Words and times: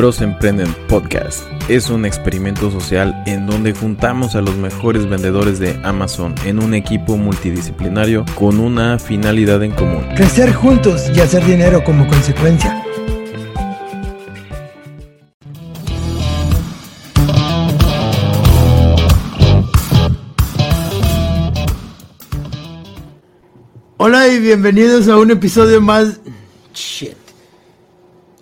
Bros 0.00 0.22
Emprenden 0.22 0.74
Podcast 0.88 1.44
es 1.68 1.90
un 1.90 2.06
experimento 2.06 2.70
social 2.70 3.22
en 3.26 3.46
donde 3.46 3.74
juntamos 3.74 4.34
a 4.34 4.40
los 4.40 4.56
mejores 4.56 5.06
vendedores 5.06 5.58
de 5.58 5.78
Amazon 5.84 6.34
en 6.46 6.58
un 6.58 6.72
equipo 6.72 7.18
multidisciplinario 7.18 8.24
con 8.34 8.60
una 8.60 8.98
finalidad 8.98 9.62
en 9.62 9.72
común. 9.72 10.02
Crecer 10.16 10.54
juntos 10.54 11.10
y 11.14 11.20
hacer 11.20 11.44
dinero 11.44 11.84
como 11.84 12.08
consecuencia. 12.08 12.82
Hola 23.98 24.28
y 24.28 24.38
bienvenidos 24.38 25.08
a 25.08 25.18
un 25.18 25.30
episodio 25.30 25.82
más. 25.82 26.18
Shit. 26.72 27.29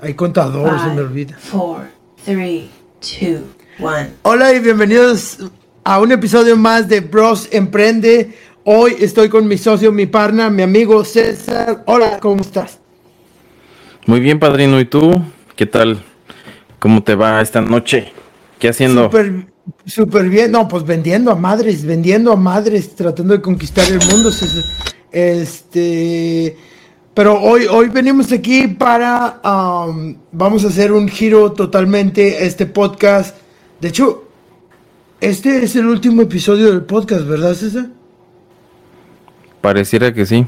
Hay 0.00 0.14
contador, 0.14 0.78
se 0.78 0.94
me 0.94 1.00
olvida. 1.00 1.36
Four, 1.38 1.88
three, 2.24 2.70
two, 3.00 3.42
one. 3.84 4.10
Hola 4.22 4.52
y 4.54 4.60
bienvenidos 4.60 5.38
a 5.82 5.98
un 5.98 6.12
episodio 6.12 6.56
más 6.56 6.88
de 6.88 7.00
Bros 7.00 7.48
Emprende. 7.50 8.32
Hoy 8.62 8.94
estoy 9.00 9.28
con 9.28 9.48
mi 9.48 9.58
socio, 9.58 9.90
mi 9.90 10.06
partner, 10.06 10.52
mi 10.52 10.62
amigo 10.62 11.04
César. 11.04 11.82
Hola, 11.86 12.20
¿cómo 12.20 12.42
estás? 12.42 12.78
Muy 14.06 14.20
bien, 14.20 14.38
padrino. 14.38 14.78
¿Y 14.78 14.84
tú? 14.84 15.20
¿Qué 15.56 15.66
tal? 15.66 16.00
¿Cómo 16.78 17.02
te 17.02 17.16
va 17.16 17.42
esta 17.42 17.60
noche? 17.60 18.12
¿Qué 18.60 18.68
haciendo? 18.68 19.06
Súper 19.06 19.46
súper 19.84 20.28
bien. 20.28 20.52
No, 20.52 20.68
pues 20.68 20.84
vendiendo 20.84 21.32
a 21.32 21.34
madres, 21.34 21.84
vendiendo 21.84 22.30
a 22.30 22.36
madres, 22.36 22.94
tratando 22.94 23.34
de 23.34 23.40
conquistar 23.40 23.88
el 23.88 23.98
mundo. 24.06 24.30
César. 24.30 24.62
Este. 25.10 26.56
Pero 27.18 27.42
hoy, 27.42 27.66
hoy 27.68 27.88
venimos 27.88 28.30
aquí 28.30 28.68
para. 28.68 29.40
um, 29.42 30.14
vamos 30.30 30.64
a 30.64 30.68
hacer 30.68 30.92
un 30.92 31.08
giro 31.08 31.50
totalmente 31.50 32.46
este 32.46 32.64
podcast. 32.64 33.36
De 33.80 33.88
hecho, 33.88 34.28
este 35.20 35.64
es 35.64 35.74
el 35.74 35.86
último 35.86 36.22
episodio 36.22 36.70
del 36.70 36.82
podcast, 36.84 37.26
¿verdad, 37.26 37.54
César? 37.54 37.88
Pareciera 39.60 40.14
que 40.14 40.26
sí. 40.26 40.46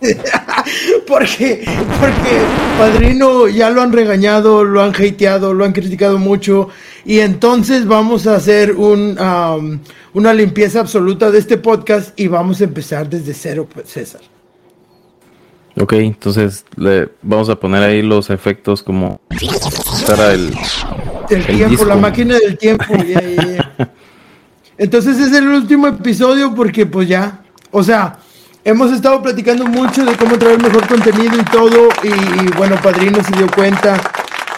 Porque, 1.06 1.64
porque 2.00 2.40
Padrino 2.76 3.46
ya 3.46 3.70
lo 3.70 3.80
han 3.80 3.92
regañado, 3.92 4.64
lo 4.64 4.82
han 4.82 4.94
hateado, 4.96 5.54
lo 5.54 5.64
han 5.64 5.72
criticado 5.72 6.18
mucho. 6.18 6.70
Y 7.04 7.20
entonces 7.20 7.86
vamos 7.86 8.26
a 8.26 8.34
hacer 8.34 8.72
un, 8.72 9.16
um, 9.16 9.78
una 10.14 10.34
limpieza 10.34 10.80
absoluta 10.80 11.30
de 11.30 11.38
este 11.38 11.56
podcast 11.56 12.18
y 12.18 12.26
vamos 12.26 12.60
a 12.62 12.64
empezar 12.64 13.08
desde 13.08 13.32
cero, 13.32 13.68
pues, 13.72 13.90
César. 13.90 14.33
Ok, 15.76 15.94
entonces 15.94 16.64
le 16.76 17.08
vamos 17.22 17.48
a 17.48 17.56
poner 17.56 17.82
ahí 17.82 18.02
los 18.02 18.30
efectos 18.30 18.82
como 18.82 19.20
para 20.06 20.32
el, 20.32 20.54
El, 21.30 21.36
El 21.36 21.46
tiempo, 21.46 21.68
disco. 21.70 21.84
la 21.86 21.96
máquina 21.96 22.38
del 22.38 22.56
tiempo. 22.58 22.84
ya, 22.96 23.20
ya, 23.20 23.46
ya. 23.46 23.92
Entonces 24.78 25.18
es 25.18 25.32
el 25.32 25.48
último 25.48 25.86
episodio 25.88 26.54
porque 26.54 26.86
pues 26.86 27.08
ya, 27.08 27.42
o 27.70 27.82
sea, 27.82 28.18
hemos 28.64 28.92
estado 28.92 29.22
platicando 29.22 29.66
mucho 29.66 30.04
de 30.04 30.16
cómo 30.16 30.38
traer 30.38 30.60
mejor 30.62 30.86
contenido 30.86 31.36
y 31.36 31.44
todo. 31.44 31.88
Y, 32.02 32.08
y, 32.08 32.50
bueno, 32.56 32.76
Padrino 32.82 33.22
se 33.22 33.36
dio 33.36 33.46
cuenta 33.48 34.00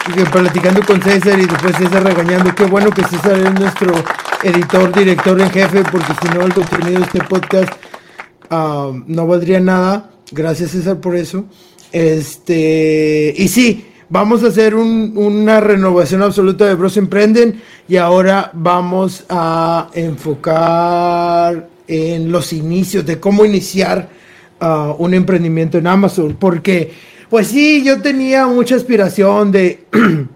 y 0.07 0.11
que 0.13 0.25
platicando 0.25 0.81
con 0.85 1.01
César 1.01 1.39
y 1.39 1.45
después 1.45 1.75
César 1.77 2.03
regañando. 2.03 2.53
Qué 2.55 2.65
bueno 2.65 2.89
que 2.91 3.03
César 3.03 3.37
es 3.39 3.53
nuestro 3.59 3.93
editor, 4.43 4.93
director 4.93 5.39
en 5.39 5.49
jefe, 5.49 5.83
porque 5.83 6.13
si 6.21 6.27
no 6.29 6.41
el 6.41 6.53
contenido 6.53 6.99
de 6.99 7.05
este 7.05 7.23
podcast 7.23 7.73
ah, 8.49 8.91
no 9.05 9.27
valdría 9.27 9.59
nada. 9.59 10.11
Gracias 10.31 10.71
César 10.71 10.99
por 10.99 11.15
eso. 11.15 11.45
Este, 11.91 13.33
y 13.37 13.47
sí, 13.47 13.85
vamos 14.09 14.43
a 14.43 14.47
hacer 14.47 14.75
un- 14.75 15.13
una 15.15 15.59
renovación 15.59 16.21
absoluta 16.21 16.65
de 16.65 16.75
Bros 16.75 16.97
Emprenden 16.97 17.61
y 17.87 17.95
ahora 17.97 18.51
vamos 18.53 19.23
a 19.29 19.89
enfocar 19.93 21.69
en 21.87 22.31
los 22.31 22.51
inicios, 22.51 23.05
de 23.05 23.19
cómo 23.19 23.45
iniciar 23.45 24.09
ah, 24.59 24.93
un 24.97 25.13
emprendimiento 25.13 25.77
en 25.77 25.87
Amazon. 25.87 26.35
Porque, 26.39 26.91
pues 27.29 27.47
sí, 27.47 27.83
yo 27.85 28.01
tenía 28.01 28.47
mucha 28.47 28.75
aspiración 28.75 29.51
de 29.51 29.85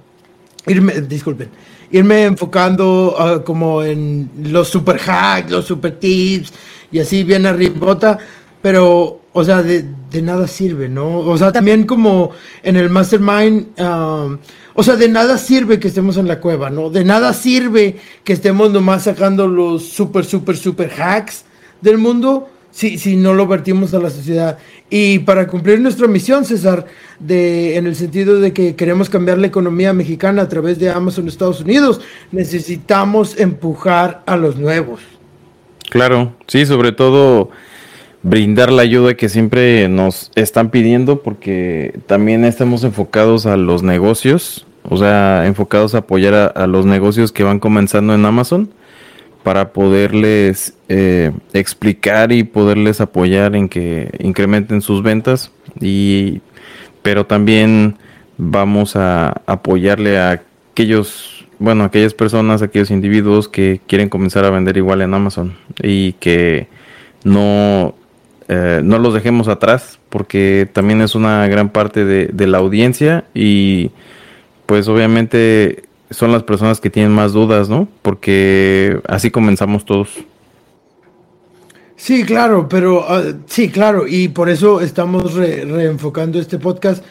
irme, 0.67 1.01
disculpen, 1.01 1.49
irme 1.91 2.23
enfocando 2.25 3.15
ah, 3.19 3.43
como 3.43 3.83
en 3.83 4.29
los 4.43 4.69
super 4.69 4.99
hacks, 5.05 5.51
los 5.51 5.65
super 5.65 5.99
tips 5.99 6.53
y 6.91 6.99
así 6.99 7.23
bien 7.23 7.45
arribota, 7.45 8.17
pero, 8.61 9.20
o 9.33 9.43
sea, 9.43 9.63
de, 9.63 9.85
de 10.09 10.21
nada 10.21 10.47
sirve, 10.47 10.89
¿no? 10.89 11.19
O 11.19 11.37
sea, 11.37 11.51
también 11.51 11.85
como 11.85 12.31
en 12.63 12.75
el 12.75 12.89
mastermind, 12.89 13.67
ah, 13.77 14.37
o 14.73 14.83
sea, 14.83 14.95
de 14.95 15.07
nada 15.07 15.37
sirve 15.37 15.79
que 15.79 15.87
estemos 15.87 16.17
en 16.17 16.27
la 16.27 16.39
cueva, 16.39 16.69
¿no? 16.69 16.89
De 16.89 17.03
nada 17.03 17.33
sirve 17.33 17.97
que 18.23 18.33
estemos 18.33 18.71
nomás 18.71 19.03
sacando 19.03 19.47
los 19.47 19.83
super, 19.83 20.25
super, 20.25 20.57
super 20.57 20.91
hacks 21.01 21.45
del 21.81 21.97
mundo 21.97 22.49
si, 22.71 22.97
si 22.97 23.15
no 23.15 23.33
lo 23.33 23.47
vertimos 23.47 23.93
a 23.93 23.99
la 23.99 24.09
sociedad. 24.09 24.57
Y 24.89 25.19
para 25.19 25.47
cumplir 25.47 25.79
nuestra 25.79 26.07
misión, 26.07 26.43
César, 26.43 26.87
de, 27.19 27.77
en 27.77 27.87
el 27.87 27.95
sentido 27.95 28.39
de 28.39 28.53
que 28.53 28.75
queremos 28.75 29.09
cambiar 29.09 29.37
la 29.37 29.47
economía 29.47 29.93
mexicana 29.93 30.41
a 30.41 30.49
través 30.49 30.79
de 30.79 30.89
Amazon 30.89 31.27
Estados 31.27 31.61
Unidos, 31.61 32.01
necesitamos 32.31 33.39
empujar 33.39 34.23
a 34.25 34.35
los 34.35 34.57
nuevos. 34.57 35.01
Claro, 35.89 36.33
sí, 36.47 36.65
sobre 36.65 36.93
todo 36.93 37.49
brindar 38.23 38.71
la 38.71 38.83
ayuda 38.83 39.15
que 39.15 39.29
siempre 39.29 39.87
nos 39.89 40.31
están 40.35 40.69
pidiendo 40.69 41.21
porque 41.21 41.99
también 42.05 42.45
estamos 42.45 42.83
enfocados 42.83 43.45
a 43.45 43.57
los 43.57 43.83
negocios, 43.83 44.65
o 44.83 44.97
sea, 44.97 45.45
enfocados 45.47 45.95
a 45.95 45.99
apoyar 45.99 46.53
a, 46.55 46.67
los 46.67 46.85
negocios 46.85 47.31
que 47.31 47.43
van 47.43 47.59
comenzando 47.59 48.13
en 48.13 48.25
Amazon 48.25 48.69
para 49.43 49.73
poderles 49.73 50.75
eh, 50.87 51.31
explicar 51.53 52.31
y 52.31 52.43
poderles 52.43 53.01
apoyar 53.01 53.55
en 53.55 53.69
que 53.69 54.11
incrementen 54.19 54.81
sus 54.81 55.01
ventas. 55.01 55.51
Y 55.79 56.41
pero 57.01 57.25
también 57.25 57.97
vamos 58.37 58.95
a 58.95 59.41
apoyarle 59.47 60.19
a 60.19 60.41
aquellos 60.71 61.45
bueno 61.57 61.83
aquellas 61.83 62.13
personas 62.13 62.61
aquellos 62.61 62.91
individuos 62.91 63.47
que 63.47 63.81
quieren 63.87 64.09
comenzar 64.09 64.45
a 64.45 64.49
vender 64.49 64.77
igual 64.77 65.01
en 65.01 65.13
Amazon 65.13 65.55
y 65.81 66.13
que 66.13 66.67
no 67.23 67.95
eh, 68.53 68.81
no 68.83 68.99
los 68.99 69.13
dejemos 69.13 69.47
atrás 69.47 69.97
porque 70.09 70.69
también 70.73 70.99
es 70.99 71.15
una 71.15 71.47
gran 71.47 71.69
parte 71.69 72.03
de, 72.03 72.47
la 72.47 72.57
audiencia 72.57 73.23
y 73.33 73.91
pues 74.65 74.89
obviamente 74.89 75.83
son 76.09 76.33
las 76.33 76.43
personas 76.43 76.81
que 76.81 76.89
tienen 76.89 77.13
más 77.13 77.31
dudas, 77.31 77.69
¿no? 77.69 77.87
Porque 78.01 78.99
así 79.07 79.31
comenzamos 79.31 79.85
todos. 79.85 80.09
Sí, 81.95 82.25
claro, 82.25 82.67
pero 82.67 83.05
ah, 83.07 83.23
sí, 83.45 83.69
claro, 83.69 84.05
y 84.05 84.27
por 84.27 84.49
eso 84.49 84.81
estamos 84.81 85.33
re- 85.35 85.63
reenfocando 85.63 86.37
este 86.37 86.59
podcast. 86.59 87.05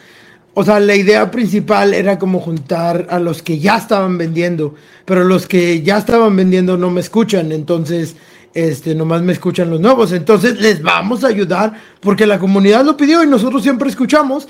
O 0.53 0.63
sea, 0.63 0.79
la 0.79 0.95
idea 0.95 1.31
principal 1.31 1.95
era 1.95 2.19
como 2.19 2.39
juntar 2.39 3.07
a 3.09 3.17
los 3.17 3.41
que 3.41 3.57
ya 3.57 3.77
estaban 3.77 4.15
vendiendo, 4.19 4.75
pero 5.05 5.23
los 5.23 5.47
que 5.47 5.81
ya 5.81 5.97
estaban 5.97 6.35
vendiendo 6.35 6.77
no 6.77 6.91
me 6.91 7.01
escuchan, 7.01 7.51
entonces, 7.51 8.15
este, 8.53 8.95
nomás 8.95 9.21
me 9.21 9.33
escuchan 9.33 9.69
los 9.69 9.79
nuevos. 9.79 10.11
Entonces, 10.11 10.59
les 10.59 10.81
vamos 10.81 11.23
a 11.23 11.27
ayudar 11.27 11.73
porque 11.99 12.25
la 12.25 12.39
comunidad 12.39 12.85
lo 12.85 12.97
pidió 12.97 13.23
y 13.23 13.27
nosotros 13.27 13.63
siempre 13.63 13.89
escuchamos, 13.89 14.47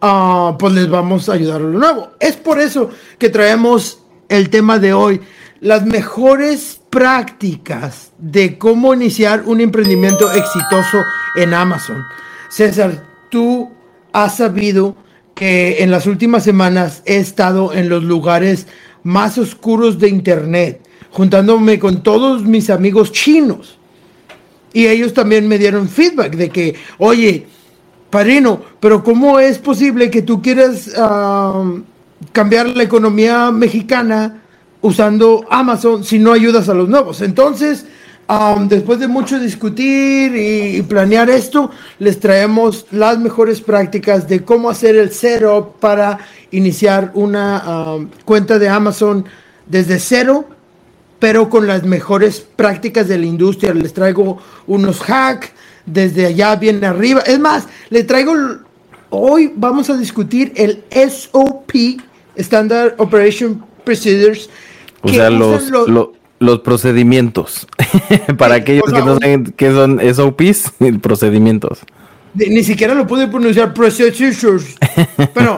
ah, 0.00 0.56
pues 0.58 0.72
les 0.72 0.88
vamos 0.88 1.28
a 1.28 1.34
ayudar 1.34 1.56
a 1.56 1.64
lo 1.64 1.78
nuevo. 1.78 2.10
Es 2.20 2.36
por 2.36 2.60
eso 2.60 2.90
que 3.18 3.28
traemos 3.28 4.00
el 4.28 4.50
tema 4.50 4.78
de 4.78 4.92
hoy, 4.92 5.20
las 5.60 5.86
mejores 5.86 6.80
prácticas 6.90 8.12
de 8.18 8.58
cómo 8.58 8.94
iniciar 8.94 9.42
un 9.46 9.60
emprendimiento 9.60 10.30
exitoso 10.32 11.02
en 11.36 11.54
Amazon. 11.54 12.04
César, 12.50 13.04
tú 13.30 13.70
has 14.12 14.36
sabido 14.36 14.96
que 15.34 15.82
en 15.82 15.90
las 15.90 16.06
últimas 16.06 16.44
semanas 16.44 17.02
he 17.04 17.16
estado 17.16 17.72
en 17.72 17.88
los 17.88 18.04
lugares 18.04 18.66
más 19.02 19.38
oscuros 19.38 19.98
de 19.98 20.08
Internet, 20.08 20.83
juntándome 21.14 21.78
con 21.78 22.02
todos 22.02 22.42
mis 22.42 22.68
amigos 22.70 23.12
chinos. 23.12 23.78
Y 24.72 24.88
ellos 24.88 25.14
también 25.14 25.46
me 25.46 25.58
dieron 25.58 25.88
feedback 25.88 26.34
de 26.34 26.50
que, 26.50 26.74
oye, 26.98 27.46
Padrino, 28.10 28.60
pero 28.80 29.04
¿cómo 29.04 29.38
es 29.38 29.58
posible 29.58 30.10
que 30.10 30.22
tú 30.22 30.42
quieras 30.42 30.90
cambiar 32.32 32.66
la 32.66 32.82
economía 32.82 33.52
mexicana 33.52 34.42
usando 34.80 35.46
Amazon 35.48 36.02
si 36.02 36.18
no 36.18 36.32
ayudas 36.32 36.68
a 36.68 36.74
los 36.74 36.88
nuevos? 36.88 37.20
Entonces, 37.20 37.86
después 38.68 38.98
de 38.98 39.06
mucho 39.06 39.38
discutir 39.38 40.34
y, 40.34 40.82
planear 40.82 41.30
esto, 41.30 41.70
les 42.00 42.18
traemos 42.18 42.86
las 42.90 43.20
mejores 43.20 43.60
prácticas 43.60 44.26
de 44.26 44.44
cómo 44.44 44.68
hacer 44.68 44.96
el 44.96 45.12
setup 45.12 45.78
para 45.78 46.18
iniciar 46.50 47.12
una 47.14 47.98
cuenta 48.24 48.58
de 48.58 48.68
Amazon 48.68 49.24
desde 49.68 50.00
cero 50.00 50.48
pero 51.24 51.48
con 51.48 51.66
las 51.66 51.84
mejores 51.84 52.46
prácticas 52.54 53.08
de 53.08 53.16
la 53.16 53.24
industria. 53.24 53.72
Les 53.72 53.94
traigo 53.94 54.36
unos 54.66 55.00
hacks 55.08 55.52
desde 55.86 56.26
allá 56.26 56.54
bien 56.56 56.84
arriba. 56.84 57.22
Es 57.22 57.38
más, 57.38 57.66
le 57.88 58.04
traigo, 58.04 58.34
hoy 59.08 59.50
vamos 59.56 59.88
a 59.88 59.96
discutir 59.96 60.52
el 60.54 60.84
SOP 60.90 61.72
Standard 62.36 62.96
Operation 62.98 63.64
Procedures. 63.84 64.50
O 65.00 65.08
que 65.08 65.14
sea, 65.14 65.30
los, 65.30 65.70
los- 65.70 65.88
lo- 65.88 66.12
los 66.40 66.60
procedimientos. 66.60 67.66
Para 68.36 68.56
aquellos 68.56 68.84
o 68.86 68.90
sea, 68.90 68.98
que 68.98 69.06
no 69.06 69.14
saben 69.18 69.54
qué 69.56 69.72
son 69.72 70.00
SOPs, 70.14 70.72
procedimientos. 71.00 71.78
Ni, 72.34 72.62
siquiera 72.62 72.92
lo 72.92 73.06
pude 73.06 73.28
pronunciar. 73.28 73.72
Procedures. 73.72 74.76
Bueno, 75.34 75.56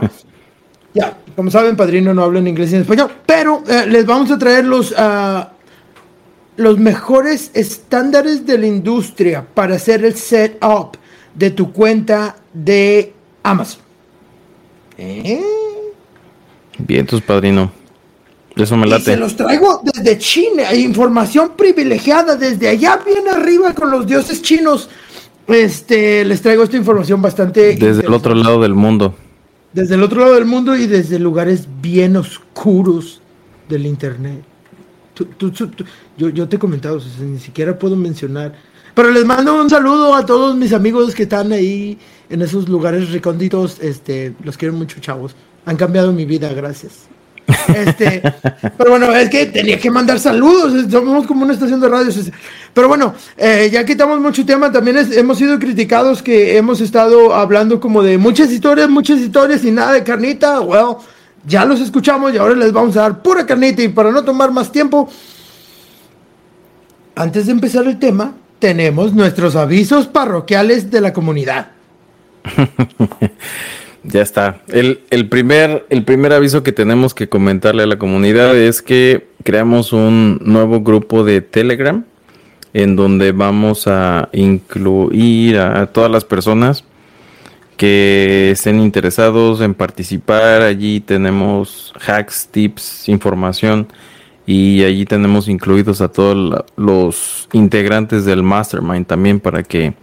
ya, 0.94 1.18
como 1.34 1.50
saben, 1.50 1.74
padrino 1.76 2.14
no 2.14 2.22
habla 2.22 2.38
en 2.38 2.46
inglés 2.46 2.70
y 2.70 2.76
en 2.76 2.82
español. 2.82 3.10
Pero 3.26 3.64
eh, 3.68 3.84
les 3.88 4.06
vamos 4.06 4.30
a 4.30 4.38
traer 4.38 4.64
los, 4.64 4.94
ah, 4.96 5.50
los 6.56 6.78
mejores 6.78 7.50
estándares 7.54 8.46
de 8.46 8.58
la 8.58 8.66
industria 8.66 9.46
para 9.54 9.76
hacer 9.76 10.04
el 10.04 10.14
setup 10.14 10.96
de 11.34 11.50
tu 11.50 11.72
cuenta 11.72 12.36
de 12.52 13.12
Amazon. 13.42 13.80
¿Eh? 14.98 15.40
Bien, 16.78 17.06
tus 17.06 17.20
padrino. 17.22 17.70
Eso 18.54 18.76
me 18.76 18.86
Y 18.86 18.90
se 18.90 18.98
late. 18.98 19.16
los 19.18 19.36
traigo 19.36 19.82
desde 19.84 20.16
China. 20.18 20.68
Hay 20.68 20.82
información 20.82 21.52
privilegiada 21.56 22.36
desde 22.36 22.68
allá 22.68 23.00
bien 23.04 23.28
arriba 23.28 23.74
con 23.74 23.90
los 23.90 24.06
dioses 24.06 24.40
chinos. 24.40 24.88
Este, 25.46 26.24
les 26.24 26.40
traigo 26.40 26.62
esta 26.64 26.76
información 26.76 27.20
bastante 27.22 27.76
Desde 27.76 28.04
el 28.06 28.12
otro 28.14 28.34
lado 28.34 28.60
del 28.62 28.74
mundo. 28.74 29.14
desde 29.72 29.94
el 29.94 30.02
otro 30.02 30.20
lado 30.20 30.34
del 30.34 30.46
mundo 30.46 30.74
y 30.74 30.86
desde 30.86 31.18
lugares 31.18 31.68
bien 31.82 32.16
oscuros 32.16 33.20
del 33.68 33.84
internet. 33.86 34.42
Tú- 35.16 35.50
tú- 35.50 35.50
tú- 35.50 35.84
yo, 36.18 36.28
yo 36.28 36.46
te 36.46 36.56
he 36.56 36.58
comentado, 36.58 36.98
o 36.98 37.00
sea, 37.00 37.24
ni 37.24 37.38
siquiera 37.40 37.78
puedo 37.78 37.96
mencionar. 37.96 38.52
Pero 38.94 39.10
les 39.10 39.24
mando 39.24 39.58
un 39.60 39.70
saludo 39.70 40.14
a 40.14 40.24
todos 40.26 40.54
mis 40.56 40.72
amigos 40.74 41.14
que 41.14 41.22
están 41.22 41.52
ahí 41.52 41.98
en 42.28 42.42
esos 42.42 42.68
lugares 42.68 43.10
recónditos. 43.10 43.78
Este, 43.80 44.34
los 44.44 44.56
quiero 44.58 44.74
mucho, 44.74 45.00
chavos. 45.00 45.34
Han 45.64 45.76
cambiado 45.76 46.12
mi 46.12 46.24
vida, 46.26 46.52
gracias. 46.52 46.92
Este, 47.74 48.20
pero 48.76 48.90
bueno, 48.90 49.14
es 49.14 49.28
que 49.30 49.46
tenía 49.46 49.78
que 49.78 49.90
mandar 49.90 50.18
saludos. 50.18 50.90
Somos 50.90 51.26
como 51.26 51.44
una 51.44 51.54
estación 51.54 51.80
de 51.80 51.88
radio. 51.88 52.10
Pero 52.74 52.88
bueno, 52.88 53.14
eh, 53.38 53.70
ya 53.72 53.84
quitamos 53.84 54.20
mucho 54.20 54.44
tema. 54.44 54.70
También 54.70 54.98
es- 54.98 55.16
hemos 55.16 55.38
sido 55.38 55.58
criticados 55.58 56.22
que 56.22 56.56
hemos 56.58 56.80
estado 56.80 57.34
hablando 57.34 57.80
como 57.80 58.02
de 58.02 58.18
muchas 58.18 58.50
historias, 58.52 58.88
muchas 58.90 59.18
historias 59.20 59.64
y 59.64 59.70
nada 59.70 59.92
de 59.92 60.04
carnita. 60.04 60.60
Well, 60.60 60.96
ya 61.46 61.64
los 61.64 61.80
escuchamos 61.80 62.34
y 62.34 62.38
ahora 62.38 62.54
les 62.54 62.72
vamos 62.72 62.96
a 62.96 63.02
dar 63.02 63.22
pura 63.22 63.46
carnita. 63.46 63.82
Y 63.82 63.88
para 63.88 64.10
no 64.10 64.24
tomar 64.24 64.50
más 64.50 64.70
tiempo, 64.70 65.08
antes 67.14 67.46
de 67.46 67.52
empezar 67.52 67.86
el 67.86 67.98
tema, 67.98 68.34
tenemos 68.58 69.14
nuestros 69.14 69.56
avisos 69.56 70.06
parroquiales 70.06 70.90
de 70.90 71.00
la 71.00 71.12
comunidad. 71.12 71.68
Ya 74.08 74.22
está. 74.22 74.60
El, 74.68 75.28
primer, 75.28 75.84
el 75.90 76.04
primer 76.04 76.32
aviso 76.32 76.62
que 76.62 76.70
tenemos 76.70 77.12
que 77.12 77.28
comentarle 77.28 77.82
a 77.82 77.86
la 77.86 77.98
comunidad 77.98 78.56
es 78.56 78.80
que 78.80 79.26
creamos 79.42 79.92
un 79.92 80.38
nuevo 80.44 80.80
grupo 80.80 81.24
de 81.24 81.40
Telegram 81.40 82.04
en 82.72 82.94
donde 82.94 83.32
vamos 83.32 83.88
a 83.88 84.28
incluir 84.32 85.58
a 85.58 85.86
todas 85.86 86.08
las 86.08 86.24
personas 86.24 86.84
que 87.76 88.50
estén 88.52 88.80
interesados 88.80 89.60
en 89.60 89.74
participar. 89.74 90.62
Allí 90.62 91.00
tenemos 91.00 91.92
hacks, 92.06 92.48
tips, 92.50 93.08
información 93.08 93.88
y 94.46 94.84
allí 94.84 95.04
tenemos 95.04 95.48
incluidos 95.48 96.00
a 96.00 96.08
todos 96.08 96.64
los 96.76 97.48
integrantes 97.52 98.24
del 98.24 98.42
mastermind 98.42 99.06
también 99.06 99.40
para 99.40 99.62
que 99.62 99.94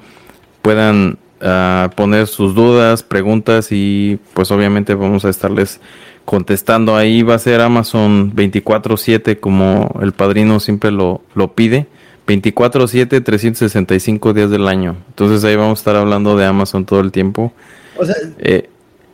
puedan 0.61 1.17
ah, 1.41 1.89
poner 1.95 2.27
sus 2.27 2.53
dudas, 2.53 3.03
preguntas 3.03 3.69
y 3.71 4.19
pues 4.33 4.51
obviamente 4.51 4.95
vamos 4.95 5.25
a 5.25 5.29
estarles 5.29 5.79
contestando. 6.25 6.95
Ahí 6.95 7.23
va 7.23 7.35
a 7.35 7.39
ser 7.39 7.61
Amazon 7.61 8.33
24/7 8.35 9.39
como 9.39 9.97
el 10.01 10.11
padrino 10.11 10.59
siempre 10.59 10.91
lo, 10.91 11.21
lo 11.35 11.53
pide. 11.53 11.87
24/7, 12.27 13.21
365 13.23 14.33
días 14.33 14.49
del 14.49 14.67
año. 14.67 14.95
Entonces 15.09 15.43
ahí 15.43 15.55
vamos 15.55 15.79
a 15.79 15.81
estar 15.81 15.95
hablando 15.95 16.35
de 16.37 16.45
Amazon 16.45 16.85
todo 16.85 16.99
el 17.01 17.11
tiempo. 17.11 17.51
O 17.97 18.05
sea, 18.05 18.15
Eh, 18.39 18.69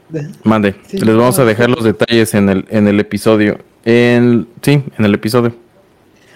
de- 0.10 0.28
mande, 0.44 0.76
Sí, 0.88 0.98
les 1.00 1.16
vamos 1.16 1.38
a 1.40 1.46
dejar 1.46 1.70
los 1.70 1.84
detalles 1.84 2.34
en 2.34 2.50
el, 2.50 2.66
en 2.70 2.88
el 2.88 3.00
episodio. 3.00 3.60
En, 3.86 4.48
sí, 4.62 4.84
en 4.98 5.06
el 5.06 5.14
episodio. 5.14 5.54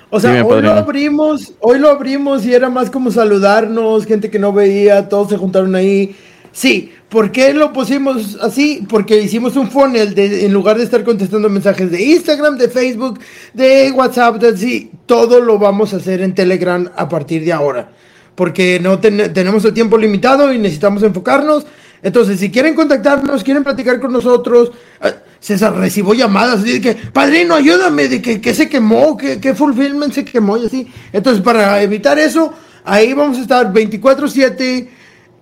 O 0.09 0.19
sea, 0.19 0.31
Dime, 0.31 0.43
hoy 0.43 0.61
lo 0.61 0.71
abrimos, 0.73 1.53
hoy 1.59 1.79
lo 1.79 1.89
abrimos 1.89 2.45
y 2.45 2.53
era 2.53 2.69
más 2.69 2.91
como 2.91 3.09
saludarnos, 3.09 4.05
gente 4.05 4.29
que 4.29 4.37
no 4.37 4.53
veía, 4.53 5.09
todos 5.09 5.29
se 5.29 5.37
juntaron 5.37 5.73
ahí. 5.75 6.15
Sí, 6.55 6.93
¿por 7.09 7.31
qué 7.31 7.51
lo 7.51 7.73
pusimos 7.73 8.37
así? 8.39 8.85
Porque 8.87 9.19
hicimos 9.19 9.55
un 9.55 9.71
funnel 9.71 10.13
de, 10.13 10.45
en 10.45 10.53
lugar 10.53 10.77
de 10.77 10.83
estar 10.83 11.03
contestando 11.03 11.49
mensajes 11.49 11.89
de 11.89 11.99
Instagram, 12.03 12.57
de 12.59 12.69
Facebook, 12.69 13.19
de 13.55 13.91
WhatsApp, 13.91 14.35
de 14.37 14.55
sí, 14.55 14.91
todo 15.07 15.41
lo 15.41 15.57
vamos 15.57 15.93
a 15.93 15.97
hacer 15.97 16.21
en 16.21 16.35
Telegram 16.35 16.87
a 16.95 17.09
partir 17.09 17.43
de 17.43 17.53
ahora. 17.53 17.91
Porque 18.35 18.79
no 18.79 18.99
ten- 18.99 19.33
tenemos 19.33 19.65
el 19.65 19.73
tiempo 19.73 19.97
limitado 19.97 20.53
y 20.53 20.59
necesitamos 20.59 21.01
enfocarnos. 21.01 21.65
Entonces, 22.03 22.39
si 22.39 22.51
quieren 22.51 22.75
contactarnos, 22.75 23.43
quieren 23.43 23.63
platicar 23.63 23.99
con 23.99 24.13
nosotros, 24.13 24.71
eh, 25.01 25.13
César 25.39 25.75
recibo 25.75 26.13
llamadas 26.13 26.63
que, 26.63 26.95
padrino, 27.11 27.55
ayúdame, 27.55 28.07
de 28.09 28.21
que, 28.21 28.53
se 28.53 28.69
quemó, 28.69 29.17
que, 29.17 29.39
que 29.39 29.55
Fulfillment 29.55 30.13
se 30.13 30.23
quemó 30.23 30.57
y 30.57 30.67
así. 30.67 30.87
Entonces, 31.11 31.41
para 31.41 31.81
evitar 31.81 32.19
eso, 32.19 32.53
ahí 32.83 33.13
vamos 33.13 33.39
a 33.39 33.41
estar 33.41 33.73
24-7, 33.73 34.87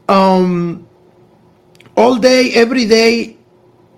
um, 0.07 0.79
all 2.01 2.19
day, 2.19 2.51
every 2.55 2.85
day, 2.85 3.37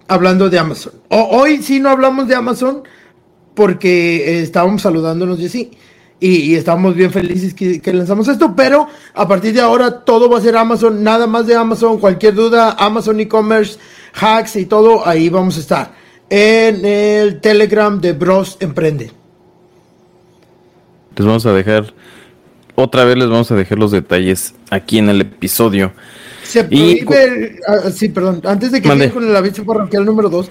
hablando 0.07 0.50
de 0.50 0.59
Amazon. 0.59 0.94
Hoy 1.09 1.61
sí 1.63 1.79
no 1.79 1.89
hablamos 1.89 2.27
de 2.27 2.35
Amazon 2.35 2.83
porque 3.53 4.17
eh, 4.17 4.41
estábamos 4.41 4.81
saludándonos 4.81 5.39
y 5.39 5.45
así. 5.45 5.71
Y, 6.19 6.51
y 6.51 6.55
estamos 6.55 6.95
bien 6.95 7.11
felices 7.11 7.53
que 7.53 7.94
lanzamos 7.94 8.27
esto, 8.29 8.55
pero 8.55 8.88
a 9.13 9.27
partir 9.27 9.53
de 9.53 9.59
ahora 9.59 10.05
todo 10.05 10.29
va 10.29 10.38
a 10.38 10.41
ser 10.41 10.55
Amazon, 10.55 11.03
nada 11.03 11.27
más 11.27 11.47
de 11.47 11.55
Amazon, 11.55 12.00
cualquier 12.00 12.33
duda, 12.33 12.77
Amazon 12.79 13.19
e-commerce, 13.19 13.77
hacks 14.13 14.55
y 14.55 14.65
todo, 14.65 15.05
ahí 15.05 15.27
vamos 15.27 15.57
a 15.57 15.59
estar. 15.59 15.91
En 16.29 16.85
el 16.85 17.41
Telegram 17.41 18.00
de 18.00 18.13
Bros 18.13 18.55
Emprende. 18.61 19.11
Les 21.15 21.25
vamos 21.27 21.45
a 21.45 21.51
dejar, 21.51 21.94
otra 22.75 23.03
vez 23.03 23.17
les 23.17 23.27
vamos 23.27 23.51
a 23.51 23.55
dejar 23.55 23.77
los 23.77 23.91
detalles 23.91 24.55
aquí 24.69 25.00
en 25.00 25.09
el 25.09 25.21
episodio. 25.21 25.91
Se 26.44 26.63
prohíbe, 26.66 27.60
ah, 27.68 27.90
sí, 27.94 28.10
perdón, 28.10 28.42
antes 28.45 28.72
de 28.72 28.81
que 28.81 28.88
Mande. 28.90 29.10
con 29.12 29.28
el 29.28 29.36
aviso 29.36 29.63
parroquial 29.66 30.06
número 30.06 30.30
2, 30.30 30.50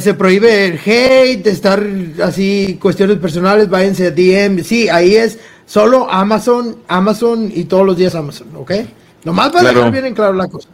se 0.00 0.14
prohíbe 0.14 0.66
el 0.66 0.78
hate, 0.84 1.46
estar 1.46 1.84
así, 2.22 2.78
cuestiones 2.80 3.18
personales, 3.18 3.68
váyanse 3.70 4.06
a 4.06 4.10
DM, 4.10 4.62
sí, 4.64 4.88
ahí 4.88 5.14
es 5.16 5.38
solo 5.66 6.10
Amazon, 6.10 6.78
Amazon 6.88 7.50
y 7.54 7.64
todos 7.64 7.86
los 7.86 7.96
días 7.96 8.14
Amazon, 8.14 8.48
¿ok? 8.56 8.72
Nomás 9.24 9.50
para 9.50 9.60
Claro. 9.60 9.78
dejar 9.78 9.92
bien 9.92 10.06
en 10.06 10.14
claro 10.14 10.32
la 10.34 10.48
cosa. 10.48 10.68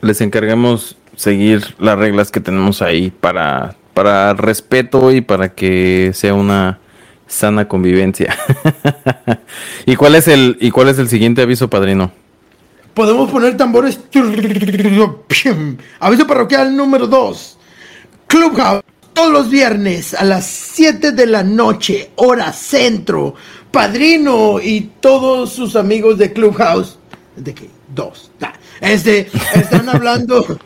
Les 0.00 0.20
encargamos 0.20 0.96
seguir 1.16 1.74
las 1.78 1.98
reglas 1.98 2.30
que 2.30 2.40
tenemos 2.40 2.82
ahí 2.82 3.10
para, 3.10 3.76
para 3.94 4.34
respeto 4.34 5.10
y 5.12 5.20
para 5.20 5.54
que 5.54 6.12
sea 6.14 6.34
una 6.34 6.78
sana 7.26 7.66
convivencia. 7.68 8.36
¿Y 9.86 9.96
cuál 9.96 10.14
es 10.14 10.28
el 10.28 10.56
y 10.60 10.70
cuál 10.70 10.88
es 10.88 10.98
el 10.98 11.08
siguiente 11.08 11.42
aviso, 11.42 11.68
padrino? 11.68 12.12
Podemos 12.98 13.30
poner 13.30 13.56
tambores. 13.56 14.00
Aviso 16.00 16.26
parroquial 16.26 16.76
número 16.76 17.06
2. 17.06 17.58
Clubhouse. 18.26 18.82
Todos 19.12 19.32
los 19.32 19.48
viernes 19.48 20.14
a 20.14 20.24
las 20.24 20.44
7 20.46 21.12
de 21.12 21.26
la 21.26 21.44
noche, 21.44 22.10
hora 22.16 22.52
centro. 22.52 23.36
Padrino 23.70 24.58
y 24.60 24.90
todos 24.98 25.52
sus 25.52 25.76
amigos 25.76 26.18
de 26.18 26.32
Clubhouse. 26.32 26.98
¿De 27.36 27.54
qué? 27.54 27.70
Dos. 27.94 28.32
Nah. 28.40 28.54
Este, 28.80 29.28
están 29.54 29.88
hablando 29.94 30.58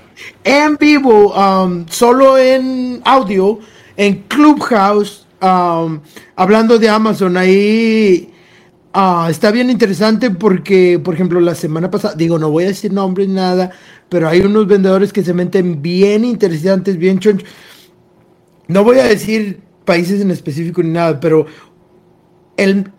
en 0.43 0.79
vivo, 0.79 1.35
um, 1.35 1.87
solo 1.87 2.39
en 2.39 3.03
audio, 3.05 3.59
en 3.99 4.23
Clubhouse, 4.23 5.27
um, 5.43 6.01
hablando 6.37 6.79
de 6.79 6.89
Amazon. 6.89 7.37
Ahí 7.37 8.32
Ah, 8.95 9.29
está 9.31 9.51
bien 9.51 9.71
interesante 9.71 10.31
porque, 10.31 11.01
por 11.03 11.15
ejemplo, 11.15 11.41
la 11.41 11.55
semana 11.55 11.91
pasada, 11.91 12.15
digo, 12.15 12.39
no 12.39 12.51
voy 12.51 12.65
a 12.65 12.69
decir 12.69 12.93
nombres 12.93 13.27
nada, 13.27 13.71
pero 14.11 14.29
hay 14.29 14.41
unos 14.41 14.67
vendedores 14.67 15.15
que 15.15 15.25
se 15.25 15.33
meten 15.33 15.81
bien 15.81 16.27
interesantes, 16.27 16.99
bien 16.99 17.19
chonchos. 17.19 17.49
No 18.69 18.85
voy 18.85 18.99
a 18.99 19.05
decir 19.05 19.61
países 19.87 20.21
en 20.21 20.31
específico 20.31 20.83
ni 20.83 20.91
nada, 20.91 21.21
pero 21.21 21.47
el 22.59 22.91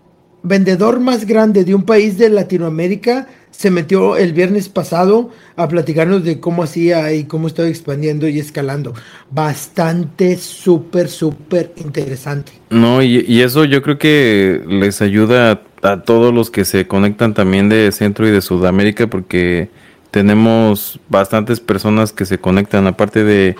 vendedor 0.42 1.00
más 1.00 1.26
grande 1.26 1.64
de 1.64 1.76
un 1.76 1.84
país 1.84 2.18
de 2.18 2.30
Latinoamérica 2.30 3.28
se 3.52 3.70
metió 3.70 4.18
el 4.18 4.34
viernes 4.34 4.70
pasado 4.70 5.30
a 5.56 5.68
platicarnos 5.68 6.24
de 6.24 6.40
cómo 6.40 6.64
hacía 6.64 7.14
y 7.14 7.26
cómo 7.26 7.48
estaba 7.48 7.70
expandiendo 7.70 8.28
y 8.28 8.40
escalando. 8.40 8.94
Bastante, 9.30 10.38
súper, 10.38 11.08
súper 11.08 11.72
interesante. 11.78 12.54
No, 12.72 13.04
y, 13.04 13.24
y 13.28 13.42
eso 13.42 13.64
yo 13.64 13.84
creo 13.84 14.00
que 14.00 14.64
les 14.68 15.04
ayuda 15.04 15.62
a, 15.84 16.02
todos 16.02 16.34
los 16.34 16.50
que 16.50 16.66
se 16.66 16.88
conectan 16.88 17.34
también 17.34 17.70
de 17.70 17.92
Centro 17.92 18.28
y 18.28 18.32
de 18.32 18.42
Sudamérica 18.42 19.08
porque 19.08 19.70
tenemos 20.12 21.00
bastantes 21.10 21.60
personas 21.60 22.14
que 22.14 22.26
se 22.26 22.38
conectan 22.38 22.88
aparte 22.88 23.24
de, 23.24 23.56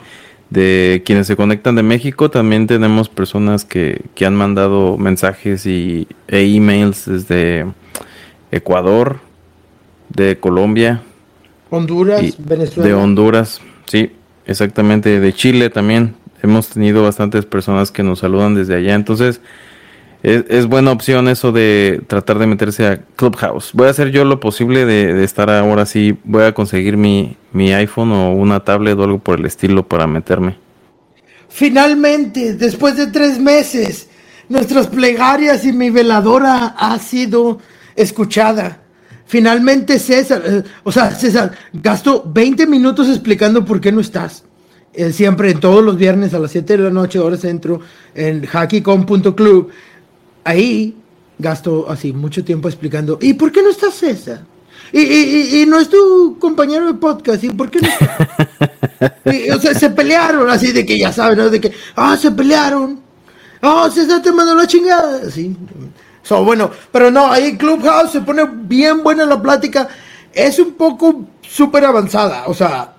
de 0.50 1.02
quienes 1.06 1.28
se 1.28 1.36
conectan 1.36 1.76
de 1.76 1.84
México. 1.84 2.30
También 2.30 2.68
tenemos 2.68 3.10
personas 3.10 3.66
que, 3.66 4.02
que 4.16 4.26
han 4.26 4.36
mandado 4.36 4.98
mensajes 4.98 5.66
y, 5.66 6.08
e 6.28 6.56
emails 6.56 7.06
desde 7.06 7.66
Ecuador, 8.52 9.20
de 10.10 10.38
Colombia, 10.40 11.02
Honduras, 11.70 12.22
y 12.22 12.36
Venezuela. 12.38 12.88
de 12.88 12.94
Honduras, 12.94 13.62
sí, 13.88 14.12
exactamente, 14.46 15.20
de 15.20 15.34
Chile 15.34 15.72
también. 15.72 16.16
Hemos 16.44 16.70
tenido 16.70 17.02
bastantes 17.02 17.46
personas 17.46 17.90
que 17.90 18.04
nos 18.04 18.20
saludan 18.20 18.54
desde 18.54 18.76
allá, 18.76 18.94
entonces 18.94 19.42
es, 20.24 20.68
buena 20.68 20.92
opción 20.92 21.28
eso 21.28 21.52
de 21.52 22.02
tratar 22.08 22.40
de 22.40 22.48
meterse 22.48 22.88
a 22.88 23.02
Clubhouse. 23.16 23.72
Voy 23.74 23.88
a 23.88 23.92
hacer 23.92 24.12
yo 24.12 24.24
lo 24.24 24.40
posible 24.40 24.86
de, 24.86 25.14
de 25.14 25.24
estar 25.24 25.50
ahora 25.50 25.86
sí, 25.86 26.18
voy 26.24 26.44
a 26.44 26.54
conseguir 26.54 26.96
mi, 26.96 27.36
mi 27.52 27.74
iPhone 27.74 28.12
o 28.14 28.34
una 28.34 28.62
tablet 28.62 28.98
o 28.98 29.04
algo 29.04 29.20
por 29.20 29.40
el 29.40 29.46
estilo 29.46 29.86
para 29.88 30.08
meterme. 30.08 30.58
Finalmente, 31.50 32.54
después 32.54 32.98
de 32.98 33.08
tres 33.08 33.38
meses, 33.38 34.08
nuestras 34.50 34.88
plegarias 34.88 35.66
y 35.66 35.74
mi 35.74 35.90
veladora 35.90 36.68
ha 36.78 36.98
sido 37.00 37.60
escuchada. 37.96 38.80
Finalmente, 39.26 40.00
César, 40.00 40.42
eh, 40.46 40.64
o 40.84 40.92
sea, 40.92 41.12
César, 41.12 41.52
gasto 41.74 42.24
20 42.26 42.66
minutos 42.68 43.10
explicando 43.10 43.64
por 43.66 43.82
qué 43.82 43.92
no 43.92 44.02
estás. 44.02 44.44
Eh, 44.94 45.12
siempre, 45.12 45.52
en 45.52 45.60
todos 45.60 45.84
los 45.84 45.98
viernes 45.98 46.34
a 46.34 46.40
las 46.40 46.52
7 46.52 46.78
de 46.78 46.84
la 46.84 46.90
noche, 46.92 47.20
hora 47.20 47.36
centro, 47.36 47.80
en 48.14 48.46
hackycom.club. 48.46 49.70
Ahí 50.44 50.96
gasto 51.38 51.88
así 51.90 52.14
mucho 52.14 52.44
tiempo 52.46 52.68
explicando, 52.70 53.18
¿y 53.22 53.34
por 53.34 53.52
qué 53.52 53.64
no 53.64 53.70
estás, 53.70 53.96
César? 53.96 54.46
Y, 54.92 55.02
y- 55.02 55.62
y- 55.62 55.64
no 55.66 55.80
es 55.80 55.90
tu 55.90 56.38
compañero 56.40 56.88
de 56.88 56.94
podcast, 56.96 57.44
¿y 57.44 57.50
por 57.52 57.72
qué 57.72 57.82
no 57.82 57.90
está? 57.90 58.22
Y, 59.26 59.50
o 59.52 59.60
sea, 59.60 59.74
se 59.74 59.90
pelearon, 59.92 60.50
así 60.50 60.72
de 60.72 60.86
que 60.86 60.98
ya 61.00 61.12
saben, 61.14 61.38
¿no? 61.38 61.50
De 61.50 61.62
que, 61.62 61.74
ah, 61.96 62.18
se 62.18 62.32
pelearon. 62.32 63.02
Ah, 63.62 63.90
César 63.94 64.22
te 64.22 64.32
mandó 64.32 64.56
la 64.56 64.68
chingada. 64.68 65.30
Sí. 65.32 65.56
So, 66.24 66.44
bueno, 66.46 66.72
pero 66.92 67.12
no, 67.12 67.32
ahí 67.32 67.58
Clubhouse 67.58 68.12
se 68.12 68.22
pone 68.22 68.46
bien 68.46 69.04
buena 69.04 69.26
la 69.26 69.42
plática. 69.42 69.88
Es 70.34 70.60
un 70.60 70.74
poco 70.74 71.28
súper 71.42 71.86
avanzada, 71.86 72.46
o 72.48 72.54
sea, 72.54 72.96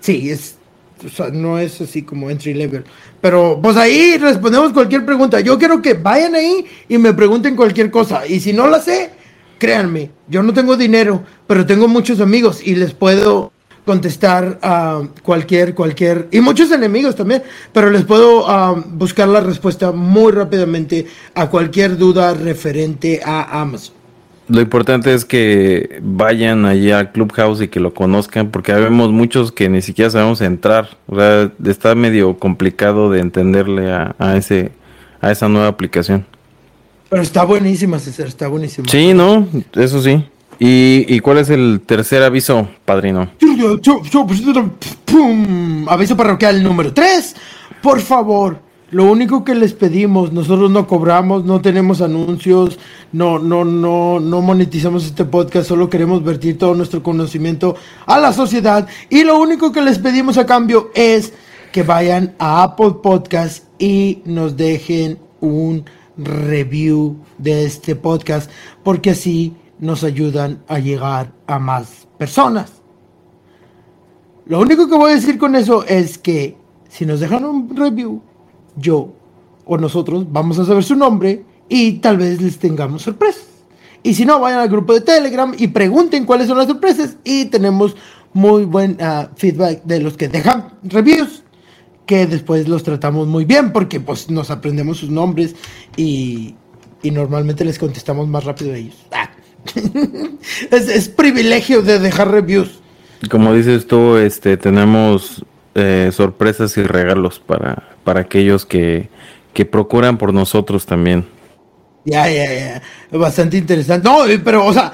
sí, 0.00 0.30
es, 0.30 0.56
o 1.04 1.08
sea, 1.08 1.28
no 1.30 1.58
es 1.58 1.80
así 1.80 2.02
como 2.02 2.30
entry 2.30 2.54
level. 2.54 2.84
Pero 3.20 3.58
pues 3.62 3.76
ahí 3.76 4.16
respondemos 4.18 4.72
cualquier 4.72 5.04
pregunta. 5.04 5.40
Yo 5.40 5.58
quiero 5.58 5.80
que 5.80 5.94
vayan 5.94 6.34
ahí 6.34 6.64
y 6.88 6.98
me 6.98 7.12
pregunten 7.12 7.56
cualquier 7.56 7.90
cosa. 7.90 8.26
Y 8.26 8.40
si 8.40 8.52
no 8.52 8.66
la 8.68 8.80
sé, 8.80 9.10
créanme, 9.58 10.10
yo 10.28 10.42
no 10.42 10.52
tengo 10.52 10.76
dinero, 10.76 11.22
pero 11.46 11.66
tengo 11.66 11.88
muchos 11.88 12.20
amigos 12.20 12.66
y 12.66 12.74
les 12.74 12.94
puedo 12.94 13.52
contestar 13.84 14.58
a 14.62 15.02
cualquier, 15.22 15.74
cualquier, 15.74 16.28
y 16.30 16.40
muchos 16.40 16.70
enemigos 16.70 17.16
también, 17.16 17.42
pero 17.72 17.90
les 17.90 18.04
puedo 18.04 18.48
ah, 18.48 18.74
buscar 18.86 19.26
la 19.26 19.40
respuesta 19.40 19.90
muy 19.90 20.32
rápidamente 20.32 21.06
a 21.34 21.48
cualquier 21.48 21.96
duda 21.96 22.34
referente 22.34 23.20
a 23.24 23.60
Amazon. 23.60 23.99
Lo 24.50 24.60
importante 24.60 25.14
es 25.14 25.24
que 25.24 26.00
vayan 26.02 26.64
allí 26.64 26.90
al 26.90 27.12
Clubhouse 27.12 27.62
y 27.62 27.68
que 27.68 27.80
lo 27.80 27.94
conozcan, 27.94 28.50
porque 28.50 28.72
vemos 28.72 29.12
muchos 29.12 29.52
que 29.52 29.68
ni 29.68 29.80
siquiera 29.80 30.10
sabemos 30.10 30.40
entrar. 30.40 30.88
O 31.06 31.16
sea, 31.16 31.52
está 31.64 31.94
medio 31.94 32.38
complicado 32.38 33.10
de 33.10 33.20
entenderle 33.20 33.92
a, 33.92 34.14
a 34.18 34.36
ese 34.36 34.72
a 35.20 35.30
esa 35.30 35.48
nueva 35.48 35.68
aplicación. 35.68 36.26
Pero 37.08 37.22
está 37.22 37.44
buenísima, 37.44 37.98
César, 37.98 38.26
está 38.28 38.48
buenísima. 38.48 38.88
Sí, 38.88 39.12
no, 39.14 39.46
eso 39.74 40.00
sí. 40.00 40.24
¿Y, 40.58 41.06
y 41.08 41.20
cuál 41.20 41.38
es 41.38 41.50
el 41.50 41.80
tercer 41.84 42.22
aviso, 42.22 42.68
padrino? 42.84 43.30
¡Pum! 45.04 45.88
Aviso 45.88 46.16
parroquial 46.16 46.62
número 46.62 46.92
3. 46.92 47.36
Por 47.82 48.00
favor, 48.00 48.58
lo 48.90 49.04
único 49.04 49.44
que 49.44 49.54
les 49.54 49.72
pedimos, 49.72 50.32
nosotros 50.32 50.70
no 50.70 50.88
cobramos, 50.88 51.44
no 51.44 51.60
tenemos 51.60 52.00
anuncios, 52.00 52.78
no, 53.12 53.38
no, 53.38 53.64
no, 53.64 54.18
no 54.18 54.40
monetizamos 54.40 55.06
este 55.06 55.24
podcast, 55.24 55.68
solo 55.68 55.88
queremos 55.88 56.24
vertir 56.24 56.58
todo 56.58 56.74
nuestro 56.74 57.00
conocimiento 57.00 57.76
a 58.06 58.18
la 58.18 58.32
sociedad. 58.32 58.88
Y 59.08 59.22
lo 59.22 59.38
único 59.38 59.70
que 59.70 59.80
les 59.80 60.00
pedimos 60.00 60.38
a 60.38 60.46
cambio 60.46 60.90
es 60.94 61.32
que 61.70 61.84
vayan 61.84 62.34
a 62.40 62.64
Apple 62.64 62.94
Podcast 63.00 63.64
y 63.78 64.22
nos 64.24 64.56
dejen 64.56 65.18
un 65.40 65.84
review 66.16 67.16
de 67.38 67.64
este 67.64 67.94
podcast, 67.94 68.50
porque 68.82 69.10
así 69.10 69.54
nos 69.78 70.02
ayudan 70.02 70.64
a 70.66 70.80
llegar 70.80 71.32
a 71.46 71.60
más 71.60 72.08
personas. 72.18 72.72
Lo 74.46 74.58
único 74.58 74.88
que 74.88 74.96
voy 74.96 75.12
a 75.12 75.14
decir 75.14 75.38
con 75.38 75.54
eso 75.54 75.84
es 75.84 76.18
que 76.18 76.56
si 76.88 77.06
nos 77.06 77.20
dejan 77.20 77.44
un 77.44 77.76
review, 77.76 78.20
yo 78.76 79.12
o 79.64 79.78
nosotros 79.78 80.26
vamos 80.30 80.58
a 80.58 80.64
saber 80.64 80.82
su 80.82 80.96
nombre 80.96 81.44
y 81.68 81.94
tal 81.94 82.16
vez 82.18 82.40
les 82.40 82.58
tengamos 82.58 83.02
sorpresas. 83.02 83.46
Y 84.02 84.14
si 84.14 84.24
no, 84.24 84.40
vayan 84.40 84.60
al 84.60 84.68
grupo 84.68 84.94
de 84.94 85.02
Telegram 85.02 85.52
y 85.56 85.68
pregunten 85.68 86.24
cuáles 86.24 86.48
son 86.48 86.58
las 86.58 86.66
sorpresas 86.66 87.16
y 87.22 87.46
tenemos 87.46 87.96
muy 88.32 88.64
buen 88.64 88.96
ah, 89.00 89.30
feedback 89.36 89.82
de 89.84 90.00
los 90.00 90.16
que 90.16 90.28
dejan 90.28 90.74
reviews 90.82 91.42
que 92.10 92.26
después 92.26 92.66
los 92.66 92.82
tratamos 92.82 93.28
muy 93.28 93.44
bien 93.44 93.72
porque 93.72 94.00
pues 94.00 94.28
nos 94.30 94.50
aprendemos 94.50 94.98
sus 94.98 95.10
nombres 95.10 95.54
y, 95.96 96.56
y 97.04 97.12
normalmente 97.12 97.64
les 97.64 97.78
contestamos 97.78 98.26
más 98.26 98.42
rápido 98.42 98.72
a 98.72 98.76
ellos. 98.76 98.96
Es, 100.70 100.88
es 100.88 101.08
privilegio 101.08 101.82
de 101.82 102.00
dejar 102.00 102.32
reviews. 102.32 102.80
Como 103.30 103.54
dices 103.54 103.86
tú, 103.86 104.16
este, 104.16 104.56
tenemos 104.56 105.44
eh, 105.80 106.12
sorpresas 106.12 106.76
y 106.76 106.82
regalos 106.82 107.40
para, 107.40 107.88
para 108.04 108.20
aquellos 108.20 108.66
que, 108.66 109.08
que 109.52 109.64
procuran 109.64 110.18
por 110.18 110.32
nosotros 110.32 110.86
también. 110.86 111.26
Ya, 112.04 112.30
ya, 112.30 112.54
ya. 112.54 112.82
Bastante 113.18 113.56
interesante. 113.56 114.08
No, 114.08 114.26
eh, 114.26 114.38
pero, 114.38 114.64
o 114.64 114.72
sea, 114.72 114.92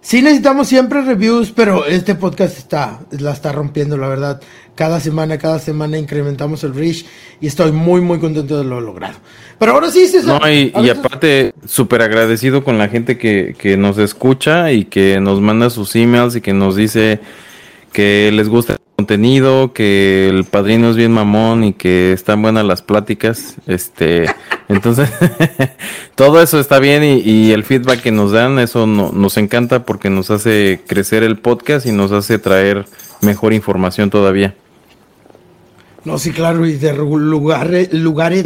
sí 0.00 0.22
necesitamos 0.22 0.68
siempre 0.68 1.02
reviews, 1.02 1.50
pero 1.50 1.84
este 1.86 2.14
podcast 2.14 2.56
está, 2.56 3.00
la 3.10 3.32
está 3.32 3.52
rompiendo, 3.52 3.96
la 3.96 4.08
verdad. 4.08 4.40
Cada 4.74 5.00
semana, 5.00 5.38
cada 5.38 5.58
semana 5.58 5.98
incrementamos 5.98 6.62
el 6.62 6.74
reach 6.74 7.04
y 7.40 7.48
estoy 7.48 7.72
muy, 7.72 8.00
muy 8.00 8.20
contento 8.20 8.56
de 8.56 8.64
lo 8.64 8.80
logrado. 8.80 9.18
Pero 9.58 9.72
ahora 9.72 9.90
sí, 9.90 10.06
César. 10.06 10.40
No, 10.40 10.48
y, 10.48 10.72
y 10.72 10.88
aparte, 10.88 11.52
súper 11.66 12.00
agradecido 12.00 12.62
con 12.62 12.78
la 12.78 12.88
gente 12.88 13.18
que, 13.18 13.56
que 13.58 13.76
nos 13.76 13.98
escucha 13.98 14.70
y 14.70 14.84
que 14.84 15.20
nos 15.20 15.40
manda 15.40 15.68
sus 15.68 15.96
emails 15.96 16.36
y 16.36 16.40
que 16.40 16.52
nos 16.52 16.76
dice 16.76 17.18
que 17.92 18.30
les 18.32 18.48
gusta 18.48 18.77
contenido, 18.98 19.72
que 19.72 20.28
el 20.28 20.42
padrino 20.42 20.90
es 20.90 20.96
bien 20.96 21.12
mamón 21.12 21.62
y 21.62 21.72
que 21.72 22.12
están 22.12 22.42
buenas 22.42 22.64
las 22.64 22.82
pláticas. 22.82 23.54
Este, 23.68 24.24
entonces, 24.68 25.08
todo 26.16 26.42
eso 26.42 26.58
está 26.58 26.80
bien 26.80 27.04
y, 27.04 27.20
y 27.20 27.52
el 27.52 27.62
feedback 27.62 28.02
que 28.02 28.10
nos 28.10 28.32
dan, 28.32 28.58
eso 28.58 28.88
no- 28.88 29.12
nos 29.12 29.36
encanta 29.36 29.84
porque 29.86 30.10
nos 30.10 30.32
hace 30.32 30.80
crecer 30.88 31.22
el 31.22 31.38
podcast 31.38 31.86
y 31.86 31.92
nos 31.92 32.10
hace 32.10 32.40
traer 32.40 32.86
mejor 33.20 33.52
información 33.52 34.10
todavía. 34.10 34.56
No, 36.04 36.18
sí, 36.18 36.32
claro, 36.32 36.66
y 36.66 36.72
de 36.72 36.92
lugares, 36.92 37.92
lugares, 37.92 38.44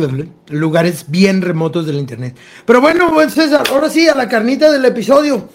lugares 0.51 1.07
bien 1.09 1.41
remotos 1.41 1.87
del 1.87 1.97
internet. 1.97 2.37
Pero 2.67 2.83
bueno, 2.83 3.11
buen 3.11 3.31
César, 3.31 3.63
ahora 3.71 3.89
sí, 3.89 4.07
a 4.07 4.15
la 4.15 4.29
carnita 4.29 4.71
del 4.71 4.85
episodio. 4.85 5.49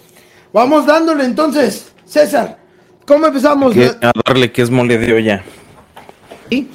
Vamos 0.54 0.88
dándole 0.88 1.24
entonces, 1.24 1.92
César. 2.04 2.66
¿Cómo 3.08 3.26
empezamos? 3.26 3.74
Que- 3.74 3.92
a 4.02 4.12
darle 4.26 4.52
que 4.52 4.62
es 4.62 4.70
mole 4.70 4.98
de 4.98 5.14
olla. 5.14 5.44
Sí. 6.50 6.70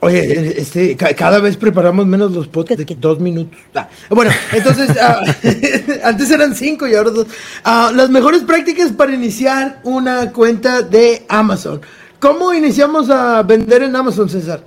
Oye, 0.00 0.60
este, 0.60 0.96
ca- 0.96 1.12
cada 1.14 1.38
vez 1.40 1.56
preparamos 1.56 2.06
menos 2.06 2.32
los 2.32 2.46
podcasts 2.48 2.78
de 2.78 2.86
que 2.86 2.94
dos 2.94 3.18
minutos. 3.20 3.58
Ah, 3.74 3.88
bueno, 4.10 4.30
entonces, 4.52 4.90
ah, 5.00 5.22
antes 6.04 6.30
eran 6.30 6.54
cinco 6.54 6.86
y 6.86 6.94
ahora 6.94 7.10
dos. 7.10 7.26
Ah, 7.64 7.90
las 7.94 8.08
mejores 8.08 8.42
prácticas 8.44 8.92
para 8.92 9.12
iniciar 9.12 9.80
una 9.84 10.32
cuenta 10.32 10.82
de 10.82 11.24
Amazon. 11.28 11.80
¿Cómo 12.20 12.54
iniciamos 12.54 13.10
a 13.10 13.42
vender 13.42 13.82
en 13.82 13.94
Amazon, 13.96 14.28
César? 14.30 14.62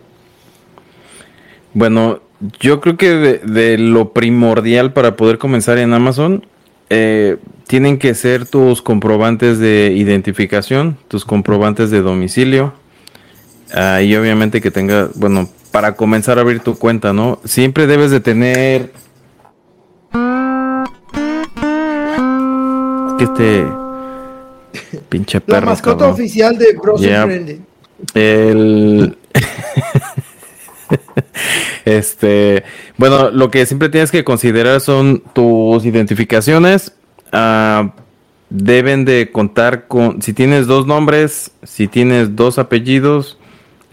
Bueno, 1.74 2.22
yo 2.60 2.82
creo 2.82 2.98
que 2.98 3.10
de, 3.12 3.38
de 3.40 3.78
lo 3.78 4.12
primordial 4.14 4.94
para 4.94 5.16
poder 5.16 5.38
comenzar 5.38 5.78
en 5.78 5.94
Amazon 5.94 6.46
eh, 6.94 7.38
tienen 7.68 7.98
que 7.98 8.14
ser 8.16 8.46
tus 8.46 8.82
comprobantes 8.82 9.60
de 9.60 9.94
identificación, 9.96 10.98
tus 11.08 11.24
comprobantes 11.24 11.90
de 11.90 12.02
domicilio. 12.02 12.74
Ah, 13.74 14.02
y 14.02 14.14
obviamente 14.18 14.60
que 14.60 14.72
tenga, 14.72 15.10
bueno, 15.16 15.48
para 15.72 15.96
comenzar 15.96 16.38
a 16.38 16.42
abrir 16.42 16.60
tu 16.60 16.76
cuenta, 16.78 17.14
¿no? 17.14 17.40
Siempre 17.46 17.88
debes 17.88 18.12
de 18.12 18.20
tener... 18.20 18.92
Que 23.18 23.24
este 23.24 23.66
pinche 25.08 25.38
La 25.40 25.46
perro. 25.46 25.68
mascota 25.68 25.98
cabrón. 26.00 26.14
oficial 26.14 26.58
de 26.58 26.74
Bros. 26.74 27.02
Emprende. 27.02 27.62
El. 28.14 29.18
Este. 31.98 32.64
Bueno, 32.98 33.32
lo 33.32 33.52
que 33.52 33.66
siempre 33.66 33.90
tienes 33.90 34.12
que 34.12 34.24
considerar 34.24 34.82
son 34.82 35.24
tus 35.34 35.86
identificaciones. 35.86 36.94
ah, 37.32 37.94
deben 38.50 39.06
de 39.06 39.32
contar 39.32 39.88
con. 39.88 40.22
Si 40.22 40.34
tienes 40.34 40.68
dos 40.68 40.88
nombres, 40.88 41.52
si 41.64 41.88
tienes 41.88 42.36
dos 42.36 42.60
apellidos 42.60 43.38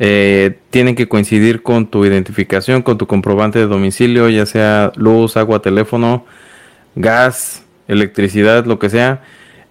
eh, 0.00 0.58
tienen 0.70 0.94
que 0.94 1.08
coincidir 1.08 1.62
con 1.62 1.88
tu 1.88 2.04
identificación, 2.04 2.82
con 2.82 2.98
tu 2.98 3.06
comprobante 3.08 3.58
de 3.58 3.66
domicilio, 3.66 4.28
ya 4.28 4.46
sea 4.46 4.92
luz, 4.94 5.36
agua, 5.36 5.60
teléfono, 5.60 6.24
gas, 6.94 7.64
electricidad, 7.88 8.64
lo 8.64 8.78
que 8.78 8.90
sea, 8.90 9.22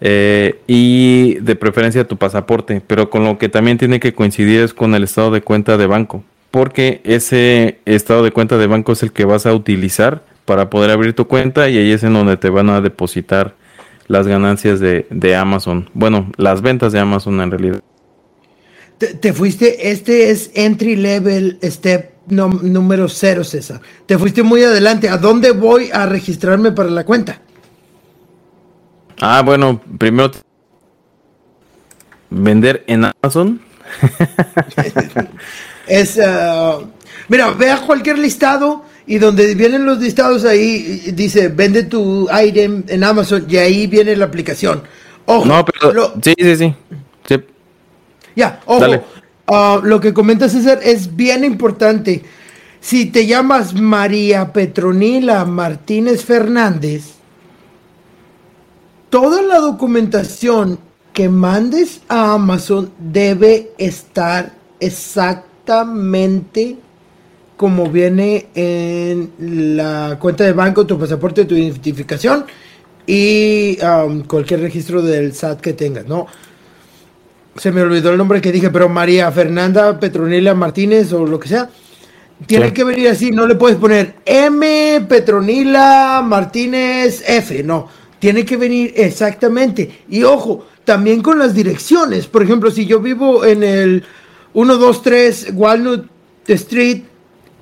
eh, 0.02 0.60
y 0.68 1.36
de 1.36 1.56
preferencia 1.56 2.08
tu 2.08 2.18
pasaporte, 2.18 2.82
pero 2.86 3.10
con 3.10 3.24
lo 3.24 3.38
que 3.38 3.48
también 3.48 3.78
tiene 3.78 4.02
que 4.02 4.14
coincidir 4.14 4.62
es 4.62 4.74
con 4.74 4.94
el 4.96 5.04
estado 5.04 5.32
de 5.32 5.42
cuenta 5.42 5.78
de 5.78 5.88
banco, 5.88 6.24
porque 6.52 7.02
ese 7.04 7.80
estado 7.86 8.24
de 8.24 8.32
cuenta 8.32 8.58
de 8.58 8.68
banco 8.68 8.94
es 8.94 9.04
el 9.04 9.12
que 9.12 9.26
vas 9.26 9.46
a 9.46 9.54
utilizar 9.54 10.24
para 10.46 10.70
poder 10.70 10.92
abrir 10.92 11.14
tu 11.14 11.28
cuenta 11.28 11.70
y 11.70 11.78
ahí 11.78 11.92
es 11.92 12.04
en 12.04 12.14
donde 12.14 12.38
te 12.38 12.50
van 12.50 12.70
a 12.70 12.82
depositar 12.82 13.56
las 14.08 14.28
ganancias 14.28 14.80
de, 14.80 15.06
de 15.10 15.36
Amazon, 15.36 15.90
bueno, 15.94 16.32
las 16.38 16.62
ventas 16.62 16.94
de 16.94 17.00
Amazon 17.00 17.42
en 17.42 17.52
realidad. 17.52 17.82
Te, 18.98 19.14
te 19.14 19.34
fuiste, 19.34 19.92
este 19.92 20.32
es 20.32 20.50
entry 20.56 20.96
level 20.96 21.60
step 21.62 22.12
no- 22.28 22.48
número 22.50 23.10
cero, 23.10 23.44
César. 23.44 23.82
Te 24.06 24.18
fuiste 24.18 24.42
muy 24.42 24.64
adelante. 24.64 25.10
¿A 25.10 25.18
dónde 25.18 25.52
voy 25.52 25.90
a 25.94 26.06
registrarme 26.06 26.72
para 26.72 26.90
la 26.90 27.06
cuenta? 27.06 27.42
Ah, 29.20 29.42
bueno, 29.44 29.82
primero 29.98 30.32
vender 32.30 32.84
en 32.88 33.06
Amazon. 33.22 33.62
Es, 35.88 36.20
ah, 36.24 36.80
mira, 37.30 37.52
ve 37.52 37.72
a 37.72 37.82
cualquier 37.82 38.20
listado 38.20 38.84
y 39.06 39.18
donde 39.20 39.56
vienen 39.56 39.86
los 39.86 40.00
listados 40.00 40.44
ahí 40.44 41.12
dice 41.14 41.48
vende 41.48 41.84
tu 41.84 42.28
item 42.44 42.84
en 42.88 43.04
Amazon 43.04 43.46
y 43.50 43.58
ahí 43.58 43.88
viene 43.88 44.16
la 44.16 44.26
aplicación. 44.26 44.84
Ojo, 45.26 45.46
No, 45.46 45.64
pero 45.66 45.94
lo- 45.94 46.14
sí, 46.22 46.34
sí, 46.38 46.56
sí. 46.56 46.76
Sí. 47.28 47.36
Ya, 48.36 48.62
ojo. 48.66 48.86
Ah, 49.48 49.80
lo 49.82 50.00
que 50.02 50.14
comenta 50.14 50.50
César 50.50 50.80
es 50.84 51.16
bien 51.16 51.44
importante. 51.46 52.24
Si 52.82 53.06
te 53.08 53.26
llamas 53.26 53.74
María 53.74 54.52
Petronila 54.54 55.46
Martínez 55.46 56.24
Fernández, 56.26 57.14
toda 59.10 59.42
la 59.42 59.60
documentación 59.60 60.80
que 61.14 61.30
mandes 61.30 62.02
a 62.10 62.34
Amazon 62.34 62.92
debe 63.00 63.72
estar 63.78 64.54
exactamente 65.68 66.78
como 67.58 67.90
viene 67.90 68.48
en 68.56 69.76
la 69.76 70.18
cuenta 70.20 70.44
de 70.46 70.54
banco, 70.54 70.86
tu 70.86 70.98
pasaporte, 70.98 71.46
tu 71.46 71.56
identificación 71.56 72.46
y 73.06 73.78
um, 73.84 74.24
cualquier 74.24 74.62
registro 74.62 75.02
del 75.02 75.34
SAT 75.34 75.60
que 75.62 75.74
tengas, 75.74 76.06
¿no? 76.06 76.28
Se 77.56 77.72
me 77.72 77.82
olvidó 77.82 78.12
el 78.12 78.18
nombre 78.18 78.40
que 78.42 78.52
dije, 78.52 78.70
pero 78.70 78.88
María 78.88 79.32
Fernanda 79.32 80.00
Petronila 80.00 80.54
Martínez 80.54 81.12
o 81.14 81.26
lo 81.26 81.40
que 81.40 81.48
sea. 81.50 81.70
Tiene 82.46 82.68
Sí. 82.68 82.74
que 82.74 82.84
venir 82.84 83.10
así, 83.10 83.32
no 83.32 83.48
le 83.48 83.56
puedes 83.56 83.78
poner 83.78 84.18
M 84.26 85.06
Petronila 85.10 86.24
Martínez 86.26 87.24
F, 87.28 87.64
no. 87.64 87.90
Tiene 88.20 88.46
que 88.46 88.58
venir 88.58 88.94
exactamente. 88.96 90.04
Y 90.10 90.24
ojo, 90.24 90.68
también 90.86 91.22
con 91.22 91.40
las 91.40 91.56
direcciones. 91.56 92.28
Por 92.28 92.44
ejemplo, 92.44 92.70
si 92.72 92.86
yo 92.86 93.00
vivo 93.00 93.44
en 93.46 93.64
el 93.64 94.04
123 94.66 95.52
Walnut 95.54 96.08
Street, 96.48 97.02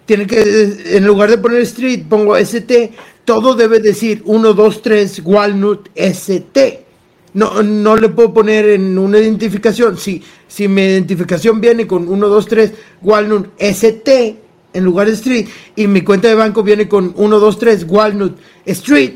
tiene 0.06 0.26
que, 0.28 0.96
en 0.98 1.06
lugar 1.06 1.30
de 1.30 1.38
poner 1.38 1.62
street, 1.62 2.04
pongo 2.08 2.38
ST, 2.38 2.92
todo 3.26 3.54
debe 3.56 3.80
decir 3.80 4.24
123 4.26 5.22
Walnut 5.26 5.90
ST. 5.96 6.86
No, 7.34 7.62
no 7.64 7.98
le 7.98 8.08
puedo 8.10 8.34
poner 8.34 8.70
en 8.70 8.98
una 8.98 9.18
identificación. 9.20 9.98
Si, 9.98 10.24
si 10.48 10.70
mi 10.70 10.84
identificación 10.84 11.60
viene 11.60 11.86
con 11.86 12.06
123 12.08 12.72
Walnut 13.02 13.50
ST 13.58 14.38
en 14.74 14.84
lugar 14.86 15.08
de 15.08 15.14
street 15.14 15.48
y 15.76 15.88
mi 15.88 16.02
cuenta 16.02 16.28
de 16.30 16.36
banco 16.36 16.64
viene 16.64 16.88
con 16.88 17.14
123 17.14 17.86
Walnut 17.90 18.38
Street, 18.66 19.16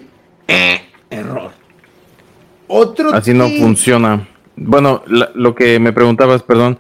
eh, 0.50 0.82
error. 1.10 1.52
Otro 2.68 3.14
Así 3.14 3.34
no 3.34 3.46
tip- 3.48 3.60
funciona. 3.62 4.28
Bueno, 4.56 5.02
la- 5.08 5.32
lo 5.36 5.56
que 5.56 5.80
me 5.80 5.94
preguntabas, 5.94 6.44
perdón, 6.44 6.78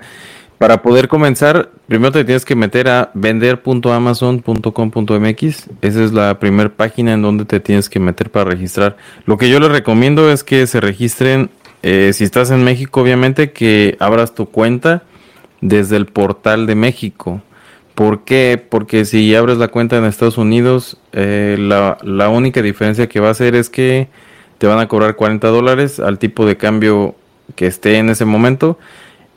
para 0.60 0.84
poder 0.84 1.08
comenzar, 1.08 1.72
primero 1.88 2.12
te 2.12 2.24
tienes 2.26 2.43
que 2.43 2.54
meter 2.54 2.89
a 2.89 3.12
vender.amazon.com.mx. 3.13 5.69
Esa 5.82 6.04
es 6.04 6.12
la 6.12 6.38
primera 6.38 6.69
página 6.69 7.13
en 7.13 7.22
donde 7.22 7.45
te 7.45 7.62
tienes 7.62 7.89
que 7.89 8.02
meter 8.02 8.30
para 8.30 8.52
registrar. 8.52 8.98
Lo 9.26 9.38
que 9.38 9.50
yo 9.50 9.62
les 9.62 9.72
recomiendo 9.72 10.30
es 10.30 10.43
que 10.43 10.67
se 10.67 10.82
registren, 10.82 11.50
eh, 11.82 12.12
si 12.13 12.26
estás 12.26 12.52
en 12.52 12.65
México, 12.65 13.00
obviamente, 13.02 13.54
que 13.54 13.95
abras 14.02 14.36
tu 14.36 14.48
cuenta 14.48 15.04
desde 15.62 15.95
el 15.95 16.08
portal 16.08 16.67
de 16.67 16.76
México. 16.76 17.41
¿Por 17.95 18.26
qué? 18.26 18.62
Porque 18.69 19.06
si 19.06 19.34
abres 19.36 19.58
la 19.58 19.69
cuenta 19.69 19.98
en 19.98 20.04
Estados 20.04 20.38
Unidos, 20.38 20.98
eh, 21.13 21.56
la, 21.58 21.98
la 22.04 22.28
única 22.28 22.62
diferencia 22.62 23.08
que 23.08 23.22
va 23.22 23.30
a 23.30 23.32
hacer 23.32 23.56
es 23.56 23.69
que 23.69 24.10
te 24.58 24.67
van 24.67 24.80
a 24.80 24.89
cobrar 24.89 25.15
40 25.15 25.48
dólares 25.48 26.02
al 26.02 26.19
tipo 26.19 26.45
de 26.45 26.58
cambio 26.58 27.15
que 27.56 27.65
esté 27.65 27.95
en 27.95 28.10
ese 28.10 28.26
momento. 28.26 28.78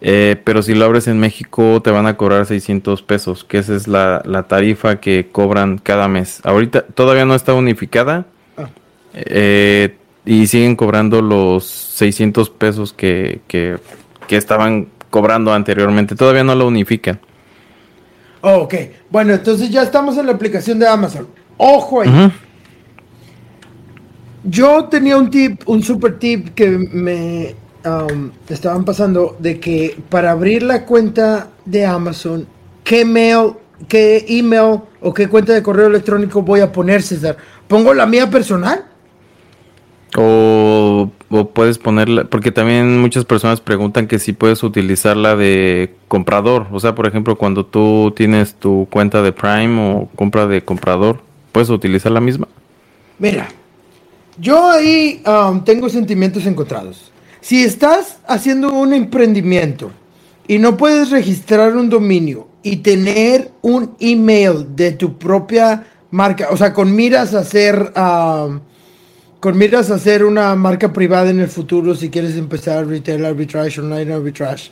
Eh, 0.05 0.37
pero 0.45 0.63
si 0.63 0.75
lo 0.75 0.85
abres 0.85 1.07
en 1.07 1.21
México 1.21 1.81
te 1.81 1.93
van 1.93 2.07
a 2.07 2.17
cobrar 2.17 2.45
600 2.45 3.03
pesos, 3.03 3.45
que 3.45 3.59
esa 3.59 3.75
es 3.77 3.87
la, 3.87 4.21
la 4.25 4.43
tarifa 4.45 5.01
que 5.01 5.29
cobran 5.31 5.79
cada 5.79 6.09
mes. 6.09 6.41
Ahorita 6.43 6.83
todavía 6.83 7.25
no 7.25 7.35
está 7.37 7.55
unificada 7.55 8.27
Ah. 8.57 8.69
eh, 9.15 9.97
y 10.27 10.47
siguen 10.49 10.77
cobrando 10.77 11.23
los 11.23 11.65
600 11.65 12.51
pesos 12.51 12.93
que, 12.93 13.41
que, 13.49 13.79
que 14.27 14.37
estaban 14.37 14.89
cobrando 15.11 15.53
anteriormente. 15.53 16.15
Todavía 16.17 16.45
no 16.45 16.55
lo 16.57 16.67
unifican. 16.67 17.21
Oh, 18.41 18.63
ok, 18.63 18.75
bueno, 19.09 19.33
entonces 19.35 19.71
ya 19.71 19.83
estamos 19.83 20.19
en 20.19 20.27
la 20.27 20.33
aplicación 20.33 20.79
de 20.81 20.89
Amazon. 20.89 21.29
Ojo 21.57 22.01
ahí. 22.01 22.11
Yo 24.45 24.87
tenía 24.87 25.17
un 25.17 25.31
tip, 25.31 25.63
un 25.67 25.83
super 25.83 26.19
tip 26.19 26.49
que 26.55 26.69
me 26.69 27.55
um, 27.85 28.31
estaban 28.49 28.85
pasando 28.85 29.37
de 29.39 29.61
que 29.61 29.97
para 30.09 30.31
abrir 30.31 30.63
la 30.63 30.85
cuenta 30.85 31.49
de 31.65 31.87
Amazon, 31.87 32.47
¿qué 32.85 33.05
mail, 33.05 33.53
qué 33.89 34.25
email 34.29 34.81
o 35.01 35.15
qué 35.15 35.29
cuenta 35.29 35.53
de 35.53 35.63
correo 35.63 35.87
electrónico 35.87 36.43
voy 36.43 36.61
a 36.61 36.73
poner, 36.73 37.03
César? 37.03 37.37
¿Pongo 37.69 37.95
la 37.95 38.07
mía 38.07 38.31
personal? 38.31 38.85
O, 40.17 41.11
o 41.31 41.49
puedes 41.49 41.79
ponerla, 41.79 42.25
porque 42.25 42.53
también 42.53 43.01
muchas 43.01 43.25
personas 43.25 43.61
preguntan 43.61 44.07
que 44.07 44.19
si 44.19 44.35
puedes 44.35 44.63
utilizar 44.63 45.17
la 45.17 45.37
de 45.37 45.95
comprador. 46.09 46.67
O 46.71 46.81
sea, 46.81 46.95
por 46.95 47.07
ejemplo, 47.07 47.37
cuando 47.37 47.65
tú 47.65 48.13
tienes 48.15 48.55
tu 48.55 48.87
cuenta 48.91 49.23
de 49.23 49.33
Prime 49.33 49.95
o 49.95 50.09
compra 50.15 50.47
de 50.47 50.63
comprador, 50.63 51.21
¿puedes 51.53 51.71
utilizar 51.71 52.13
la 52.13 52.21
misma? 52.21 52.47
Mira, 53.19 53.49
yo 54.39 54.71
ahí 54.71 55.23
um, 55.27 55.63
tengo 55.65 55.89
sentimientos 55.89 56.45
encontrados. 56.45 57.12
Si 57.43 57.65
estás 57.65 58.19
haciendo 58.29 58.73
un 58.73 58.95
emprendimiento 58.95 59.93
y 60.49 60.61
no 60.61 60.79
puedes 60.79 61.11
registrar 61.11 61.77
un 61.77 61.91
dominio 61.91 62.49
y 62.63 62.79
tener 62.79 63.53
un 63.63 63.97
email 64.01 64.77
de 64.77 64.93
tu 64.93 65.19
propia 65.19 65.85
marca, 66.13 66.49
o 66.53 66.59
sea, 66.59 66.73
con 66.73 66.95
miras 66.97 67.35
a 67.35 67.41
hacer, 67.41 67.93
con 69.41 69.59
miras 69.59 69.91
a 69.91 69.97
hacer 69.97 70.25
una 70.25 70.55
marca 70.57 70.93
privada 70.93 71.31
en 71.31 71.41
el 71.41 71.49
futuro, 71.49 71.95
si 71.97 72.11
quieres 72.11 72.37
empezar 72.37 72.87
retail 72.87 73.25
arbitrage, 73.27 73.81
online 73.81 74.15
arbitrage, 74.15 74.71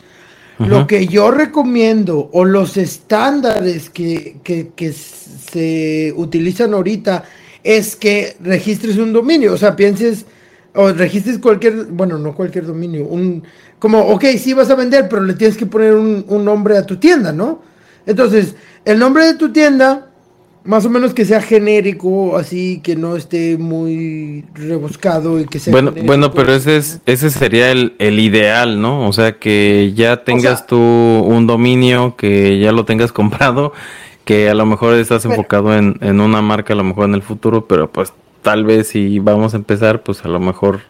lo 0.62 0.86
que 0.86 1.08
yo 1.08 1.30
recomiendo 1.32 2.30
o 2.32 2.44
los 2.44 2.76
estándares 2.78 3.90
que, 3.90 4.38
que- 4.44 4.72
que 4.76 4.92
se 4.92 6.14
utilizan 6.16 6.74
ahorita 6.74 7.24
es 7.64 7.96
que 7.96 8.36
registres 8.40 8.98
un 8.98 9.12
dominio, 9.12 9.54
o 9.54 9.58
sea, 9.58 9.76
pienses 9.76 10.26
o 10.74 10.92
registres 10.92 11.38
cualquier, 11.38 11.86
bueno, 11.86 12.18
no 12.18 12.34
cualquier 12.34 12.66
dominio, 12.66 13.04
un, 13.06 13.42
como, 13.78 14.00
ok, 14.00 14.24
sí 14.38 14.52
vas 14.54 14.70
a 14.70 14.74
vender, 14.76 15.08
pero 15.08 15.22
le 15.22 15.34
tienes 15.34 15.56
que 15.56 15.66
poner 15.66 15.94
un, 15.94 16.24
un 16.28 16.44
nombre 16.44 16.76
a 16.76 16.86
tu 16.86 16.96
tienda, 16.96 17.32
¿no? 17.32 17.62
Entonces, 18.06 18.54
el 18.84 18.98
nombre 18.98 19.24
de 19.26 19.34
tu 19.34 19.52
tienda, 19.52 20.06
más 20.64 20.84
o 20.84 20.90
menos 20.90 21.12
que 21.14 21.24
sea 21.24 21.40
genérico, 21.40 22.36
así 22.36 22.80
que 22.84 22.94
no 22.94 23.16
esté 23.16 23.56
muy 23.58 24.44
rebuscado 24.54 25.40
y 25.40 25.46
que 25.46 25.58
sea... 25.58 25.72
Bueno, 25.72 25.90
genérico. 25.90 26.06
bueno, 26.06 26.32
pero 26.32 26.52
ese 26.54 26.76
es, 26.76 27.00
ese 27.06 27.30
sería 27.30 27.72
el, 27.72 27.94
el 27.98 28.18
ideal, 28.20 28.80
¿no? 28.80 29.08
O 29.08 29.12
sea, 29.12 29.38
que 29.38 29.92
ya 29.94 30.22
tengas 30.24 30.58
sea- 30.58 30.66
tú 30.66 30.76
un 30.78 31.46
dominio, 31.46 32.14
que 32.16 32.58
ya 32.60 32.72
lo 32.72 32.84
tengas 32.84 33.10
comprado, 33.20 33.72
que 34.24 34.48
a 34.50 34.54
lo 34.54 34.66
mejor 34.66 34.94
estás 34.94 35.22
Pero- 35.22 35.34
enfocado 35.34 35.74
en, 35.76 35.96
en 36.00 36.20
una 36.20 36.42
marca, 36.42 36.74
a 36.74 36.76
lo 36.76 36.84
mejor 36.84 37.06
en 37.06 37.14
el 37.14 37.22
futuro, 37.22 37.66
pero 37.66 37.90
pues 37.90 38.12
tal 38.42 38.64
vez 38.64 38.88
si 38.88 39.18
vamos 39.18 39.54
a 39.54 39.56
empezar, 39.56 40.02
pues 40.02 40.24
a 40.24 40.28
lo 40.28 40.40
mejor... 40.40 40.80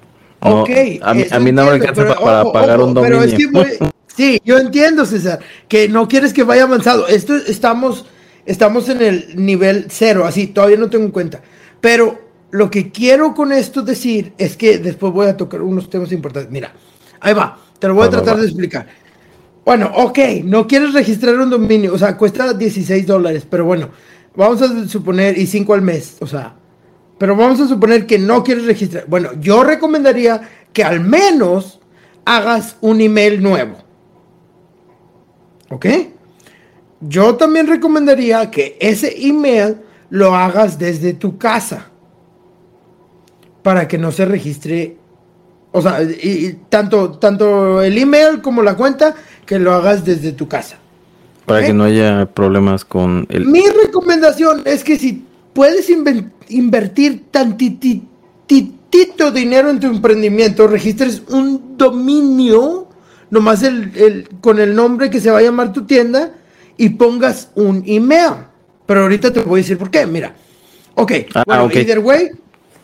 No, 0.42 0.62
Ok, 0.62 0.70
a, 1.02 1.12
mí, 1.14 1.24
a 1.30 1.38
mí 1.38 1.52
no 1.52 1.64
me 1.64 1.70
alcanza 1.72 1.94
pero 2.02 2.14
pa- 2.14 2.20
para 2.24 2.42
ojo, 2.42 2.52
pagar 2.52 2.78
ojo, 2.80 2.88
un 2.88 2.94
pero 2.94 3.16
dominio. 3.20 3.24
es 3.24 3.34
que 3.34 3.46
voy- 3.50 3.90
sí, 4.16 4.40
yo 4.44 4.58
entiendo, 4.58 5.04
César, 5.04 5.38
que 5.68 5.88
no 5.88 6.08
quieres 6.08 6.32
que 6.32 6.44
vaya 6.44 6.62
avanzado. 6.62 7.06
Esto 7.08 7.36
estamos, 7.36 8.06
estamos 8.46 8.88
en 8.88 9.02
el 9.02 9.32
nivel 9.36 9.86
cero, 9.90 10.24
así, 10.24 10.46
todavía 10.46 10.78
no 10.78 10.88
tengo 10.88 11.04
en 11.04 11.10
cuenta. 11.10 11.42
Pero 11.80 12.30
lo 12.52 12.70
que 12.70 12.90
quiero 12.90 13.34
con 13.34 13.52
esto 13.52 13.82
decir 13.82 14.32
es 14.38 14.56
que 14.56 14.78
después 14.78 15.12
voy 15.12 15.26
a 15.26 15.36
tocar 15.36 15.60
unos 15.60 15.90
temas 15.90 16.10
importantes. 16.10 16.50
Mira, 16.50 16.72
ahí 17.20 17.34
va, 17.34 17.58
te 17.78 17.86
lo 17.88 17.94
voy 17.94 18.06
a 18.06 18.10
tratar 18.10 18.38
de 18.38 18.46
explicar. 18.46 18.86
Bueno, 19.62 19.90
ok, 19.94 20.18
no 20.44 20.66
quieres 20.66 20.94
registrar 20.94 21.36
un 21.38 21.50
dominio, 21.50 21.92
o 21.92 21.98
sea, 21.98 22.16
cuesta 22.16 22.54
16 22.54 23.06
dólares, 23.06 23.46
pero 23.48 23.66
bueno, 23.66 23.90
vamos 24.34 24.62
a 24.62 24.88
suponer, 24.88 25.36
y 25.36 25.46
5 25.46 25.74
al 25.74 25.82
mes, 25.82 26.16
o 26.20 26.26
sea, 26.26 26.54
pero 27.20 27.37
vamos 27.37 27.61
a 27.61 27.68
suponer 27.68 28.06
que 28.06 28.18
no 28.18 28.42
quieres 28.42 28.64
registrar. 28.64 29.04
Bueno, 29.06 29.33
yo 29.38 29.62
recomendaría 29.62 30.40
que 30.72 30.83
al 30.83 31.00
menos 31.00 31.78
hagas 32.24 32.76
un 32.80 33.02
email 33.02 33.42
nuevo. 33.42 33.76
¿Ok? 35.68 35.85
Yo 37.02 37.37
también 37.37 37.66
recomendaría 37.66 38.50
que 38.50 38.78
ese 38.80 39.14
email 39.18 39.83
lo 40.09 40.35
hagas 40.35 40.78
desde 40.78 41.12
tu 41.12 41.37
casa 41.37 41.90
para 43.62 43.87
que 43.87 43.98
no 43.98 44.12
se 44.12 44.24
registre, 44.24 44.96
o 45.72 45.83
sea, 45.83 46.02
y, 46.02 46.59
tanto, 46.70 47.18
tanto 47.18 47.83
el 47.83 47.98
email 47.98 48.40
como 48.40 48.62
la 48.62 48.76
cuenta, 48.76 49.14
que 49.44 49.59
lo 49.59 49.74
hagas 49.74 50.06
desde 50.06 50.33
tu 50.33 50.48
casa. 50.48 50.78
Para 51.44 51.66
que 51.66 51.74
no 51.74 51.85
haya 51.85 52.24
problemas 52.24 52.87
con 52.87 53.26
el... 53.28 53.44
Mi 53.44 53.68
recomendación 53.68 54.62
es 54.64 54.83
que 54.83 54.98
si 54.98 55.26
puedes 55.52 55.90
invertir 56.48 57.24
tantitito 57.30 58.10
dinero 59.32 59.70
en 59.70 59.80
tu 59.80 59.86
emprendimiento, 59.86 60.66
registres 60.66 61.22
un 61.28 61.76
dominio, 61.76 62.88
nomás 63.30 63.62
el, 63.62 64.28
con 64.40 64.58
el 64.58 64.74
nombre 64.74 65.10
que 65.10 65.20
se 65.20 65.30
va 65.30 65.38
a 65.38 65.42
llamar 65.42 65.72
tu 65.72 65.84
tienda, 65.84 66.32
y 66.76 66.90
pongas 66.90 67.50
un 67.54 67.82
email. 67.86 68.34
Pero 68.86 69.02
ahorita 69.02 69.32
te 69.32 69.40
voy 69.40 69.60
a 69.60 69.62
decir 69.62 69.78
por 69.78 69.90
qué. 69.90 70.06
Mira. 70.06 70.34
Ok. 70.94 71.12
Ah, 71.34 71.44
bueno, 71.46 71.70
either 71.72 72.00
way. 72.00 72.30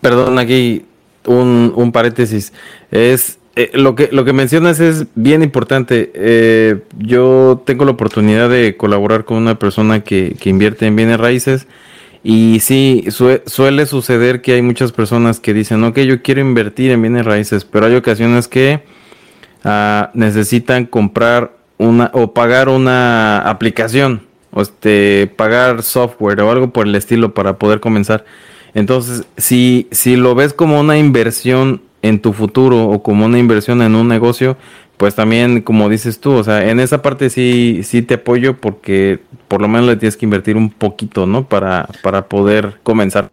Perdón, 0.01 0.39
aquí 0.39 0.85
un, 1.25 1.73
un 1.75 1.93
paréntesis. 1.93 2.53
Es 2.91 3.39
eh, 3.57 3.71
lo 3.73 3.95
que 3.95 4.11
lo 4.13 4.25
que 4.25 4.33
mencionas 4.33 4.79
es 4.79 5.07
bien 5.15 5.43
importante. 5.43 6.13
Eh, 6.15 6.83
yo 6.99 7.63
tengo 7.65 7.85
la 7.85 7.93
oportunidad 7.93 8.51
de 8.51 8.77
colaborar 8.77 9.25
con 9.25 9.39
una 9.39 9.59
persona 9.59 10.05
que, 10.05 10.37
que 10.39 10.51
invierte 10.51 10.87
en 10.87 10.95
bienes 10.95 11.19
raíces 11.19 11.67
y 12.29 12.59
sí 12.59 13.05
suele 13.47 13.87
suceder 13.87 14.43
que 14.43 14.55
hay 14.55 14.63
muchas 14.63 14.91
personas 14.91 15.39
que 15.39 15.55
dicen, 15.55 15.85
ok, 15.85 15.99
yo 16.01 16.23
quiero 16.23 16.41
invertir 16.41 16.91
en 16.91 17.01
bienes 17.01 17.25
raíces, 17.25 17.65
pero 17.65 17.87
hay 17.87 17.95
ocasiones 17.95 18.49
que 18.49 18.83
ah, 19.63 20.11
necesitan 20.13 20.87
comprar 20.87 21.53
una 21.79 22.11
o 22.15 22.35
pagar 22.35 22.69
una 22.69 23.39
aplicación 23.39 24.23
o 24.51 24.61
este 24.61 25.33
pagar 25.37 25.85
software 25.85 26.41
o 26.41 26.51
algo 26.51 26.73
por 26.73 26.89
el 26.89 26.97
estilo 26.97 27.33
para 27.33 27.59
poder 27.59 27.79
comenzar. 27.79 28.25
Entonces, 28.75 29.25
si 29.37 29.87
si 29.93 30.17
lo 30.17 30.35
ves 30.35 30.53
como 30.53 30.81
una 30.81 30.99
inversión 30.99 31.81
en 32.03 32.21
tu 32.21 32.33
futuro 32.33 32.89
o 32.89 33.05
como 33.05 33.27
una 33.27 33.39
inversión 33.39 33.83
en 33.83 33.95
un 33.95 34.09
negocio, 34.09 34.57
pues 34.97 35.15
también 35.15 35.63
como 35.63 35.89
dices 35.89 36.21
tú, 36.21 36.33
o 36.33 36.45
sea, 36.45 36.69
en 36.69 36.81
esa 36.81 37.03
parte 37.03 37.31
sí 37.31 37.81
sí 37.85 38.03
te 38.03 38.15
apoyo 38.15 38.57
porque 38.57 39.21
por 39.49 39.61
lo 39.61 39.69
menos 39.69 39.87
le 39.87 39.97
tienes 39.97 40.17
que 40.17 40.27
invertir 40.27 40.57
un 40.57 40.71
poquito, 40.71 41.27
¿no? 41.27 41.49
Para 41.49 41.89
para 42.03 42.29
poder 42.29 42.81
comenzar. 42.83 43.31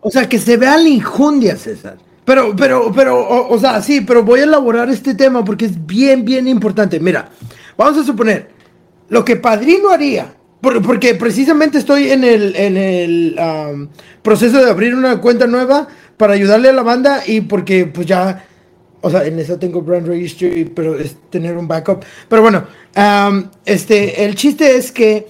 O 0.00 0.10
sea, 0.10 0.28
que 0.28 0.38
se 0.38 0.56
vea 0.56 0.76
la 0.76 0.88
injundia, 0.88 1.56
César. 1.56 1.96
Pero, 2.24 2.54
pero, 2.54 2.92
pero, 2.94 3.18
o, 3.18 3.54
o, 3.54 3.58
sea, 3.58 3.80
sí, 3.80 4.02
pero 4.02 4.22
voy 4.22 4.40
a 4.40 4.42
elaborar 4.44 4.90
este 4.90 5.14
tema 5.14 5.42
porque 5.44 5.64
es 5.64 5.86
bien, 5.86 6.26
bien 6.26 6.46
importante. 6.46 7.00
Mira, 7.00 7.30
Vamos 7.78 7.96
a 7.96 8.02
suponer, 8.02 8.48
lo 9.08 9.24
que 9.24 9.36
Padrino 9.36 9.90
haría, 9.90 10.34
porque 10.60 11.14
precisamente 11.14 11.78
estoy 11.78 12.10
en 12.10 12.24
el, 12.24 12.56
en 12.56 12.76
el 12.76 13.38
um, 13.38 13.88
proceso 14.20 14.60
de 14.60 14.68
abrir 14.68 14.96
una 14.96 15.20
cuenta 15.20 15.46
nueva 15.46 15.86
para 16.16 16.32
ayudarle 16.32 16.70
a 16.70 16.72
la 16.72 16.82
banda 16.82 17.22
y 17.24 17.40
porque 17.42 17.86
pues 17.86 18.04
ya, 18.08 18.47
o 19.00 19.10
sea, 19.10 19.24
en 19.24 19.38
eso 19.38 19.58
tengo 19.58 19.82
brand 19.82 20.06
registry, 20.06 20.64
pero 20.64 20.98
es 20.98 21.16
tener 21.30 21.56
un 21.56 21.68
backup. 21.68 22.04
Pero 22.28 22.42
bueno, 22.42 22.64
este, 23.64 24.24
el 24.24 24.34
chiste 24.34 24.76
es 24.76 24.90
que 24.90 25.26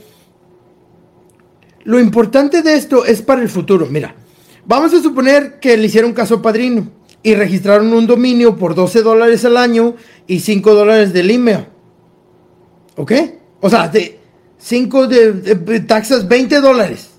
lo 1.85 2.00
importante 2.00 2.62
de 2.62 2.74
esto 2.74 3.04
es 3.04 3.22
para 3.22 3.42
el 3.42 3.48
futuro. 3.48 3.87
Mira, 3.87 4.14
vamos 4.66 4.92
a 4.94 5.02
suponer 5.02 5.59
que 5.61 5.76
le 5.76 5.87
hicieron 5.87 6.12
caso 6.12 6.40
Padrino 6.40 6.88
y 7.22 7.35
registraron 7.35 7.92
un 7.92 8.07
dominio 8.07 8.57
por 8.57 8.74
12 8.74 9.02
dólares 9.02 9.44
al 9.44 9.57
año 9.57 9.96
y 10.26 10.40
5 10.40 10.74
dólares 10.74 11.12
del 11.12 11.31
email. 11.31 11.66
¿Ok? 12.96 13.12
O 13.61 13.68
sea, 13.68 13.88
de 13.88 14.18
5 14.59 15.07
de, 15.07 15.81
taxas, 15.81 16.26
20 16.26 16.61
dólares. 16.61 17.11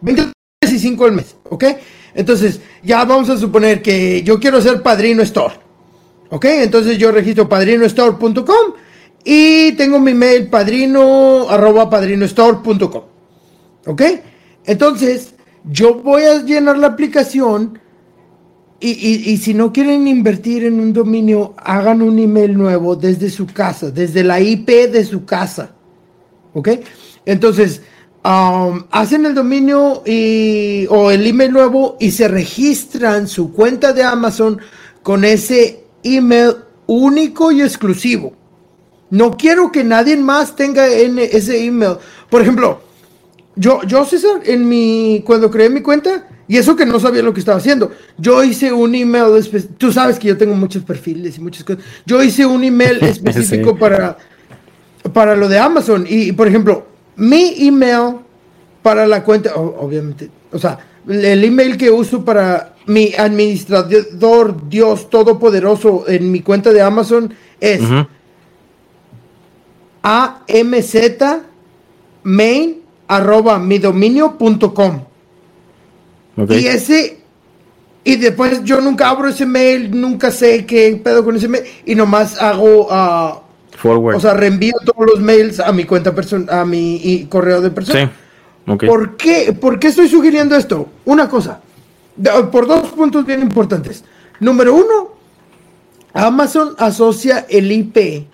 20 0.00 0.22
dólares 0.22 0.72
y 0.74 0.78
5 0.78 1.04
al 1.04 1.12
mes. 1.12 1.36
¿Ok? 1.48 1.64
Entonces, 2.14 2.60
ya 2.82 3.04
vamos 3.04 3.30
a 3.30 3.38
suponer 3.38 3.80
que 3.80 4.22
yo 4.22 4.38
quiero 4.38 4.60
ser 4.60 4.82
Padrino 4.82 5.22
Store. 5.22 5.61
¿Ok? 6.32 6.46
Entonces 6.46 6.96
yo 6.96 7.12
registro 7.12 7.46
padrinostore.com 7.46 8.72
y 9.22 9.72
tengo 9.72 10.00
mi 10.00 10.14
mail 10.14 10.48
padrino 10.48 11.46
arroba. 11.50 11.90
¿Ok? 13.84 14.02
Entonces, 14.64 15.34
yo 15.64 15.96
voy 15.96 16.22
a 16.22 16.42
llenar 16.42 16.78
la 16.78 16.86
aplicación 16.86 17.78
y, 18.80 19.36
si 19.36 19.52
no 19.52 19.72
quieren 19.72 20.08
invertir 20.08 20.64
en 20.64 20.80
un 20.80 20.94
dominio, 20.94 21.54
hagan 21.58 22.00
un 22.00 22.18
email 22.18 22.56
nuevo 22.56 22.96
desde 22.96 23.28
su 23.28 23.46
casa, 23.46 23.90
desde 23.90 24.24
la 24.24 24.40
IP 24.40 24.68
de 24.90 25.04
su 25.04 25.26
casa. 25.26 25.74
¿Ok? 26.54 26.68
Entonces, 27.26 27.82
um, 28.24 28.84
hacen 28.90 29.26
el 29.26 29.34
dominio 29.34 30.02
y, 30.06 30.86
o 30.88 31.10
el 31.10 31.26
email 31.26 31.52
nuevo 31.52 31.98
y 32.00 32.10
se 32.10 32.26
registran 32.26 33.28
su 33.28 33.52
cuenta 33.52 33.92
de 33.92 34.02
Amazon 34.02 34.58
con 35.02 35.24
ese 35.24 35.81
email 36.02 36.56
único 36.86 37.52
y 37.52 37.62
exclusivo. 37.62 38.34
No 39.10 39.36
quiero 39.36 39.70
que 39.70 39.84
nadie 39.84 40.16
más 40.16 40.56
tenga 40.56 40.86
ese 40.86 41.64
email. 41.64 41.96
Por 42.30 42.42
ejemplo, 42.42 42.80
yo, 43.56 43.82
yo 43.84 44.04
César, 44.04 44.40
en 44.44 44.68
mi, 44.68 45.22
cuando 45.26 45.50
creé 45.50 45.68
mi 45.68 45.82
cuenta, 45.82 46.26
y 46.48 46.56
eso 46.56 46.76
que 46.76 46.86
no 46.86 46.98
sabía 46.98 47.22
lo 47.22 47.32
que 47.32 47.40
estaba 47.40 47.58
haciendo. 47.58 47.92
Yo 48.18 48.42
hice 48.42 48.72
un 48.72 48.94
email, 48.94 49.26
tú 49.78 49.92
sabes 49.92 50.18
que 50.18 50.28
yo 50.28 50.36
tengo 50.36 50.54
muchos 50.54 50.82
perfiles 50.82 51.38
y 51.38 51.40
muchas 51.40 51.64
cosas. 51.64 51.82
Yo 52.04 52.22
hice 52.22 52.44
un 52.46 52.64
email 52.64 52.98
específico 53.02 53.76
para, 53.76 54.16
para 55.12 55.36
lo 55.36 55.48
de 55.48 55.58
Amazon. 55.58 56.04
Y, 56.08 56.32
por 56.32 56.48
ejemplo, 56.48 56.86
mi 57.16 57.54
email 57.58 58.16
para 58.82 59.06
la 59.06 59.22
cuenta, 59.22 59.54
obviamente, 59.54 60.30
o 60.50 60.58
sea, 60.58 60.78
el 61.08 61.44
email 61.44 61.76
que 61.76 61.90
uso 61.90 62.24
para 62.24 62.71
mi 62.86 63.12
administrador 63.16 64.68
Dios 64.68 65.08
Todopoderoso 65.10 66.04
en 66.08 66.30
mi 66.30 66.40
cuenta 66.40 66.72
de 66.72 66.82
Amazon 66.82 67.34
es 67.60 67.80
amzmain 70.02 71.22
arroba 73.08 73.58
mi 73.58 73.80
y 76.48 76.66
ese, 76.66 77.18
y 78.04 78.16
después 78.16 78.64
yo 78.64 78.80
nunca 78.80 79.10
abro 79.10 79.28
ese 79.28 79.44
mail, 79.44 79.90
nunca 79.98 80.30
sé 80.30 80.64
qué 80.64 80.98
pedo 81.02 81.24
con 81.24 81.36
ese 81.36 81.48
mail, 81.48 81.64
y 81.84 81.94
nomás 81.94 82.40
hago, 82.40 82.86
uh, 82.86 83.42
Forward. 83.76 84.16
o 84.16 84.20
sea, 84.20 84.34
reenvío 84.34 84.72
todos 84.84 85.06
los 85.06 85.20
mails 85.20 85.60
a 85.60 85.72
mi 85.72 85.84
cuenta 85.84 86.14
personal, 86.14 86.48
a 86.50 86.64
mi 86.64 87.26
correo 87.28 87.60
de 87.60 87.70
persona. 87.70 88.06
Sí. 88.06 88.76
¿Por, 88.86 89.16
qué? 89.16 89.52
¿Por 89.52 89.78
qué 89.78 89.88
estoy 89.88 90.08
sugiriendo 90.08 90.56
esto? 90.56 90.88
Una 91.04 91.28
cosa, 91.28 91.60
por 92.50 92.66
dos 92.66 92.88
puntos 92.90 93.24
bien 93.26 93.40
importantes. 93.42 94.04
Número 94.40 94.74
uno, 94.74 95.12
Amazon 96.12 96.74
asocia 96.78 97.46
el 97.48 97.70
IP 97.70 98.26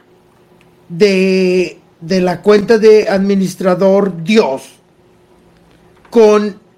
de, 0.89 1.79
de 2.01 2.21
la 2.21 2.43
cuenta 2.43 2.79
de 2.79 3.09
administrador 3.09 4.25
Dios 4.25 4.63
con 6.11 6.69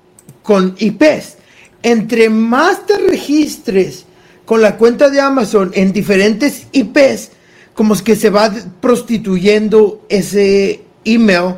con 0.42 0.74
IPs. 0.78 1.36
Entre 1.82 2.28
más 2.28 2.86
te 2.86 2.98
registres 2.98 4.04
con 4.44 4.60
la 4.62 4.76
cuenta 4.76 5.10
de 5.10 5.20
Amazon 5.20 5.70
en 5.74 5.92
diferentes 5.92 6.66
IPs, 6.72 7.30
como 7.74 7.94
es 7.94 8.02
que 8.02 8.16
se 8.16 8.30
va 8.30 8.52
prostituyendo 8.80 10.04
ese 10.08 10.82
email. 11.04 11.54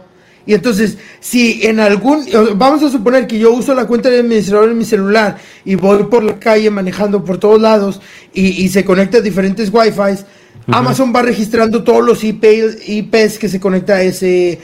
Y 0.47 0.55
entonces, 0.55 0.99
si 1.21 1.65
en 1.67 1.79
algún, 1.79 2.27
vamos 2.57 2.83
a 2.83 2.91
suponer 2.91 3.27
que 3.27 3.39
yo 3.39 3.53
uso 3.53 3.75
la 3.75 3.87
cuenta 3.87 4.11
de 4.11 4.21
administrador 4.21 4.71
en 4.71 4.79
mi 4.79 4.85
celular 4.85 5.39
y 5.65 5.77
voy 5.77 6.05
por 6.05 6.23
la 6.25 6.39
calle 6.39 6.69
manejando 6.71 7.25
por 7.25 7.39
todos 7.39 7.61
lados 7.61 8.01
y, 8.33 8.69
se 8.69 8.85
conecta 8.85 9.19
a 9.19 9.21
diferentes 9.21 9.71
Wi-Fi, 9.73 10.25
Amazon 10.69 11.13
va 11.15 11.23
registrando 11.23 11.85
todos 11.85 12.05
los 12.05 12.25
IPs 12.25 13.39
que 13.39 13.49
se 13.49 13.61
conecta 13.61 13.95
a 13.95 14.03
ese, 14.03 14.61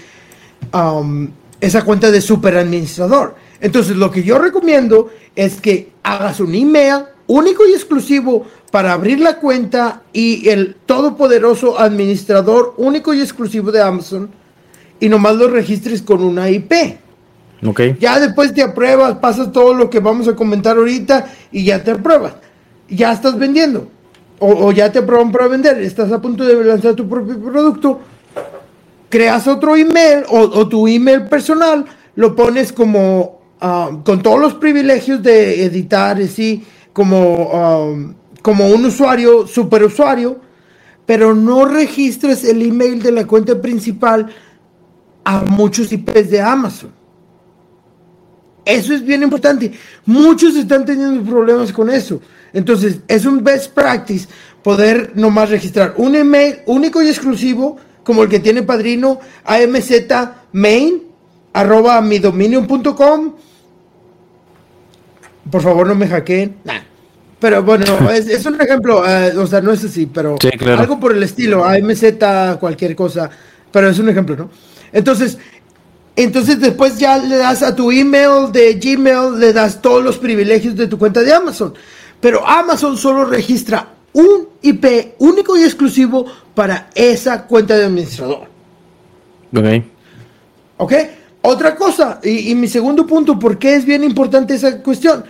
um, 0.72 1.28
esa 1.60 1.84
cuenta 1.84 2.10
de 2.10 2.20
super 2.20 2.56
administrador. 2.56 3.36
Entonces, 3.60 3.96
lo 3.96 4.10
que 4.10 4.22
yo 4.22 4.38
recomiendo 4.38 5.10
es 5.36 5.60
que 5.60 5.92
hagas 6.02 6.40
un 6.40 6.54
email 6.54 7.04
único 7.26 7.66
y 7.66 7.72
exclusivo 7.72 8.46
para 8.72 8.92
abrir 8.92 9.20
la 9.20 9.36
cuenta 9.36 10.02
y 10.12 10.48
el 10.48 10.76
todopoderoso 10.86 11.78
administrador 11.78 12.74
único 12.78 13.14
y 13.14 13.20
exclusivo 13.20 13.70
de 13.70 13.82
Amazon 13.82 14.30
y 15.00 15.08
nomás 15.08 15.36
lo 15.36 15.48
registres 15.48 16.02
con 16.02 16.22
una 16.22 16.50
IP. 16.50 16.72
Okay. 17.64 17.96
Ya 18.00 18.20
después 18.20 18.54
te 18.54 18.62
apruebas, 18.62 19.16
pasas 19.18 19.50
todo 19.52 19.74
lo 19.74 19.90
que 19.90 20.00
vamos 20.00 20.28
a 20.28 20.36
comentar 20.36 20.76
ahorita 20.76 21.26
y 21.50 21.64
ya 21.64 21.82
te 21.82 21.92
apruebas. 21.92 22.34
Ya 22.88 23.12
estás 23.12 23.38
vendiendo. 23.38 23.88
O, 24.40 24.70
ya 24.70 24.92
te 24.92 25.00
aprueban 25.00 25.32
para 25.32 25.48
vender. 25.48 25.82
Estás 25.82 26.12
a 26.12 26.20
punto 26.20 26.44
de 26.44 26.64
lanzar 26.64 26.94
tu 26.94 27.08
propio 27.08 27.40
producto. 27.40 28.00
creas 29.08 29.48
otro 29.48 29.76
email 29.76 30.24
o, 30.28 30.38
o 30.40 30.68
tu 30.68 30.86
email 30.86 31.22
personal, 31.24 31.84
lo 32.14 32.36
pones 32.36 32.72
como 32.72 33.40
ah, 33.60 33.90
con 34.04 34.22
todos 34.22 34.40
los 34.40 34.54
privilegios 34.54 35.22
de 35.22 35.64
editar, 35.64 36.18
así 36.18 36.64
como, 36.92 37.50
ah, 37.52 37.94
como 38.42 38.68
un 38.68 38.84
usuario, 38.84 39.46
superusuario, 39.46 40.38
pero 41.06 41.34
no 41.34 41.64
registres 41.64 42.44
el 42.44 42.62
email 42.62 43.02
de 43.02 43.12
la 43.12 43.26
cuenta 43.26 43.60
principal 43.60 44.28
a 45.28 45.42
muchos 45.42 45.92
IPs 45.92 46.30
de 46.30 46.40
Amazon. 46.40 46.90
Eso 48.64 48.94
es 48.94 49.04
bien 49.04 49.22
importante. 49.22 49.70
Muchos 50.06 50.56
están 50.56 50.86
teniendo 50.86 51.22
problemas 51.22 51.70
con 51.70 51.90
eso. 51.90 52.18
Entonces, 52.54 53.00
es 53.06 53.26
un 53.26 53.44
best 53.44 53.74
practice 53.74 54.26
poder 54.62 55.12
nomás 55.16 55.50
registrar 55.50 55.92
un 55.98 56.14
email 56.16 56.60
único 56.64 57.02
y 57.02 57.08
exclusivo, 57.08 57.76
como 58.04 58.22
el 58.22 58.30
que 58.30 58.40
tiene 58.40 58.62
Padrino, 58.62 59.20
amzmain, 59.44 61.02
arroba 61.52 62.00
midominium.com. 62.00 63.34
Por 65.50 65.60
favor, 65.62 65.88
no 65.88 65.94
me 65.94 66.06
hackeen. 66.08 66.56
Nah. 66.64 66.80
Pero 67.38 67.62
bueno, 67.62 67.84
es, 68.10 68.28
es 68.28 68.46
un 68.46 68.58
ejemplo, 68.58 69.06
eh, 69.06 69.36
o 69.36 69.46
sea, 69.46 69.60
no 69.60 69.72
es 69.72 69.84
así, 69.84 70.06
pero 70.06 70.36
Sí, 70.40 70.48
claro. 70.52 70.80
algo 70.80 70.98
por 70.98 71.12
el 71.14 71.22
estilo, 71.22 71.66
AMZ, 71.66 72.14
cualquier 72.58 72.96
cosa, 72.96 73.28
pero 73.70 73.90
es 73.90 73.98
un 73.98 74.08
ejemplo, 74.08 74.34
¿no? 74.36 74.50
Entonces, 74.92 75.38
entonces 76.16 76.60
después 76.60 76.98
ya 76.98 77.18
le 77.18 77.36
das 77.36 77.62
a 77.62 77.74
tu 77.74 77.90
email 77.90 78.50
de 78.52 78.74
Gmail, 78.74 79.38
le 79.38 79.52
das 79.52 79.80
todos 79.80 80.02
los 80.02 80.18
privilegios 80.18 80.74
de 80.74 80.86
tu 80.86 80.98
cuenta 80.98 81.22
de 81.22 81.32
Amazon. 81.32 81.74
Pero 82.20 82.46
Amazon 82.46 82.96
solo 82.96 83.24
registra 83.24 83.94
un 84.12 84.48
IP 84.62 85.14
único 85.18 85.56
y 85.56 85.62
exclusivo 85.62 86.26
para 86.54 86.90
esa 86.94 87.44
cuenta 87.46 87.76
de 87.76 87.84
administrador. 87.84 88.48
Ok. 89.54 89.84
¿Ok? 90.78 90.92
Otra 91.42 91.76
cosa, 91.76 92.20
y, 92.22 92.50
y 92.50 92.54
mi 92.54 92.66
segundo 92.66 93.06
punto, 93.06 93.38
¿por 93.38 93.58
qué 93.58 93.76
es 93.76 93.84
bien 93.84 94.02
importante 94.02 94.54
esa 94.54 94.82
cuestión? 94.82 95.24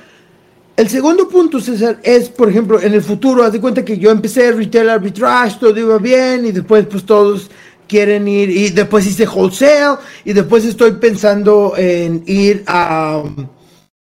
El 0.78 0.88
segundo 0.88 1.28
punto, 1.28 1.60
César, 1.60 1.98
es, 2.04 2.28
por 2.28 2.48
ejemplo, 2.48 2.80
en 2.80 2.94
el 2.94 3.02
futuro, 3.02 3.42
haz 3.42 3.52
de 3.52 3.60
cuenta 3.60 3.84
que 3.84 3.98
yo 3.98 4.12
empecé 4.12 4.52
retail 4.52 4.88
arbitrage, 4.88 5.58
todo 5.58 5.76
iba 5.76 5.98
bien, 5.98 6.46
y 6.46 6.52
después 6.52 6.86
pues 6.86 7.04
todos 7.04 7.50
quieren 7.88 8.28
ir, 8.28 8.50
y 8.50 8.70
después 8.70 9.06
hice 9.06 9.26
wholesale, 9.26 9.98
y 10.24 10.32
después 10.32 10.64
estoy 10.64 10.92
pensando 10.92 11.74
en 11.76 12.22
ir 12.26 12.62
a, 12.66 13.24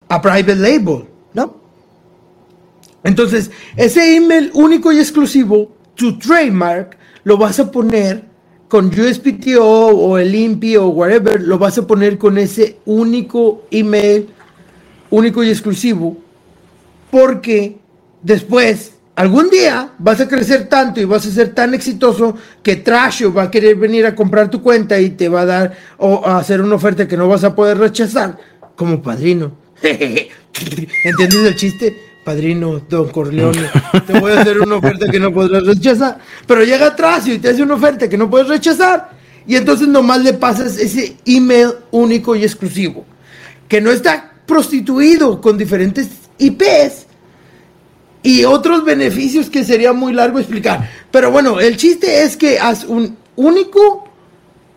a 0.10 0.22
private 0.22 0.56
label, 0.56 1.06
¿no? 1.34 1.56
Entonces, 3.04 3.52
ese 3.76 4.16
email 4.16 4.50
único 4.56 4.92
y 4.92 4.98
exclusivo, 4.98 5.72
tu 5.94 6.18
trademark, 6.18 6.98
lo 7.24 7.38
vas 7.38 7.60
a 7.60 7.70
poner 7.72 8.24
con 8.68 8.88
USPTO 8.88 9.64
o 9.64 10.18
el 10.18 10.34
INPI 10.34 10.78
o 10.78 10.88
whatever, 10.88 11.42
lo 11.42 11.58
vas 11.58 11.78
a 11.78 11.86
poner 11.86 12.18
con 12.18 12.38
ese 12.38 12.80
único 12.86 13.64
email, 13.72 14.30
único 15.10 15.44
y 15.44 15.50
exclusivo, 15.50 16.18
porque 17.12 17.78
después, 18.22 18.95
algún 19.16 19.50
día, 19.50 19.92
vas 19.98 20.20
a 20.20 20.28
crecer 20.28 20.68
tanto 20.68 21.00
y 21.00 21.06
vas 21.06 21.26
a 21.26 21.32
ser 21.32 21.54
tan 21.54 21.74
exitoso 21.74 22.36
que 22.62 22.78
Trasho 22.78 23.34
va 23.34 23.44
a 23.44 23.52
querer 23.52 23.76
venir 23.76 24.06
a 24.06 24.16
comprar 24.16 24.50
tu 24.50 24.62
cuenta 24.62 25.00
y 25.00 25.12
te 25.12 25.30
va 25.30 25.42
a 25.42 25.46
dar 25.46 25.78
o 25.98 26.26
a 26.26 26.38
hacer 26.38 26.62
una 26.62 26.76
oferta 26.76 27.08
que 27.08 27.18
no 27.18 27.28
vas 27.28 27.44
a 27.44 27.56
poder 27.56 27.78
rechazar 27.78 28.38
como 28.76 29.02
padrino. 29.02 29.54
¿Entiendes 29.82 31.46
el 31.46 31.56
chiste? 31.56 31.96
Padrino, 32.26 32.82
Don 32.90 33.10
Corleone, 33.10 33.70
te 34.08 34.20
voy 34.20 34.32
a 34.32 34.42
hacer 34.42 34.60
una 34.60 34.78
oferta 34.78 35.08
que 35.08 35.20
no 35.20 35.32
podrás 35.32 35.64
rechazar. 35.64 36.18
Pero 36.48 36.64
llega 36.64 36.96
Trasho 36.96 37.32
y 37.32 37.38
te 37.38 37.50
hace 37.50 37.62
una 37.62 37.76
oferta 37.76 38.10
que 38.10 38.18
no 38.18 38.28
puedes 38.28 38.48
rechazar. 38.48 39.12
Y 39.46 39.56
entonces 39.56 39.88
nomás 39.88 40.24
le 40.24 40.34
pasas 40.34 40.78
ese 40.80 41.18
email 41.24 41.70
único 41.92 42.36
y 42.36 42.44
exclusivo, 42.44 43.06
que 43.68 43.80
no 43.80 43.92
está 43.92 44.34
prostituido 44.48 45.40
con 45.40 45.56
diferentes 45.56 46.08
IPs 46.40 47.06
y 48.26 48.44
otros 48.44 48.84
beneficios 48.84 49.50
que 49.50 49.64
sería 49.64 49.94
muy 49.94 50.12
largo 50.12 50.40
explicar. 50.40 50.90
Pero 51.12 51.32
bueno, 51.32 51.60
el 51.60 51.78
chiste 51.78 52.24
es 52.24 52.36
que 52.36 52.60
haz 52.60 52.84
un 52.84 53.16
único 53.38 54.10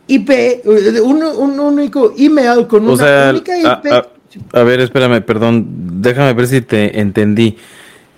IP, 0.07 0.31
eh, 0.31 0.63
un, 1.03 1.23
un 1.23 1.59
único 1.59 2.13
email 2.17 2.67
con 2.67 2.89
O 2.89 2.93
una 2.93 3.05
sea, 3.05 3.31
única 3.31 3.53
a, 3.55 3.59
IP. 3.59 3.93
a- 3.93 4.07
a 4.53 4.63
ver, 4.63 4.81
espérame, 4.81 5.23
perdón, 5.23 5.67
déjame 6.03 6.33
ver 6.35 6.47
si 6.47 6.61
te 6.61 7.01
entendí. 7.01 7.57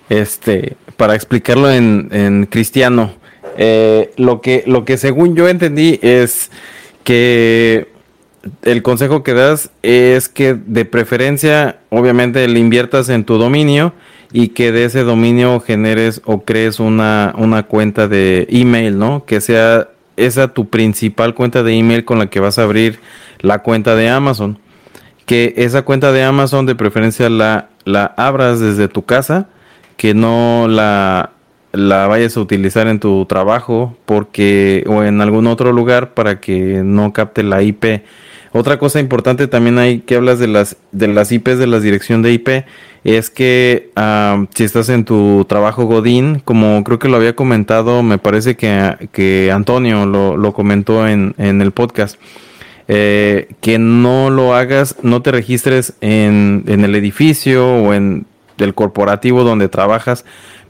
Este, 0.09 0.75
para 0.97 1.15
explicarlo 1.15 1.71
en, 1.71 2.09
en 2.11 2.45
cristiano, 2.45 3.13
eh, 3.57 4.11
lo 4.17 4.41
que, 4.41 4.63
lo 4.67 4.83
que 4.83 4.97
según 4.97 5.35
yo 5.37 5.47
entendí 5.47 5.97
es 6.01 6.51
que 7.05 7.87
el 8.63 8.81
consejo 8.81 9.23
que 9.23 9.33
das 9.33 9.69
es 9.83 10.27
que 10.27 10.53
de 10.53 10.83
preferencia, 10.83 11.77
obviamente, 11.89 12.45
le 12.47 12.59
inviertas 12.59 13.07
en 13.09 13.23
tu 13.23 13.37
dominio 13.37 13.93
y 14.33 14.49
que 14.49 14.71
de 14.71 14.85
ese 14.85 15.03
dominio 15.03 15.59
generes 15.59 16.21
o 16.25 16.41
crees 16.43 16.79
una, 16.79 17.33
una 17.37 17.63
cuenta 17.63 18.07
de 18.07 18.47
email, 18.49 18.97
¿no? 18.97 19.25
Que 19.25 19.41
sea 19.41 19.89
esa 20.17 20.49
tu 20.49 20.69
principal 20.69 21.33
cuenta 21.33 21.63
de 21.63 21.73
email 21.73 22.05
con 22.05 22.19
la 22.19 22.29
que 22.29 22.39
vas 22.39 22.59
a 22.59 22.63
abrir 22.63 22.99
la 23.39 23.59
cuenta 23.59 23.95
de 23.95 24.09
Amazon. 24.09 24.59
Que 25.25 25.53
esa 25.57 25.83
cuenta 25.83 26.11
de 26.11 26.23
Amazon 26.23 26.65
de 26.65 26.75
preferencia 26.75 27.29
la, 27.29 27.69
la 27.85 28.13
abras 28.17 28.59
desde 28.59 28.87
tu 28.87 29.03
casa, 29.03 29.47
que 29.97 30.13
no 30.13 30.67
la, 30.67 31.31
la 31.73 32.07
vayas 32.07 32.37
a 32.37 32.41
utilizar 32.41 32.87
en 32.87 32.99
tu 32.99 33.25
trabajo 33.25 33.95
porque 34.05 34.83
o 34.87 35.03
en 35.03 35.21
algún 35.21 35.47
otro 35.47 35.71
lugar 35.71 36.13
para 36.13 36.39
que 36.39 36.81
no 36.83 37.13
capte 37.13 37.43
la 37.43 37.61
IP. 37.61 38.03
Otra 38.53 38.77
cosa 38.77 38.99
importante 38.99 39.47
también 39.47 39.77
hay 39.77 39.99
que 39.99 40.15
hablas 40.15 40.37
de 40.39 40.47
las 40.47 40.75
de 40.91 41.07
las 41.07 41.31
IPs 41.31 41.57
de 41.57 41.67
la 41.67 41.79
dirección 41.79 42.21
de 42.21 42.33
IP 42.33 42.65
es 43.03 43.29
que 43.29 43.91
ah, 43.95 44.45
si 44.53 44.63
estás 44.63 44.89
en 44.89 45.05
tu 45.05 45.45
trabajo 45.45 45.85
Godín, 45.85 46.41
como 46.43 46.83
creo 46.83 46.99
que 46.99 47.09
lo 47.09 47.17
había 47.17 47.35
comentado, 47.35 48.03
me 48.03 48.17
parece 48.17 48.55
que, 48.55 49.09
que 49.11 49.51
Antonio 49.51 50.05
lo, 50.05 50.37
lo 50.37 50.53
comentó 50.53 51.07
en, 51.07 51.33
en 51.37 51.61
el 51.61 51.71
podcast, 51.71 52.19
eh, 52.87 53.49
que 53.61 53.79
no 53.79 54.29
lo 54.29 54.53
hagas, 54.53 54.97
no 55.01 55.21
te 55.21 55.31
registres 55.31 55.93
en, 56.01 56.63
en 56.67 56.83
el 56.83 56.93
edificio 56.95 57.65
o 57.67 57.93
en 57.93 58.25
el 58.57 58.75
corporativo 58.75 59.43
donde 59.43 59.67
trabajas. 59.67 60.25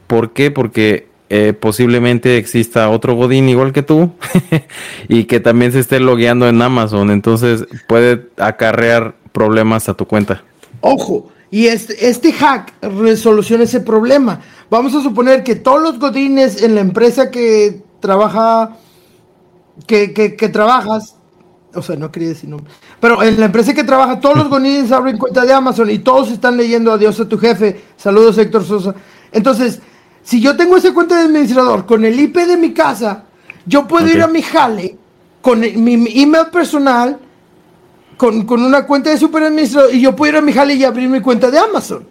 ¿Por 0.06 0.32
qué? 0.32 0.50
Porque 0.50 1.08
eh, 1.34 1.54
posiblemente 1.54 2.36
exista 2.36 2.90
otro 2.90 3.14
Godín 3.14 3.48
igual 3.48 3.72
que 3.72 3.82
tú 3.82 4.12
y 5.08 5.24
que 5.24 5.40
también 5.40 5.72
se 5.72 5.78
esté 5.78 5.98
logueando 5.98 6.46
en 6.46 6.60
Amazon. 6.60 7.10
Entonces 7.10 7.64
puede 7.88 8.28
acarrear 8.36 9.14
problemas 9.32 9.88
a 9.88 9.94
tu 9.94 10.06
cuenta. 10.06 10.44
Ojo, 10.82 11.30
y 11.50 11.68
este, 11.68 12.06
este 12.06 12.34
hack 12.34 12.74
resoluciona 12.82 13.64
ese 13.64 13.80
problema. 13.80 14.42
Vamos 14.68 14.94
a 14.94 15.00
suponer 15.00 15.42
que 15.42 15.54
todos 15.54 15.80
los 15.80 15.98
godines 15.98 16.62
en 16.62 16.74
la 16.74 16.82
empresa 16.82 17.30
que 17.30 17.80
trabaja, 18.00 18.76
que, 19.86 20.12
que, 20.12 20.36
que 20.36 20.50
trabajas, 20.50 21.16
o 21.74 21.80
sea, 21.80 21.96
no 21.96 22.12
quería 22.12 22.28
decir 22.28 22.50
nombre, 22.50 22.70
pero 23.00 23.22
en 23.22 23.40
la 23.40 23.46
empresa 23.46 23.72
que 23.72 23.84
trabaja, 23.84 24.20
todos 24.20 24.36
los 24.36 24.48
godines 24.50 24.92
abren 24.92 25.16
cuenta 25.16 25.46
de 25.46 25.54
Amazon 25.54 25.88
y 25.88 26.00
todos 26.00 26.30
están 26.30 26.58
leyendo 26.58 26.92
adiós 26.92 27.18
a 27.20 27.26
tu 27.26 27.38
jefe. 27.38 27.80
Saludos, 27.96 28.36
Héctor 28.36 28.64
Sosa. 28.64 28.94
Entonces, 29.32 29.80
si 30.22 30.40
yo 30.40 30.56
tengo 30.56 30.76
esa 30.76 30.94
cuenta 30.94 31.16
de 31.16 31.22
administrador 31.22 31.86
con 31.86 32.04
el 32.04 32.18
IP 32.18 32.36
de 32.36 32.56
mi 32.56 32.72
casa, 32.72 33.24
yo 33.66 33.86
puedo 33.86 34.08
ir 34.08 34.22
a 34.22 34.28
mi 34.28 34.42
jale 34.42 34.96
con 35.40 35.60
mi, 35.60 35.96
mi 35.96 36.22
email 36.22 36.46
personal 36.52 37.18
con, 38.16 38.46
con 38.46 38.62
una 38.62 38.86
cuenta 38.86 39.10
de 39.10 39.18
super 39.18 39.42
administrador 39.42 39.94
y 39.94 40.00
yo 40.00 40.14
puedo 40.14 40.32
ir 40.32 40.38
a 40.38 40.42
mi 40.42 40.52
jale 40.52 40.74
y 40.74 40.84
abrir 40.84 41.08
mi 41.08 41.20
cuenta 41.20 41.50
de 41.50 41.58
Amazon. 41.58 42.06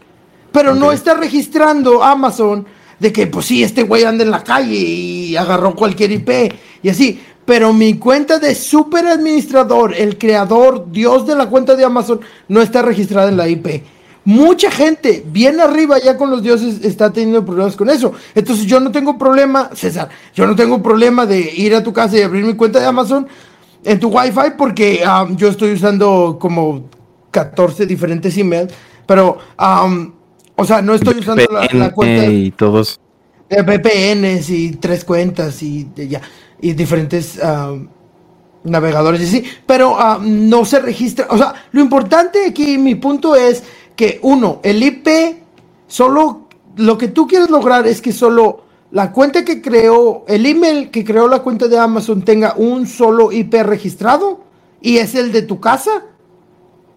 Pero 0.52 0.76
no 0.76 0.92
está 0.92 1.14
registrando 1.14 2.04
Amazon 2.04 2.66
de 3.00 3.12
que, 3.14 3.28
pues 3.28 3.46
sí, 3.46 3.64
este 3.64 3.84
güey 3.84 4.04
anda 4.04 4.24
en 4.24 4.32
la 4.32 4.44
calle 4.44 4.76
y 4.76 5.36
agarró 5.36 5.74
cualquier 5.74 6.12
IP 6.12 6.54
y 6.84 6.90
así. 6.90 7.20
Pero 7.46 7.74
mi 7.74 7.98
cuenta 7.98 8.38
de 8.38 8.54
super 8.54 9.08
administrador, 9.08 9.96
el 9.96 10.18
creador, 10.18 10.92
Dios 10.92 11.26
de 11.26 11.36
la 11.36 11.48
cuenta 11.48 11.76
de 11.76 11.86
Amazon, 11.86 12.22
no 12.48 12.62
está 12.62 12.82
registrada 12.82 13.30
en 13.30 13.38
la 13.38 13.48
IP. 13.48 13.84
Mucha 14.24 14.70
gente, 14.70 15.24
bien 15.26 15.60
arriba 15.60 15.98
ya 15.98 16.16
con 16.16 16.30
los 16.30 16.44
dioses, 16.44 16.86
está 16.86 17.12
teniendo 17.12 17.44
problemas 17.44 17.76
con 17.76 17.90
eso. 17.90 18.14
Entonces 18.36 18.68
yo 18.68 18.80
no 18.80 18.92
tengo 18.92 19.18
problema, 19.18 19.72
César, 19.74 20.10
yo 20.36 20.46
no 20.46 20.56
tengo 20.56 20.82
problema 20.84 21.26
de 21.26 21.40
ir 21.40 21.74
a 21.74 21.82
tu 21.82 21.92
casa 21.92 22.18
y 22.18 22.22
abrir 22.22 22.46
mi 22.46 22.54
cuenta 22.54 22.80
de 22.80 22.86
Amazon 22.86 23.28
en 23.84 24.00
tu 24.00 24.10
Wi-Fi 24.10 24.52
porque 24.58 25.04
um, 25.06 25.36
yo 25.36 25.48
estoy 25.48 25.74
usando 25.74 26.38
como 26.40 26.84
14 27.32 27.88
diferentes 27.88 28.38
emails, 28.38 28.72
pero, 29.08 29.40
um, 29.60 30.12
o 30.56 30.66
sea, 30.66 30.84
no 30.84 30.94
estoy 30.94 31.18
usando 31.18 31.44
la, 31.52 31.68
la 31.72 31.92
cuenta 31.92 32.22
VPN 32.22 32.32
y 32.32 32.52
todos. 32.52 33.00
de 33.50 33.64
VPNs 33.64 34.50
y 34.52 34.72
tres 34.74 35.04
cuentas 35.04 35.64
y 35.64 35.86
de 35.96 36.08
ya 36.08 36.22
y 36.62 36.74
diferentes 36.74 37.40
um, 37.44 37.88
navegadores 38.64 39.22
y 39.22 39.24
así, 39.24 39.44
pero 39.66 39.98
no 40.22 40.64
se 40.66 40.80
registra. 40.80 41.28
O 41.30 41.38
sea, 41.38 41.54
lo 41.72 41.82
importante 41.82 42.46
aquí, 42.46 42.78
mi 42.78 42.96
punto 42.96 43.36
es 43.36 43.64
que 43.96 44.20
uno, 44.24 44.60
el 44.64 44.82
IP, 44.82 45.08
solo 45.88 46.48
lo 46.78 46.98
que 46.98 47.08
tú 47.08 47.28
quieres 47.28 47.50
lograr 47.50 47.88
es 47.88 48.02
que 48.02 48.12
solo 48.12 48.64
la 48.92 49.12
cuenta 49.12 49.46
que 49.46 49.62
creó, 49.62 50.26
el 50.28 50.46
email 50.46 50.92
que 50.92 51.04
creó 51.04 51.28
la 51.28 51.40
cuenta 51.40 51.68
de 51.68 51.78
Amazon 51.78 52.24
tenga 52.24 52.56
un 52.58 52.88
solo 52.88 53.32
IP 53.32 53.54
registrado 53.64 54.42
y 54.82 54.98
es 54.98 55.16
el 55.16 55.32
de 55.32 55.44
tu 55.44 55.60
casa. 55.60 56.04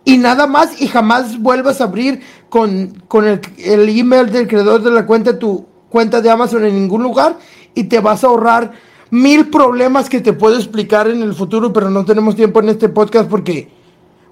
Y 0.05 0.19
nada 0.19 0.47
más 0.47 0.81
y 0.81 0.89
jamás 0.89 1.39
vuelvas 1.41 1.81
a 1.81 1.85
abrir 1.85 2.21
con, 2.49 3.03
con 3.09 3.27
el, 3.27 3.41
el 3.59 3.89
email 3.89 4.31
del 4.31 4.47
creador 4.47 4.83
de 4.83 4.91
la 4.91 5.07
cuenta 5.07 5.39
tu 5.39 5.67
cuenta 5.89 6.21
de 6.21 6.29
Amazon 6.29 6.65
en 6.65 6.75
ningún 6.75 7.05
lugar 7.05 7.39
y 7.73 7.85
te 7.85 8.01
vas 8.01 8.25
a 8.25 8.27
ahorrar 8.27 8.73
mil 9.11 9.49
problemas 9.49 10.09
que 10.11 10.21
te 10.21 10.33
puedo 10.33 10.57
explicar 10.57 11.07
en 11.07 11.23
el 11.23 11.35
futuro, 11.35 11.73
pero 11.73 11.89
no 11.89 12.05
tenemos 12.05 12.35
tiempo 12.35 12.59
en 12.59 12.71
este 12.71 12.89
podcast 12.89 13.31
porque, 13.31 13.71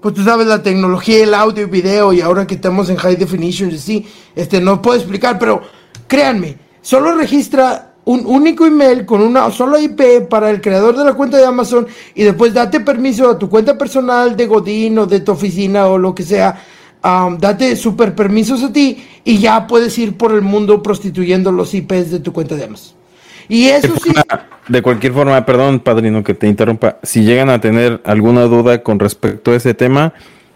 pues 0.03 0.15
tú 0.15 0.23
sabes, 0.23 0.45
la 0.45 0.61
tecnología, 0.61 1.23
el 1.23 1.33
audio 1.33 1.63
y 1.63 1.69
video, 1.69 2.11
y 2.11 2.19
ahora 2.19 2.45
que 2.45 2.55
estamos 2.55 2.89
en 2.89 2.97
high 2.97 3.15
definition, 3.15 3.71
sí, 3.71 4.05
este, 4.35 4.59
no 4.59 4.81
puedo 4.81 4.97
explicar, 4.97 5.39
pero 5.39 5.61
créanme, 6.07 6.57
solo 6.81 7.15
registra 7.15 7.93
un 8.03 8.25
único 8.25 8.65
email 8.65 9.05
con 9.05 9.21
una 9.21 9.49
sola 9.49 9.79
IP 9.79 10.27
para 10.29 10.49
el 10.49 10.59
creador 10.59 10.97
de 10.97 11.05
la 11.05 11.13
cuenta 11.13 11.37
de 11.37 11.45
Amazon 11.45 11.87
y 12.15 12.23
después 12.23 12.53
date 12.53 12.81
permiso 12.81 13.29
a 13.29 13.39
tu 13.39 13.49
cuenta 13.49 13.77
personal 13.77 14.35
de 14.35 14.45
Godín 14.45 14.99
o 14.99 15.05
de 15.05 15.21
tu 15.21 15.31
oficina 15.31 15.87
o 15.87 15.97
lo 15.97 16.13
que 16.13 16.23
sea. 16.23 16.61
Um, 17.01 17.37
date 17.37 17.77
super 17.77 18.13
permisos 18.13 18.61
a 18.61 18.73
ti 18.73 19.01
y 19.23 19.37
ya 19.37 19.65
puedes 19.67 19.97
ir 19.97 20.17
por 20.17 20.33
el 20.33 20.41
mundo 20.41 20.83
prostituyendo 20.83 21.49
los 21.49 21.73
IPs 21.73 22.11
de 22.11 22.19
tu 22.19 22.33
cuenta 22.33 22.55
de 22.55 22.65
Amazon. 22.65 23.02
Y 23.47 23.65
eso 23.65 23.93
sí. 24.03 24.11
De 24.67 24.81
cualquier 24.81 25.13
forma, 25.13 25.45
perdón, 25.45 25.79
padrino, 25.79 26.23
que 26.23 26.33
te 26.33 26.47
interrumpa. 26.47 26.97
Si 27.03 27.23
llegan 27.23 27.49
a 27.49 27.59
tener 27.59 28.01
alguna 28.05 28.43
duda 28.43 28.81
con 28.81 28.99
respecto 28.99 29.51
a 29.51 29.55
ese 29.55 29.73
tema, 29.73 30.13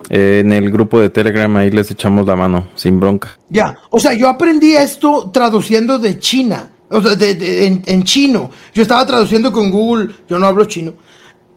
eh, 0.10 0.40
en 0.44 0.54
el 0.54 0.72
grupo 0.72 1.00
de 1.00 1.10
Telegram 1.10 1.54
ahí 1.58 1.72
les 1.72 1.92
echamos 1.92 2.26
la 2.26 2.36
mano, 2.36 2.70
sin 2.76 3.00
bronca. 3.00 3.38
Ya, 3.50 3.78
o 3.90 4.00
sea, 4.00 4.14
yo 4.14 4.30
aprendí 4.30 4.74
esto 4.76 5.30
traduciendo 5.34 6.00
de 6.00 6.20
China, 6.20 6.70
o 6.90 7.02
sea, 7.02 7.16
de, 7.16 7.82
en, 7.86 8.04
chino. 8.04 8.50
Yo 8.74 8.84
estaba 8.84 9.06
traduciendo 9.06 9.52
con 9.52 9.70
Google, 9.70 10.14
yo 10.30 10.40
no 10.40 10.46
hablo 10.46 10.64
chino, 10.66 10.94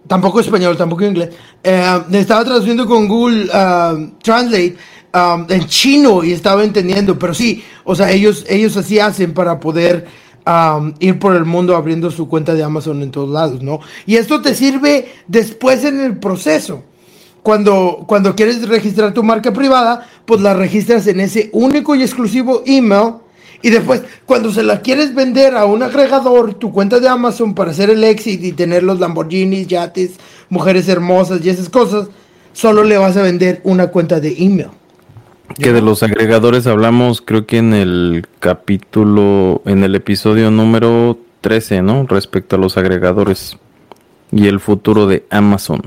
tampoco 0.08 0.40
español, 0.40 0.76
tampoco 0.76 1.04
inglés. 1.04 1.30
Eh, 1.62 2.02
estaba 2.12 2.44
traduciendo 2.44 2.86
con 2.86 3.06
Google 3.06 3.44
uh, 3.44 4.10
Translate 4.20 4.76
um, 5.14 5.46
en 5.48 5.66
chino 5.66 6.24
y 6.24 6.32
estaba 6.32 6.64
entendiendo, 6.64 7.16
pero 7.16 7.34
sí, 7.34 7.62
o 7.84 7.94
sea, 7.94 8.10
ellos, 8.10 8.44
ellos 8.48 8.76
así 8.76 8.98
hacen 8.98 9.32
para 9.32 9.60
poder 9.60 10.06
ir 10.98 11.18
por 11.18 11.36
el 11.36 11.44
mundo 11.44 11.76
abriendo 11.76 12.10
su 12.10 12.28
cuenta 12.28 12.54
de 12.54 12.62
Amazon 12.62 13.02
en 13.02 13.10
todos 13.10 13.30
lados, 13.30 13.62
¿no? 13.62 13.80
Y 14.06 14.16
esto 14.16 14.40
te 14.40 14.54
sirve 14.54 15.12
después 15.26 15.84
en 15.84 16.00
el 16.00 16.18
proceso. 16.18 16.82
Cuando, 17.42 18.04
cuando 18.06 18.34
quieres 18.34 18.68
registrar 18.68 19.14
tu 19.14 19.22
marca 19.22 19.52
privada, 19.52 20.06
pues 20.26 20.40
la 20.40 20.54
registras 20.54 21.06
en 21.06 21.20
ese 21.20 21.48
único 21.52 21.94
y 21.94 22.02
exclusivo 22.02 22.62
email. 22.66 23.14
Y 23.62 23.70
después, 23.70 24.02
cuando 24.26 24.52
se 24.52 24.62
la 24.62 24.80
quieres 24.80 25.14
vender 25.14 25.54
a 25.54 25.66
un 25.66 25.82
agregador, 25.82 26.54
tu 26.54 26.72
cuenta 26.72 26.98
de 26.98 27.08
Amazon 27.08 27.54
para 27.54 27.70
hacer 27.70 27.90
el 27.90 28.04
exit 28.04 28.42
y 28.42 28.52
tener 28.52 28.82
los 28.82 29.00
Lamborghinis, 29.00 29.66
yates, 29.66 30.12
mujeres 30.48 30.88
hermosas 30.88 31.40
y 31.44 31.50
esas 31.50 31.68
cosas, 31.68 32.08
solo 32.52 32.84
le 32.84 32.96
vas 32.98 33.16
a 33.16 33.22
vender 33.22 33.60
una 33.64 33.88
cuenta 33.88 34.20
de 34.20 34.34
email. 34.38 34.79
Que 35.58 35.72
de 35.72 35.82
los 35.82 36.02
agregadores 36.02 36.66
hablamos, 36.66 37.20
creo 37.20 37.46
que 37.46 37.58
en 37.58 37.74
el 37.74 38.26
capítulo, 38.38 39.62
en 39.66 39.82
el 39.84 39.94
episodio 39.94 40.50
número 40.50 41.18
13, 41.40 41.82
¿no? 41.82 42.06
Respecto 42.06 42.56
a 42.56 42.58
los 42.58 42.76
agregadores 42.76 43.56
y 44.32 44.46
el 44.46 44.60
futuro 44.60 45.06
de 45.06 45.24
Amazon. 45.30 45.82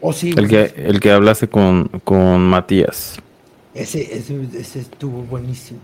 Oh, 0.00 0.12
sí. 0.12 0.34
El 0.36 0.48
que, 0.48 0.74
el 0.76 1.00
que 1.00 1.10
hablase 1.10 1.48
con, 1.48 1.88
con 2.04 2.40
Matías. 2.42 3.18
Ese, 3.74 4.14
ese, 4.14 4.38
ese 4.54 4.80
estuvo 4.80 5.22
buenísimo. 5.22 5.80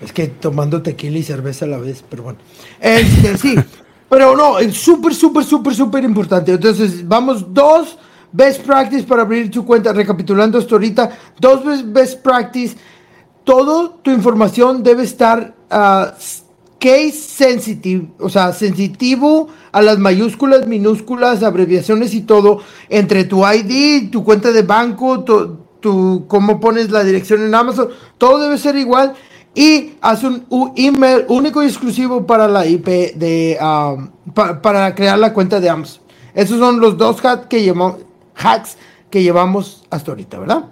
Es 0.00 0.12
que 0.12 0.28
tomando 0.28 0.80
tequila 0.80 1.18
y 1.18 1.22
cerveza 1.22 1.64
a 1.64 1.68
la 1.68 1.78
vez, 1.78 2.04
pero 2.08 2.22
bueno. 2.22 2.38
Este, 2.80 3.36
sí, 3.36 3.56
pero 4.08 4.36
no, 4.36 4.58
es 4.58 4.76
súper, 4.76 5.14
súper, 5.14 5.44
súper, 5.44 5.74
súper 5.74 6.04
importante. 6.04 6.52
Entonces, 6.52 7.06
vamos 7.06 7.52
dos 7.52 7.98
Best 8.32 8.62
practice 8.62 9.04
para 9.04 9.22
abrir 9.22 9.50
tu 9.50 9.64
cuenta. 9.64 9.92
Recapitulando 9.92 10.58
esto 10.58 10.74
ahorita, 10.74 11.10
dos 11.40 11.62
best 11.92 12.22
practice. 12.22 12.76
Todo 13.44 13.90
tu 14.02 14.10
información 14.10 14.82
debe 14.82 15.04
estar 15.04 15.54
uh, 15.70 16.12
case 16.78 17.12
sensitive, 17.12 18.08
o 18.18 18.28
sea, 18.28 18.52
sensitivo 18.52 19.48
a 19.72 19.82
las 19.82 19.98
mayúsculas, 19.98 20.66
minúsculas, 20.66 21.42
abreviaciones 21.42 22.14
y 22.14 22.22
todo 22.22 22.60
entre 22.88 23.24
tu 23.24 23.44
ID, 23.46 24.10
tu 24.10 24.24
cuenta 24.24 24.52
de 24.52 24.62
banco, 24.62 25.24
tu, 25.24 26.26
cómo 26.26 26.60
pones 26.60 26.90
la 26.90 27.04
dirección 27.04 27.42
en 27.42 27.54
Amazon, 27.54 27.88
todo 28.16 28.38
debe 28.38 28.58
ser 28.58 28.76
igual 28.76 29.14
y 29.54 29.94
haz 30.00 30.22
un, 30.24 30.44
email 30.76 31.24
único 31.28 31.62
y 31.62 31.66
exclusivo 31.66 32.26
para 32.26 32.46
la 32.48 32.66
IP 32.66 32.86
de 33.14 33.58
um, 33.60 34.08
para 34.32 34.94
crear 34.94 35.18
la 35.18 35.32
cuenta 35.32 35.58
de 35.60 35.68
Amazon. 35.68 36.02
Esos 36.34 36.58
son 36.58 36.80
los 36.80 36.96
dos 36.96 37.20
hacks 37.24 37.46
que 37.46 37.64
llamamos 37.64 38.07
hacks 38.38 38.76
que 39.10 39.22
llevamos 39.22 39.84
hasta 39.90 40.12
ahorita, 40.12 40.38
¿verdad? 40.38 40.64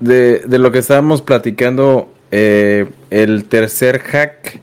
De, 0.00 0.42
lo 0.46 0.70
que 0.70 0.78
estábamos 0.78 1.22
platicando, 1.22 2.08
eh, 2.30 2.88
el 3.10 3.46
tercer 3.46 4.00
hack 4.00 4.60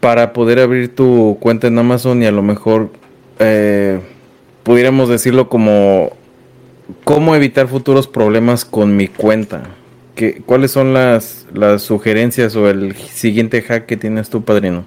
para 0.00 0.32
poder 0.32 0.60
abrir 0.60 0.94
tu 0.94 1.38
cuenta 1.40 1.66
en 1.66 1.78
Amazon 1.78 2.22
y 2.22 2.26
a 2.26 2.30
lo 2.30 2.42
mejor 2.42 2.90
eh, 3.38 4.00
pudiéramos 4.62 5.08
decirlo 5.08 5.48
como 5.48 6.12
cómo 7.04 7.34
evitar 7.34 7.66
futuros 7.66 8.06
problemas 8.06 8.64
con 8.64 8.96
mi 8.96 9.08
cuenta. 9.08 9.64
¿Qué, 10.14 10.42
¿Cuáles 10.46 10.70
son 10.70 10.94
las, 10.94 11.46
las 11.52 11.82
sugerencias 11.82 12.54
o 12.56 12.68
el 12.70 12.94
siguiente 12.96 13.62
hack 13.62 13.86
que 13.86 13.96
tienes 13.96 14.30
tú, 14.30 14.44
padrino? 14.44 14.84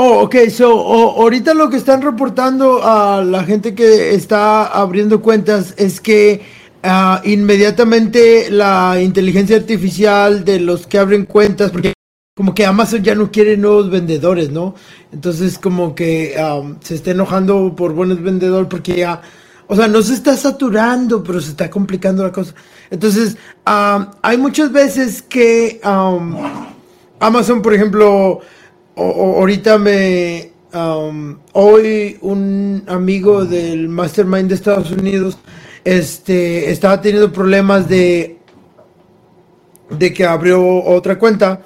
Oh, 0.00 0.20
ok, 0.22 0.36
so 0.48 0.68
ahorita 0.70 1.54
lo 1.54 1.68
que 1.68 1.76
están 1.76 2.02
reportando 2.02 2.84
a 2.84 3.20
la 3.20 3.42
gente 3.42 3.74
que 3.74 4.14
está 4.14 4.64
abriendo 4.64 5.20
cuentas 5.20 5.74
es 5.76 6.00
que 6.00 6.40
ah, 6.84 7.20
inmediatamente 7.24 8.48
la 8.48 9.02
inteligencia 9.02 9.56
artificial 9.56 10.44
de 10.44 10.60
los 10.60 10.86
que 10.86 10.98
abren 10.98 11.24
cuentas, 11.24 11.72
porque 11.72 11.94
como 12.36 12.54
que 12.54 12.64
Amazon 12.64 13.02
ya 13.02 13.16
no 13.16 13.32
quiere 13.32 13.56
nuevos 13.56 13.90
vendedores, 13.90 14.50
¿no? 14.50 14.76
Entonces 15.10 15.58
como 15.58 15.96
que 15.96 16.36
se 16.80 16.94
está 16.94 17.10
enojando 17.10 17.74
por 17.74 17.92
buenos 17.92 18.22
vendedores 18.22 18.68
porque 18.70 18.98
ya, 18.98 19.20
o 19.66 19.74
sea, 19.74 19.88
no 19.88 20.00
se 20.02 20.14
está 20.14 20.36
saturando, 20.36 21.24
pero 21.24 21.40
se 21.40 21.50
está 21.50 21.68
complicando 21.68 22.22
la 22.22 22.30
cosa. 22.30 22.54
Entonces, 22.88 23.36
hay 23.64 24.36
muchas 24.36 24.70
veces 24.70 25.22
que 25.22 25.80
Amazon, 27.18 27.62
por 27.62 27.74
ejemplo, 27.74 28.42
ahorita 28.98 29.78
me 29.78 30.50
um, 30.74 31.38
hoy 31.52 32.18
un 32.20 32.82
amigo 32.88 33.44
del 33.44 33.88
Mastermind 33.88 34.48
de 34.48 34.54
Estados 34.56 34.90
Unidos 34.90 35.38
este 35.84 36.70
estaba 36.70 37.00
teniendo 37.00 37.32
problemas 37.32 37.88
de 37.88 38.38
de 39.90 40.12
que 40.12 40.26
abrió 40.26 40.84
otra 40.84 41.18
cuenta 41.18 41.62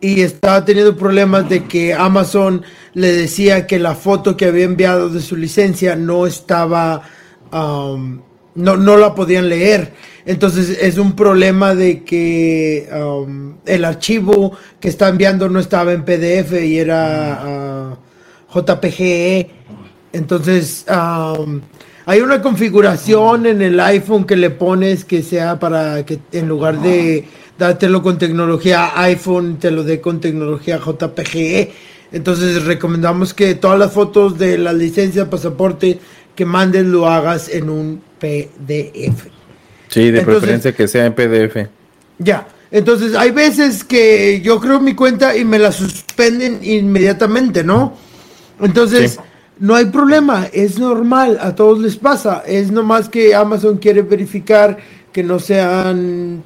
y 0.00 0.20
estaba 0.20 0.64
teniendo 0.64 0.96
problemas 0.96 1.48
de 1.48 1.64
que 1.64 1.92
Amazon 1.92 2.62
le 2.94 3.12
decía 3.12 3.66
que 3.66 3.80
la 3.80 3.94
foto 3.94 4.36
que 4.36 4.46
había 4.46 4.64
enviado 4.64 5.08
de 5.08 5.20
su 5.20 5.36
licencia 5.36 5.96
no 5.96 6.26
estaba 6.26 7.02
um, 7.52 8.20
no, 8.58 8.76
no 8.76 8.96
la 8.96 9.14
podían 9.14 9.48
leer. 9.48 9.92
Entonces 10.26 10.76
es 10.82 10.98
un 10.98 11.12
problema 11.14 11.74
de 11.74 12.04
que 12.04 12.88
um, 12.92 13.54
el 13.64 13.84
archivo 13.84 14.52
que 14.78 14.88
está 14.88 15.08
enviando 15.08 15.48
no 15.48 15.58
estaba 15.58 15.92
en 15.92 16.04
PDF 16.04 16.52
y 16.62 16.78
era 16.78 17.96
uh, 18.52 18.58
JPG. 18.58 19.46
Entonces 20.12 20.84
um, 20.90 21.60
hay 22.04 22.20
una 22.20 22.42
configuración 22.42 23.46
en 23.46 23.62
el 23.62 23.80
iPhone 23.80 24.24
que 24.24 24.36
le 24.36 24.50
pones 24.50 25.04
que 25.04 25.22
sea 25.22 25.58
para 25.58 26.04
que 26.04 26.18
en 26.32 26.48
lugar 26.48 26.82
de 26.82 27.24
dártelo 27.56 28.02
con 28.02 28.18
tecnología 28.18 28.92
iPhone, 29.02 29.58
te 29.58 29.70
lo 29.70 29.82
dé 29.82 30.00
con 30.00 30.20
tecnología 30.20 30.78
JPG. 30.78 31.70
Entonces 32.12 32.64
recomendamos 32.64 33.34
que 33.34 33.54
todas 33.54 33.78
las 33.78 33.92
fotos 33.92 34.38
de 34.38 34.58
la 34.58 34.72
licencia, 34.72 35.30
pasaporte 35.30 36.00
que 36.34 36.44
mandes 36.44 36.86
lo 36.86 37.08
hagas 37.08 37.48
en 37.48 37.68
un 37.68 38.07
PDF. 38.18 39.26
Sí, 39.88 40.10
de 40.10 40.22
preferencia 40.22 40.72
que 40.72 40.86
sea 40.88 41.06
en 41.06 41.14
PDF. 41.14 41.68
Ya, 42.18 42.46
entonces 42.70 43.14
hay 43.14 43.30
veces 43.30 43.84
que 43.84 44.40
yo 44.42 44.60
creo 44.60 44.80
mi 44.80 44.94
cuenta 44.94 45.36
y 45.36 45.44
me 45.44 45.58
la 45.58 45.72
suspenden 45.72 46.60
inmediatamente, 46.62 47.64
¿no? 47.64 47.94
Entonces, 48.60 49.18
no 49.58 49.74
hay 49.74 49.86
problema, 49.86 50.48
es 50.52 50.78
normal, 50.78 51.38
a 51.40 51.54
todos 51.54 51.78
les 51.80 51.96
pasa, 51.96 52.42
es 52.46 52.70
nomás 52.70 53.08
que 53.08 53.34
Amazon 53.34 53.78
quiere 53.78 54.02
verificar 54.02 54.78
que 55.12 55.22
no 55.22 55.38
sean 55.38 56.42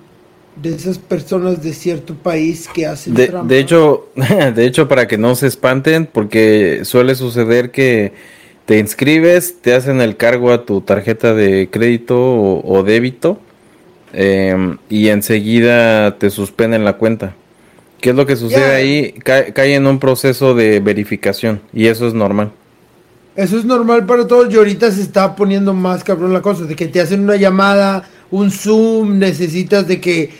de 0.56 0.74
esas 0.74 0.98
personas 0.98 1.62
de 1.62 1.72
cierto 1.72 2.14
país 2.14 2.68
que 2.72 2.86
hacen 2.86 3.14
de, 3.14 3.32
de 3.44 3.58
hecho 3.58 4.08
de 4.54 4.66
hecho 4.66 4.86
para 4.86 5.08
que 5.08 5.16
no 5.16 5.34
se 5.34 5.46
espanten 5.46 6.04
porque 6.04 6.82
suele 6.84 7.14
suceder 7.14 7.70
que 7.70 8.12
te 8.66 8.78
inscribes, 8.78 9.60
te 9.60 9.74
hacen 9.74 10.00
el 10.00 10.16
cargo 10.16 10.52
a 10.52 10.64
tu 10.64 10.80
tarjeta 10.80 11.34
de 11.34 11.68
crédito 11.70 12.16
o, 12.18 12.82
débito 12.82 13.40
em, 14.12 14.78
y 14.88 15.08
enseguida 15.08 16.18
te 16.18 16.30
suspenden 16.30 16.84
la 16.84 16.94
cuenta. 16.94 17.34
¿Qué 18.00 18.10
es 18.10 18.16
lo 18.16 18.26
que 18.26 18.36
sucede 18.36 18.74
ahí? 18.74 19.12
Cae, 19.12 19.52
cae 19.52 19.74
en 19.74 19.86
un 19.86 19.98
proceso 19.98 20.54
de 20.54 20.80
verificación 20.80 21.60
y 21.72 21.86
eso 21.86 22.06
es 22.06 22.14
normal. 22.14 22.52
Eso 23.34 23.58
es 23.58 23.64
normal 23.64 24.04
para 24.04 24.26
todos 24.26 24.52
y 24.52 24.56
ahorita 24.56 24.90
se 24.90 25.00
está 25.00 25.34
poniendo 25.34 25.72
más 25.72 26.04
cabrón 26.04 26.32
la 26.32 26.42
cosa, 26.42 26.64
de 26.64 26.76
que 26.76 26.88
te 26.88 27.00
hacen 27.00 27.22
una 27.22 27.36
llamada, 27.36 28.06
un 28.30 28.50
Zoom, 28.50 29.18
necesitas 29.18 29.88
de 29.88 30.00
que 30.00 30.30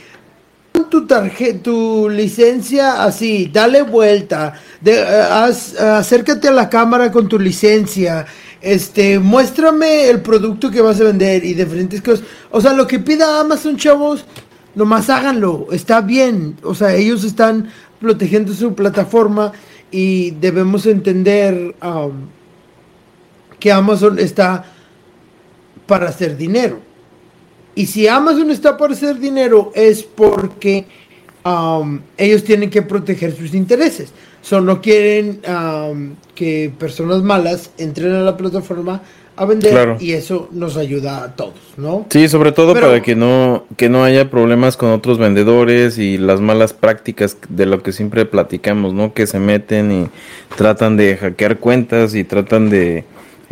tu 0.89 1.07
tarjeta, 1.07 1.63
tu 1.63 2.09
licencia 2.09 3.03
así, 3.05 3.51
dale 3.53 3.83
vuelta, 3.83 4.55
de, 4.81 4.93
eh, 4.93 5.05
haz- 5.31 5.79
acércate 5.79 6.49
a 6.49 6.53
la 6.53 6.69
cámara 6.69 7.11
con 7.11 7.29
tu 7.29 7.39
licencia, 7.39 8.27
este, 8.61 9.19
muéstrame 9.19 10.09
el 10.09 10.21
producto 10.21 10.71
que 10.71 10.81
vas 10.81 11.01
a 11.01 11.05
vender 11.05 11.45
y 11.45 11.55
diferentes 11.55 12.01
cosas. 12.01 12.25
O 12.51 12.61
sea, 12.61 12.73
lo 12.73 12.87
que 12.87 12.99
pida 12.99 13.41
Amazon, 13.41 13.77
chavos, 13.77 14.25
nomás 14.75 15.11
háganlo, 15.11 15.69
está 15.73 16.01
bien. 16.01 16.57
O 16.63 16.75
sea, 16.75 16.95
ellos 16.95 17.25
están 17.25 17.69
protegiendo 18.01 18.53
su 18.55 18.75
plataforma 18.75 19.53
y 19.91 20.31
debemos 20.33 20.87
entender 20.87 21.75
um, 21.83 22.13
que 23.59 23.71
Amazon 23.73 24.19
está 24.19 24.65
para 25.87 26.09
hacer 26.09 26.37
dinero. 26.37 26.81
Y 27.75 27.87
si 27.87 28.07
Amazon 28.07 28.51
está 28.51 28.77
para 28.77 28.93
hacer 28.93 29.19
dinero 29.19 29.73
es 29.75 30.03
porque 30.03 30.85
um, 31.45 32.01
ellos 32.17 32.45
tienen 32.45 32.71
que 32.71 32.83
proteger 32.83 33.35
sus 33.37 33.55
intereses. 33.55 34.13
So, 34.43 34.61
no 34.61 34.81
quieren 34.81 35.41
um, 35.49 36.15
que 36.35 36.73
personas 36.79 37.23
malas 37.23 37.71
entren 37.79 38.13
a 38.13 38.21
la 38.21 38.37
plataforma 38.37 39.01
a 39.35 39.47
vender 39.47 39.71
Claro. 39.73 39.97
y 39.99 40.13
eso 40.13 40.49
nos 40.53 40.77
ayuda 40.77 41.25
a 41.25 41.35
todos, 41.35 41.55
¿no? 41.79 42.05
Sí, 42.11 42.29
sobre 42.29 42.53
todo 42.53 42.75
Pero- 42.75 42.89
para 42.89 43.03
que 43.03 43.15
no, 43.17 43.65
que 43.79 43.89
no 43.89 44.05
haya 44.05 44.29
problemas 44.31 44.77
con 44.77 44.91
otros 44.91 45.17
vendedores 45.19 45.97
y 45.97 46.19
las 46.19 46.41
malas 46.41 46.75
prácticas 46.75 47.39
de 47.49 47.65
lo 47.67 47.83
que 47.83 47.93
siempre 47.93 48.27
platicamos, 48.27 48.93
¿no? 48.93 49.15
Que 49.15 49.27
se 49.27 49.39
meten 49.39 49.91
y 49.93 50.09
tratan 50.57 50.97
de 50.99 51.17
hackear 51.17 51.59
cuentas 51.59 52.15
y 52.15 52.25
tratan 52.25 52.69
de 52.69 53.05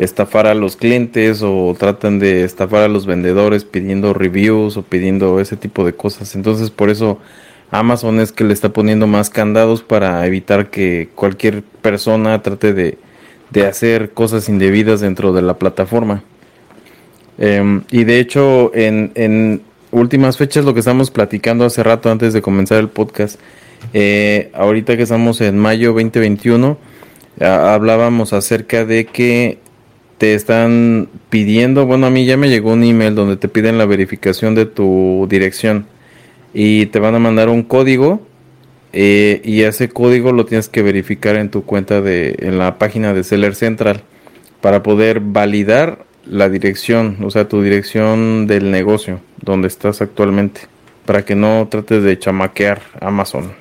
estafar 0.03 0.47
a 0.47 0.55
los 0.55 0.77
clientes 0.77 1.43
o 1.43 1.77
tratan 1.79 2.19
de 2.19 2.45
estafar 2.45 2.83
a 2.83 2.89
los 2.89 3.07
vendedores 3.07 3.65
pidiendo 3.65 4.15
reviews 4.15 4.77
o 4.77 4.83
pidiendo 4.83 5.41
ese 5.41 5.57
tipo 5.57 5.85
de 5.85 5.93
cosas. 5.93 6.35
Entonces, 6.35 6.71
por 6.71 6.89
eso 6.91 7.19
Amazon 7.71 8.19
es 8.21 8.33
que 8.33 8.45
le 8.45 8.53
está 8.55 8.71
poniendo 8.73 9.07
más 9.07 9.31
candados 9.31 9.83
para 9.83 10.27
evitar 10.27 10.71
que 10.71 11.09
cualquier 11.15 11.63
persona 11.63 12.41
trate 12.43 12.73
de, 12.73 12.99
de 13.51 13.67
hacer 13.67 14.11
cosas 14.13 14.49
indebidas 14.49 15.01
dentro 15.01 15.33
de 15.33 15.43
la 15.43 15.59
plataforma. 15.59 16.23
Em, 17.39 17.83
y 17.91 18.05
de 18.05 18.21
hecho, 18.21 18.71
en, 18.75 19.13
en 19.15 19.63
últimas 19.93 20.37
fechas, 20.37 20.65
lo 20.65 20.75
que 20.75 20.81
estamos 20.81 21.11
platicando 21.11 21.65
hace 21.65 21.83
rato 21.83 22.11
antes 22.11 22.33
de 22.33 22.43
comenzar 22.43 22.79
el 22.79 22.89
podcast, 22.89 23.39
eh, 23.95 24.51
ahorita 24.55 24.97
que 24.97 25.05
estamos 25.05 25.41
en 25.41 25.59
mayo 25.59 25.93
2021, 25.93 26.77
a- 27.41 27.75
hablábamos 27.75 28.33
acerca 28.33 28.85
de 28.85 29.07
que 29.07 29.59
te 30.21 30.35
están 30.35 31.09
pidiendo, 31.31 31.87
bueno, 31.87 32.07
a 32.07 32.11
mí 32.11 32.27
ya 32.27 32.37
me 32.37 32.51
llegó 32.51 32.75
un 32.75 32.85
email 32.85 33.15
donde 33.15 33.39
te 33.39 33.49
piden 33.49 33.79
la 33.79 33.87
verificación 33.87 34.55
de 34.55 34.67
tu 34.67 35.27
dirección 35.31 35.87
y 36.53 36.85
te 36.87 36.99
van 36.99 37.15
a 37.15 37.19
mandar 37.19 37.49
un 37.49 37.63
código 37.63 38.21
eh, 38.93 39.41
y 39.43 39.63
ese 39.63 39.89
código 39.89 40.33
lo 40.33 40.45
tienes 40.45 40.69
que 40.69 40.83
verificar 40.83 41.37
en 41.37 41.51
tu 41.51 41.65
cuenta 41.65 42.03
de, 42.03 42.37
en 42.41 42.59
la 42.59 42.77
página 42.77 43.15
de 43.15 43.25
Seller 43.25 43.55
Central 43.55 44.03
para 44.61 44.83
poder 44.83 45.21
validar 45.21 46.05
la 46.27 46.51
dirección, 46.51 47.17
o 47.25 47.31
sea, 47.31 47.49
tu 47.49 47.63
dirección 47.63 48.47
del 48.47 48.71
negocio 48.71 49.21
donde 49.41 49.69
estás 49.69 50.03
actualmente, 50.03 50.61
para 51.07 51.25
que 51.25 51.35
no 51.35 51.67
trates 51.71 52.03
de 52.03 52.19
chamaquear 52.19 52.83
Amazon. 53.01 53.53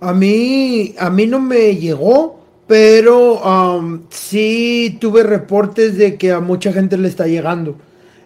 A 0.00 0.14
mí, 0.14 0.94
a 0.98 1.10
mí 1.10 1.26
no 1.26 1.38
me 1.38 1.76
llegó, 1.76 2.37
pero 2.68 3.42
um, 3.42 4.04
sí 4.10 4.98
tuve 5.00 5.24
reportes 5.24 5.98
de 5.98 6.18
que 6.18 6.32
a 6.32 6.40
mucha 6.40 6.72
gente 6.74 6.98
le 6.98 7.08
está 7.08 7.28
llegando. 7.28 7.78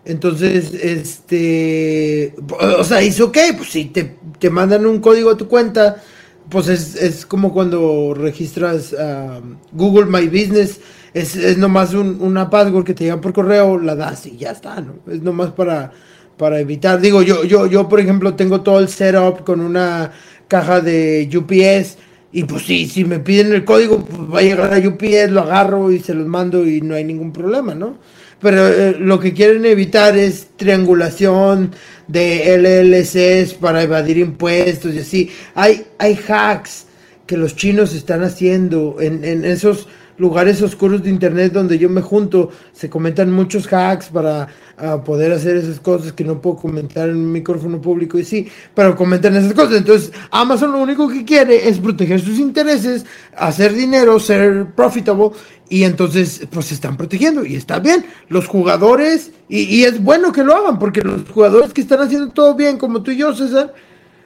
Entonces, 0.07 0.75
este, 0.75 2.35
o 2.79 2.85
sea, 2.85 3.03
hizo 3.05 3.27
ok, 3.27 3.39
pues 3.59 3.71
si 3.71 3.87
te, 3.87 4.19
te 4.41 4.51
mandan 4.51 4.87
un 4.87 5.01
código 5.01 5.31
a 5.31 5.39
tu 5.39 5.49
cuenta, 5.49 6.03
pues 6.51 6.69
es, 6.69 6.97
es 6.97 7.27
como 7.27 7.55
cuando 7.55 8.15
registras 8.15 8.95
um, 8.95 9.59
Google 9.73 10.07
My 10.07 10.29
Business, 10.29 10.81
es, 11.15 11.37
es 11.37 11.59
nomás 11.59 11.95
un- 11.95 12.21
una 12.23 12.51
password 12.51 12.87
que 12.87 12.95
te 12.95 13.05
llega 13.07 13.21
por 13.21 13.35
correo, 13.35 13.79
la 13.79 13.97
das 13.97 14.27
y 14.27 14.39
ya 14.39 14.53
está, 14.53 14.81
¿no? 14.83 14.97
Es 15.13 15.23
nomás 15.23 15.53
para, 15.53 15.93
para 16.39 16.61
evitar, 16.61 17.01
digo, 17.01 17.23
yo, 17.23 17.45
yo, 17.45 17.67
yo 17.67 17.89
por 17.89 18.01
ejemplo 18.01 18.35
tengo 18.37 18.63
todo 18.63 18.81
el 18.81 18.89
setup 18.91 19.45
con 19.45 19.61
una 19.61 20.13
caja 20.49 20.81
de 20.83 21.31
UPS 21.35 21.99
y 22.33 22.45
pues 22.45 22.63
sí, 22.63 22.89
si 22.89 23.05
me 23.05 23.19
piden 23.19 23.53
el 23.53 23.65
código, 23.65 24.05
pues 24.05 24.23
va 24.33 24.39
a 24.39 24.43
llegar 24.43 24.73
a 24.73 24.79
UPS, 24.79 25.31
lo 25.31 25.43
agarro 25.43 25.93
y 25.93 25.99
se 26.01 26.15
los 26.15 26.27
mando 26.27 26.67
y 26.67 26.81
no 26.81 26.95
hay 26.95 27.05
ningún 27.05 27.33
problema, 27.33 27.75
¿no? 27.75 27.99
Pero 28.41 28.69
eh, 28.69 28.97
lo 28.99 29.21
que 29.21 29.35
quieren 29.35 29.67
evitar 29.67 30.17
es 30.17 30.49
triangulación 30.57 31.73
de 32.09 32.57
LLCs 32.57 33.55
para 33.55 33.83
evadir 33.83 34.19
impuestos 34.19 34.95
y 34.95 34.99
así. 35.01 35.31
Hay, 35.55 35.85
hay 35.99 36.19
hacks 36.27 36.87
que 37.27 37.37
los 37.37 37.55
chinos 37.55 37.95
están 37.95 38.23
haciendo 38.25 38.97
en, 38.99 39.25
en 39.25 39.45
esos 39.45 39.87
lugares 40.19 40.61
oscuros 40.63 41.03
de 41.03 41.11
internet 41.11 41.53
donde 41.53 41.79
yo 41.79 41.89
me 41.89 42.01
junto, 42.01 42.51
se 42.73 42.89
comentan 42.89 43.31
muchos 43.31 43.67
hacks 43.73 44.07
para 44.09 44.49
ah, 44.77 45.03
poder 45.05 45.33
hacer 45.33 45.57
esas 45.57 45.81
cosas 45.81 46.13
que 46.13 46.25
no 46.25 46.41
puedo 46.41 46.57
comentar 46.57 47.09
en 47.09 47.17
un 47.17 47.33
micrófono 47.33 47.81
público 47.81 48.19
y 48.19 48.25
sí, 48.25 48.49
pero 48.75 48.97
comentan 48.97 49.37
esas 49.37 49.53
cosas. 49.55 49.79
Entonces, 49.79 50.13
Amazon 50.31 50.73
lo 50.73 50.79
único 50.79 51.09
que 51.09 51.25
quiere 51.25 51.69
es 51.69 51.79
proteger 51.79 52.21
sus 52.21 52.39
intereses, 52.39 53.05
hacer 53.37 53.73
dinero, 53.75 54.19
ser 54.19 54.67
profitable 54.75 55.31
y 55.69 55.85
entonces 55.85 56.47
pues 56.51 56.67
se 56.67 56.75
están 56.75 56.97
protegiendo 56.97 57.45
y 57.45 57.57
está 57.57 57.79
bien. 57.79 58.05
Los 58.29 58.47
jugadores, 58.47 59.33
y, 59.49 59.63
y 59.63 59.85
es 59.85 60.03
bueno 60.03 60.33
que 60.33 60.45
lo 60.45 60.55
hagan 60.55 60.79
porque 60.79 61.03
los 61.03 61.29
jugadores 61.29 61.73
que 61.73 61.81
están 61.81 62.01
haciendo 62.01 62.29
todo 62.29 62.55
bien, 62.55 62.79
como 62.79 63.03
tú 63.03 63.11
y 63.11 63.17
yo, 63.17 63.35
César, 63.35 63.75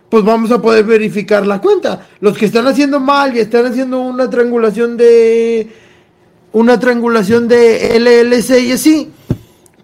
pues 0.08 0.24
vamos 0.24 0.50
a 0.50 0.60
poder 0.60 0.84
verificar 0.84 1.46
la 1.46 1.60
cuenta. 1.60 2.06
Los 2.20 2.38
que 2.38 2.46
están 2.46 2.66
haciendo 2.66 3.00
mal 3.00 3.36
y 3.36 3.40
están 3.40 3.66
haciendo 3.66 4.00
una 4.00 4.30
triangulación 4.30 4.96
de 4.96 5.68
una 6.52 6.78
triangulación 6.78 7.48
de 7.48 7.98
LLC 7.98 8.60
y 8.62 8.72
así, 8.72 9.10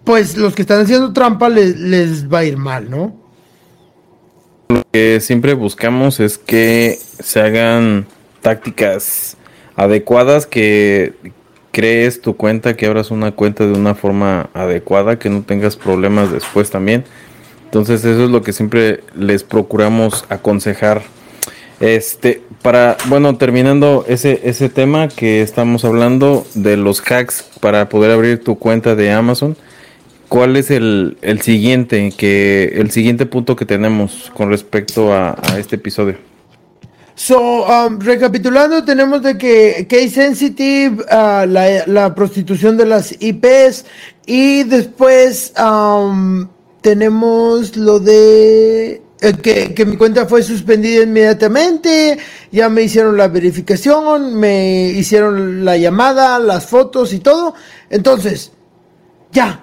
pues 0.03 0.37
los 0.37 0.55
que 0.55 0.63
están 0.63 0.81
haciendo 0.81 1.13
trampa 1.13 1.49
les, 1.49 1.77
les 1.77 2.31
va 2.31 2.39
a 2.39 2.45
ir 2.45 2.57
mal, 2.57 2.89
¿no? 2.89 3.15
Lo 4.69 4.81
que 4.91 5.19
siempre 5.21 5.53
buscamos 5.53 6.19
es 6.19 6.37
que 6.37 6.97
se 7.19 7.41
hagan 7.41 8.07
tácticas 8.41 9.37
adecuadas, 9.75 10.47
que 10.47 11.13
crees 11.71 12.21
tu 12.21 12.37
cuenta, 12.37 12.75
que 12.75 12.85
abras 12.85 13.11
una 13.11 13.33
cuenta 13.33 13.65
de 13.65 13.73
una 13.73 13.95
forma 13.95 14.49
adecuada, 14.53 15.19
que 15.19 15.29
no 15.29 15.41
tengas 15.41 15.75
problemas 15.75 16.31
después 16.31 16.69
también. 16.69 17.03
Entonces 17.73 18.05
eso 18.05 18.25
es 18.25 18.29
lo 18.29 18.43
que 18.43 18.53
siempre 18.53 18.99
les 19.15 19.43
procuramos 19.43 20.25
aconsejar. 20.29 21.01
Este, 21.79 22.43
para, 22.61 22.97
bueno, 23.07 23.35
terminando 23.37 24.05
ese, 24.07 24.41
ese 24.43 24.69
tema 24.69 25.07
que 25.07 25.41
estamos 25.41 25.83
hablando 25.83 26.45
de 26.53 26.77
los 26.77 27.01
hacks 27.01 27.43
para 27.61 27.89
poder 27.89 28.11
abrir 28.11 28.43
tu 28.43 28.59
cuenta 28.59 28.93
de 28.93 29.11
Amazon, 29.11 29.57
¿cuál 30.29 30.55
es 30.55 30.69
el, 30.69 31.17
el 31.23 31.41
siguiente 31.41 32.13
que 32.15 32.73
el 32.75 32.91
siguiente 32.91 33.25
punto 33.25 33.55
que 33.55 33.65
tenemos 33.65 34.31
con 34.35 34.51
respecto 34.51 35.11
a, 35.11 35.35
este 35.57 35.77
episodio? 35.77 36.17
So, 37.15 37.65
um, 37.65 37.99
recapitulando, 37.99 38.85
tenemos 38.85 39.23
de 39.23 39.35
que 39.35 39.87
case 39.89 40.11
sensitive, 40.11 41.03
ah, 41.09 41.47
la, 41.49 41.87
la 41.87 42.13
prostitución 42.13 42.77
de 42.77 42.85
las 42.85 43.15
IPs 43.19 43.85
y 44.27 44.61
después 44.61 45.53
um, 45.59 46.47
tenemos 46.83 47.75
lo 47.77 47.99
de 47.99 49.01
eh, 49.21 49.33
que, 49.41 49.73
que 49.73 49.85
mi 49.85 49.95
cuenta 49.95 50.25
fue 50.25 50.43
suspendida 50.43 51.03
inmediatamente, 51.03 52.19
ya 52.51 52.67
me 52.67 52.83
hicieron 52.83 53.15
la 53.15 53.29
verificación, 53.29 54.35
me 54.35 54.89
hicieron 54.89 55.63
la 55.63 55.77
llamada, 55.77 56.37
las 56.39 56.65
fotos 56.65 57.13
y 57.13 57.19
todo. 57.19 57.55
Entonces, 57.89 58.51
ya. 59.31 59.61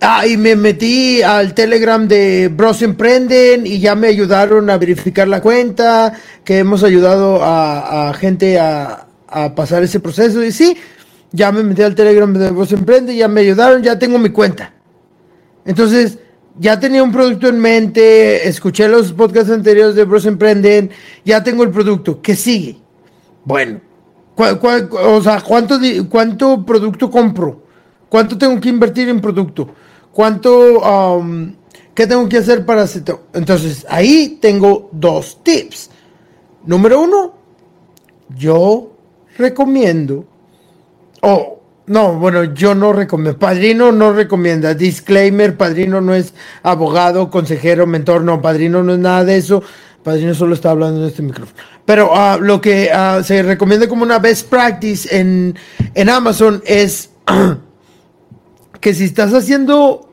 Ah, 0.00 0.26
y 0.26 0.36
me 0.36 0.56
metí 0.56 1.22
al 1.22 1.54
Telegram 1.54 2.06
de 2.08 2.48
Bros 2.48 2.82
Emprenden 2.82 3.66
y 3.66 3.78
ya 3.78 3.94
me 3.94 4.08
ayudaron 4.08 4.68
a 4.68 4.78
verificar 4.78 5.28
la 5.28 5.40
cuenta, 5.40 6.12
que 6.44 6.58
hemos 6.58 6.82
ayudado 6.82 7.38
a, 7.42 8.12
gente 8.14 8.58
a, 8.58 9.06
a 9.28 9.54
pasar 9.54 9.84
ese 9.84 10.00
proceso. 10.00 10.42
Y 10.42 10.50
sí, 10.50 10.76
ya 11.30 11.52
me 11.52 11.62
metí 11.62 11.82
al 11.82 11.94
Telegram 11.94 12.32
de 12.32 12.50
Bros 12.50 12.72
Emprende, 12.72 13.14
ya 13.14 13.28
me 13.28 13.42
ayudaron, 13.42 13.82
ya 13.82 13.96
tengo 13.96 14.18
mi 14.18 14.30
cuenta. 14.30 14.72
Entonces, 15.64 16.18
ya 16.58 16.78
tenía 16.80 17.02
un 17.02 17.12
producto 17.12 17.48
en 17.48 17.58
mente, 17.60 18.48
escuché 18.48 18.88
los 18.88 19.12
podcasts 19.12 19.50
anteriores 19.50 19.94
de 19.94 20.04
Bros 20.04 20.26
Emprenden, 20.26 20.90
ya 21.24 21.42
tengo 21.42 21.62
el 21.62 21.70
producto. 21.70 22.20
¿Qué 22.20 22.34
sigue? 22.36 22.76
Bueno, 23.44 23.80
¿cuál- 24.34 24.58
cuál- 24.58 24.88
o 24.92 25.22
sea, 25.22 25.40
¿cuánto, 25.40 25.78
di- 25.78 26.00
¿cuánto 26.08 26.64
producto 26.64 27.10
compro? 27.10 27.62
¿Cuánto 28.08 28.36
tengo 28.36 28.60
que 28.60 28.68
invertir 28.68 29.08
en 29.08 29.20
producto? 29.20 29.68
¿Cuánto, 30.12 30.80
um, 30.80 31.54
qué 31.94 32.06
tengo 32.06 32.28
que 32.28 32.38
hacer 32.38 32.64
para 32.66 32.82
hacer? 32.82 33.04
to- 33.04 33.22
Entonces, 33.34 33.86
ahí 33.88 34.38
tengo 34.40 34.88
dos 34.92 35.42
tips. 35.42 35.90
Número 36.64 37.00
uno, 37.00 37.34
yo 38.36 38.92
recomiendo, 39.36 40.24
o 41.22 41.57
no, 41.88 42.14
bueno, 42.14 42.44
yo 42.44 42.74
no 42.74 42.92
recomiendo, 42.92 43.38
Padrino 43.38 43.92
no 43.92 44.12
recomienda, 44.12 44.74
disclaimer, 44.74 45.56
Padrino 45.56 46.00
no 46.00 46.14
es 46.14 46.34
abogado, 46.62 47.30
consejero, 47.30 47.86
mentor, 47.86 48.22
no, 48.22 48.40
Padrino 48.40 48.82
no 48.82 48.94
es 48.94 48.98
nada 48.98 49.24
de 49.24 49.36
eso, 49.36 49.62
Padrino 50.02 50.34
solo 50.34 50.54
está 50.54 50.70
hablando 50.70 51.00
en 51.00 51.08
este 51.08 51.22
micrófono. 51.22 51.58
Pero 51.84 52.10
ah, 52.14 52.38
lo 52.40 52.60
que 52.60 52.90
ah, 52.92 53.22
se 53.24 53.42
recomienda 53.42 53.88
como 53.88 54.02
una 54.02 54.18
best 54.18 54.48
practice 54.48 55.08
en, 55.18 55.54
en 55.94 56.08
Amazon 56.08 56.62
es 56.66 57.10
que 58.80 58.94
si 58.94 59.04
estás 59.04 59.32
haciendo 59.34 60.12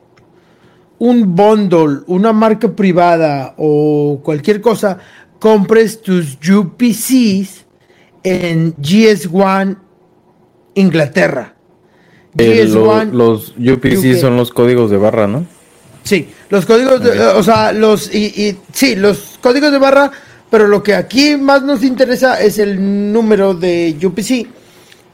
un 0.98 1.34
bundle, 1.36 2.02
una 2.06 2.32
marca 2.32 2.74
privada 2.74 3.54
o 3.58 4.20
cualquier 4.22 4.60
cosa, 4.60 4.98
compres 5.38 6.00
tus 6.00 6.38
UPCs 6.48 7.66
en 8.22 8.74
GS1 8.76 9.76
Inglaterra. 10.74 11.55
El- 12.38 12.72
lo- 12.74 12.86
GS1 12.86 13.12
los 13.12 13.54
UPC 13.58 14.12
UK. 14.14 14.16
son 14.20 14.36
los 14.36 14.50
códigos 14.50 14.90
de 14.90 14.96
barra, 14.96 15.26
¿no? 15.26 15.46
Sí, 16.02 16.28
los 16.50 16.66
códigos, 16.66 17.02
de- 17.02 17.18
o 17.20 17.42
sea, 17.42 17.72
los 17.72 18.14
y, 18.14 18.26
y- 18.26 18.56
sí, 18.72 18.94
los 18.96 19.38
códigos 19.42 19.72
de 19.72 19.78
barra, 19.78 20.10
pero 20.50 20.68
lo 20.68 20.82
que 20.82 20.94
aquí 20.94 21.36
más 21.36 21.62
nos 21.62 21.82
interesa 21.82 22.40
es 22.40 22.58
el 22.58 23.12
número 23.12 23.54
de 23.54 23.96
UPC, 24.04 24.46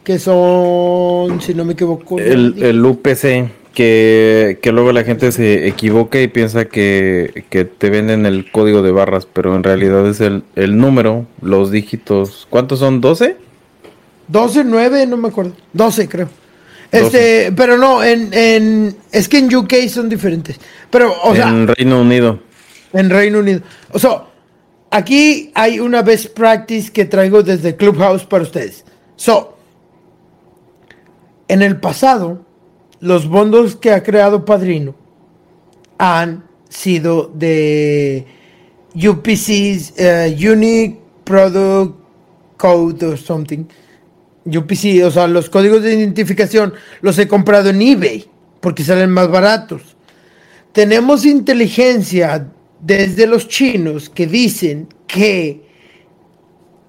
que 0.05 0.19
son, 0.19 1.41
si 1.41 1.55
no 1.55 1.65
me 1.65 1.73
equivoco, 1.73 2.19
El, 2.19 2.63
el 2.63 2.85
UPC, 2.85 3.51
que, 3.73 4.59
que 4.61 4.71
luego 4.73 4.93
la 4.93 5.03
gente 5.05 5.33
se 5.33 5.67
equivoca 5.67 6.21
y 6.21 6.29
piensa 6.29 6.67
que, 6.67 7.45
que 7.49 7.65
te 7.65 7.89
venden 7.89 8.27
el 8.27 8.51
código 8.53 8.83
de 8.83 8.91
barras, 8.91 9.27
pero 9.33 9.55
en 9.57 9.63
realidad 9.63 10.07
es 10.07 10.21
el, 10.21 10.43
el 10.57 10.77
número, 10.77 11.25
los 11.41 11.71
dígitos. 11.71 12.47
¿Cuántos 12.51 12.81
son? 12.81 13.01
¿12? 13.01 13.37
12, 14.29 14.65
9, 14.65 15.07
no 15.07 15.17
me 15.17 15.29
acuerdo. 15.29 15.53
12, 15.73 16.07
creo. 16.09 16.29
Este, 16.93 17.53
pero 17.53 17.79
no, 17.79 18.05
en, 18.05 18.33
en, 18.35 18.97
es 19.11 19.27
que 19.27 19.39
en 19.39 19.55
UK 19.55 19.89
son 19.89 20.11
diferentes. 20.11 20.61
Pero, 20.91 21.15
o 21.25 21.35
sea, 21.35 21.49
en 21.49 21.67
Reino 21.67 22.03
Unido. 22.03 22.39
en 22.93 23.09
Reino 23.09 23.39
Unido. 23.39 23.63
O 23.93 23.99
sea, 23.99 24.27
aquí 24.91 25.51
hay 25.55 25.81
una 25.81 26.03
best 26.03 26.35
practice 26.35 26.93
que 26.93 27.07
traigo 27.07 27.43
desde 27.43 27.77
Clubhouse 27.77 28.25
para 28.27 28.43
ustedes. 28.43 28.85
So, 29.17 29.57
en 31.49 31.63
el 31.63 31.81
pasado, 31.81 32.45
los 33.01 33.27
bundles 33.27 33.75
que 33.75 33.91
ha 33.93 34.03
creado 34.03 34.45
Padrino 34.45 34.95
han 35.97 36.45
sido 36.69 37.31
de 37.35 38.27
UPCs, 38.95 39.95
eh, 39.97 40.37
Unique 40.39 41.01
Product 41.25 41.97
Code 42.59 43.07
or 43.07 43.17
something. 43.17 43.65
UPC, 44.45 45.05
o 45.05 45.11
sea, 45.11 45.27
los 45.27 45.51
códigos 45.51 45.83
de 45.83 45.95
identificación 45.95 46.75
los 47.01 47.19
he 47.19 47.29
comprado 47.29 47.71
en 47.71 47.81
eBay 47.81 48.29
porque 48.61 48.85
salen 48.85 49.11
más 49.11 49.29
baratos. 49.29 49.83
Tenemos 50.73 51.27
inteligencia 51.27 52.49
desde 52.81 53.27
los 53.27 53.49
chinos 53.49 54.09
que 54.09 54.27
dicen 54.27 54.89
que 55.07 55.63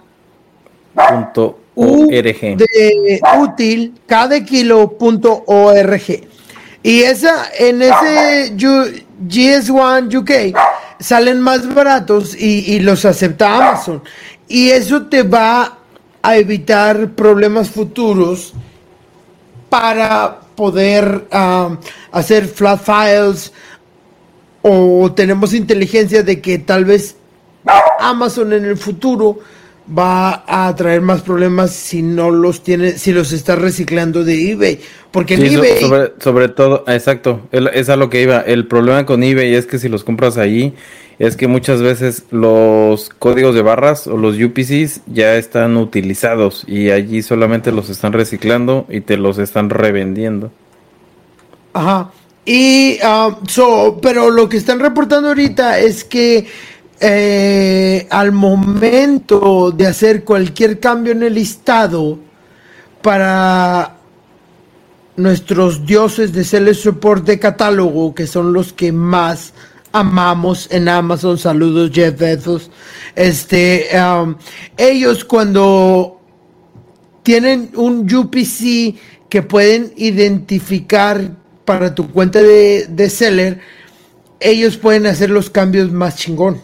Punto 0.94 1.58
U 1.74 2.04
ORG. 2.06 2.56
de 2.56 3.20
útil, 3.38 3.94
K 4.06 4.28
de 4.28 4.44
kilo 4.44 4.88
punto 4.96 5.42
org. 5.46 6.00
Y 6.84 7.02
esa, 7.02 7.46
en 7.58 7.82
ese 7.82 8.52
U- 8.54 8.92
GS1 9.28 10.14
UK 10.16 10.30
salen 11.00 11.40
más 11.40 11.74
baratos 11.74 12.36
y, 12.36 12.72
y 12.74 12.78
los 12.80 13.04
acepta 13.04 13.56
Amazon. 13.56 14.00
Y 14.46 14.70
eso 14.70 15.06
te 15.06 15.24
va 15.24 15.78
a 16.22 16.36
evitar 16.36 17.10
problemas 17.10 17.68
futuros 17.70 18.52
para 19.68 20.38
poder 20.56 21.26
um, 21.32 21.76
hacer 22.12 22.46
flat 22.46 22.80
files 22.80 23.52
o 24.62 25.12
tenemos 25.14 25.52
inteligencia 25.52 26.22
de 26.22 26.40
que 26.40 26.58
tal 26.58 26.84
vez 26.84 27.16
Amazon 28.00 28.52
en 28.52 28.64
el 28.64 28.76
futuro 28.76 29.38
va 29.86 30.44
a 30.46 30.74
traer 30.74 31.02
más 31.02 31.20
problemas 31.20 31.70
si 31.72 32.00
no 32.00 32.30
los 32.30 32.62
tiene, 32.62 32.92
si 32.92 33.12
los 33.12 33.32
está 33.32 33.56
reciclando 33.56 34.24
de 34.24 34.52
eBay. 34.52 34.80
Porque 35.10 35.34
en 35.34 35.42
Sí, 35.42 35.48
so- 35.54 35.62
eBay, 35.64 35.80
sobre, 35.80 36.12
sobre 36.18 36.48
todo, 36.48 36.84
exacto, 36.86 37.42
es 37.52 37.88
a 37.90 37.96
lo 37.96 38.08
que 38.08 38.22
iba. 38.22 38.40
El 38.40 38.66
problema 38.66 39.04
con 39.04 39.22
eBay 39.22 39.54
es 39.54 39.66
que 39.66 39.78
si 39.78 39.88
los 39.88 40.02
compras 40.02 40.38
allí, 40.38 40.72
es 41.18 41.36
que 41.36 41.46
muchas 41.46 41.80
veces 41.80 42.24
los 42.30 43.08
códigos 43.10 43.54
de 43.54 43.62
barras 43.62 44.06
o 44.06 44.16
los 44.16 44.36
UPCs 44.36 45.02
ya 45.06 45.36
están 45.36 45.76
utilizados 45.76 46.64
y 46.66 46.90
allí 46.90 47.22
solamente 47.22 47.72
los 47.72 47.88
están 47.88 48.12
reciclando 48.12 48.86
y 48.88 49.00
te 49.00 49.16
los 49.16 49.38
están 49.38 49.70
revendiendo. 49.70 50.50
Ajá. 51.72 52.10
Y, 52.44 52.98
ah, 53.02 53.38
pero 54.02 54.30
lo 54.30 54.48
que 54.48 54.56
están 54.58 54.80
reportando 54.80 55.28
ahorita 55.28 55.78
es 55.78 56.04
que 56.04 56.46
eh, 57.00 58.06
al 58.10 58.32
momento 58.32 59.70
de 59.70 59.86
hacer 59.86 60.24
cualquier 60.24 60.78
cambio 60.78 61.12
en 61.12 61.22
el 61.22 61.34
listado 61.34 62.18
para 63.02 63.96
nuestros 65.16 65.86
dioses 65.86 66.32
de 66.32 66.44
Sales 66.44 66.80
Support 66.80 67.24
de 67.24 67.38
catálogo, 67.38 68.14
que 68.14 68.26
son 68.26 68.52
los 68.52 68.72
que 68.72 68.92
más 68.92 69.54
amamos 69.94 70.66
en 70.72 70.88
Amazon, 70.88 71.38
saludos 71.38 71.92
Jeff 71.94 72.18
Bezos, 72.18 72.68
este, 73.14 73.88
um, 73.94 74.34
ellos 74.76 75.24
cuando 75.24 76.20
tienen 77.22 77.70
un 77.76 78.12
UPC 78.12 78.96
que 79.28 79.42
pueden 79.42 79.92
identificar 79.96 81.30
para 81.64 81.94
tu 81.94 82.10
cuenta 82.10 82.42
de, 82.42 82.86
de 82.88 83.08
seller, 83.08 83.60
ellos 84.40 84.76
pueden 84.76 85.06
hacer 85.06 85.30
los 85.30 85.48
cambios 85.48 85.92
más 85.92 86.16
chingón. 86.16 86.60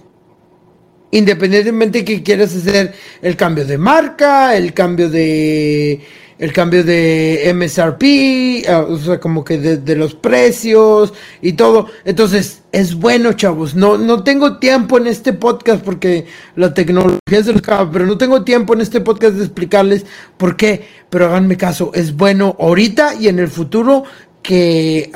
Independientemente 1.13 2.05
que 2.05 2.25
quieras 2.25 2.55
hacer 2.55 2.95
el 3.23 3.37
cambio 3.37 3.65
de 3.65 3.79
marca, 3.79 4.57
el 4.57 4.75
cambio 4.75 5.09
de 5.09 6.01
el 6.41 6.55
cambio 6.55 6.83
de 6.83 7.53
MSRP, 7.55 8.67
ah, 8.67 8.87
o 8.89 8.97
sea, 8.97 9.21
como 9.21 9.45
que 9.45 9.59
de, 9.59 9.95
los 9.95 10.15
precios 10.15 11.13
y 11.43 11.53
todo. 11.53 11.89
Entonces, 12.07 12.63
es 12.73 12.95
bueno, 12.95 13.35
chavos. 13.35 13.75
No, 13.75 13.99
no 13.99 14.25
tengo 14.25 14.59
tiempo 14.59 14.97
en 14.97 15.07
este 15.07 15.35
podcast 15.35 15.85
porque 15.85 16.25
la 16.57 16.73
tecnología 16.73 17.45
se 17.45 17.53
los 17.53 17.59
acaba, 17.59 17.91
pero 17.93 18.07
no 18.07 18.17
tengo 18.17 18.43
tiempo 18.43 18.73
en 18.73 18.81
este 18.81 19.03
podcast 19.03 19.35
de 19.35 19.45
explicarles 19.45 20.07
por 20.39 20.57
qué. 20.57 20.89
Pero 21.11 21.27
háganme 21.27 21.59
caso, 21.59 21.91
es 21.95 22.17
bueno 22.17 22.57
ahorita 22.59 23.17
y 23.17 23.29
en 23.29 23.39
el 23.39 23.49
futuro 23.49 24.05
que 24.43 25.11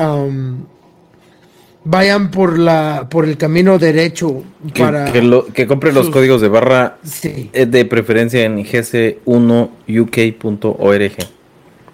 vayan 1.84 2.30
por 2.30 2.58
la 2.58 3.06
por 3.10 3.26
el 3.26 3.36
camino 3.36 3.78
derecho 3.78 4.42
para 4.76 5.12
que, 5.12 5.22
lo, 5.22 5.46
que 5.46 5.66
compre 5.66 5.92
los 5.92 6.10
códigos 6.10 6.40
de 6.40 6.48
barra 6.48 6.96
eh, 7.22 7.66
de 7.66 7.84
preferencia 7.84 8.44
en 8.44 8.64
gc1uk.org. 8.64 11.12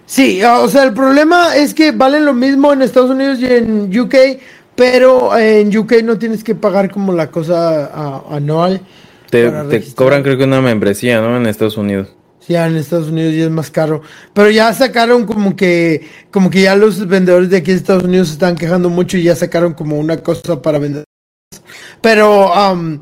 Sí, 0.05 0.43
o 0.43 0.67
sea, 0.67 0.83
el 0.83 0.93
problema 0.93 1.55
es 1.55 1.73
que 1.73 1.91
valen 1.91 2.25
lo 2.25 2.33
mismo 2.33 2.73
en 2.73 2.81
Estados 2.81 3.11
Unidos 3.11 3.39
y 3.39 3.45
en 3.45 3.97
UK, 3.97 4.15
pero 4.75 5.37
en 5.37 5.75
UK 5.75 6.03
no 6.03 6.17
tienes 6.17 6.43
que 6.43 6.53
pagar 6.53 6.91
como 6.91 7.13
la 7.13 7.27
cosa 7.27 8.21
anual. 8.29 8.81
Te, 9.29 9.49
te 9.49 9.93
cobran 9.93 10.23
creo 10.23 10.37
que 10.37 10.43
una 10.43 10.59
membresía, 10.59 11.21
¿no? 11.21 11.37
En 11.37 11.47
Estados 11.47 11.77
Unidos. 11.77 12.09
Sí, 12.45 12.55
en 12.55 12.75
Estados 12.75 13.09
Unidos 13.09 13.35
ya 13.35 13.43
es 13.43 13.51
más 13.51 13.69
caro. 13.69 14.01
Pero 14.33 14.49
ya 14.49 14.73
sacaron 14.73 15.25
como 15.25 15.55
que, 15.55 16.07
como 16.31 16.49
que 16.49 16.63
ya 16.63 16.75
los 16.75 17.07
vendedores 17.07 17.49
de 17.51 17.57
aquí 17.57 17.71
de 17.71 17.77
Estados 17.77 18.03
Unidos 18.03 18.29
se 18.29 18.33
están 18.33 18.55
quejando 18.55 18.89
mucho 18.89 19.17
y 19.17 19.23
ya 19.23 19.35
sacaron 19.35 19.73
como 19.73 19.99
una 19.99 20.17
cosa 20.17 20.59
para 20.59 20.79
vender. 20.79 21.03
Pero, 22.01 22.51
um, 22.51 22.99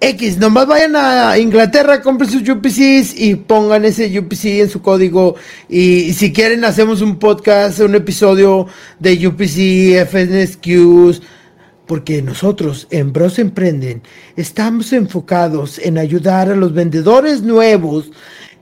X, 0.00 0.36
nomás 0.38 0.66
vayan 0.66 0.96
a 0.96 1.38
Inglaterra, 1.38 2.02
compren 2.02 2.28
sus 2.28 2.42
UPCs 2.48 3.14
y 3.16 3.36
pongan 3.36 3.84
ese 3.84 4.18
UPC 4.18 4.60
en 4.60 4.68
su 4.68 4.82
código. 4.82 5.36
Y, 5.68 6.12
si 6.12 6.32
quieren, 6.32 6.64
hacemos 6.64 7.02
un 7.02 7.20
podcast, 7.20 7.78
un 7.78 7.94
episodio 7.94 8.66
de 8.98 9.28
UPC, 9.28 10.04
FNSQs. 10.08 11.22
Porque 11.86 12.20
nosotros 12.20 12.88
en 12.90 13.12
Bros 13.12 13.38
Emprenden 13.38 14.02
estamos 14.34 14.92
enfocados 14.92 15.78
en 15.78 15.98
ayudar 15.98 16.50
a 16.50 16.56
los 16.56 16.72
vendedores 16.72 17.42
nuevos 17.42 18.10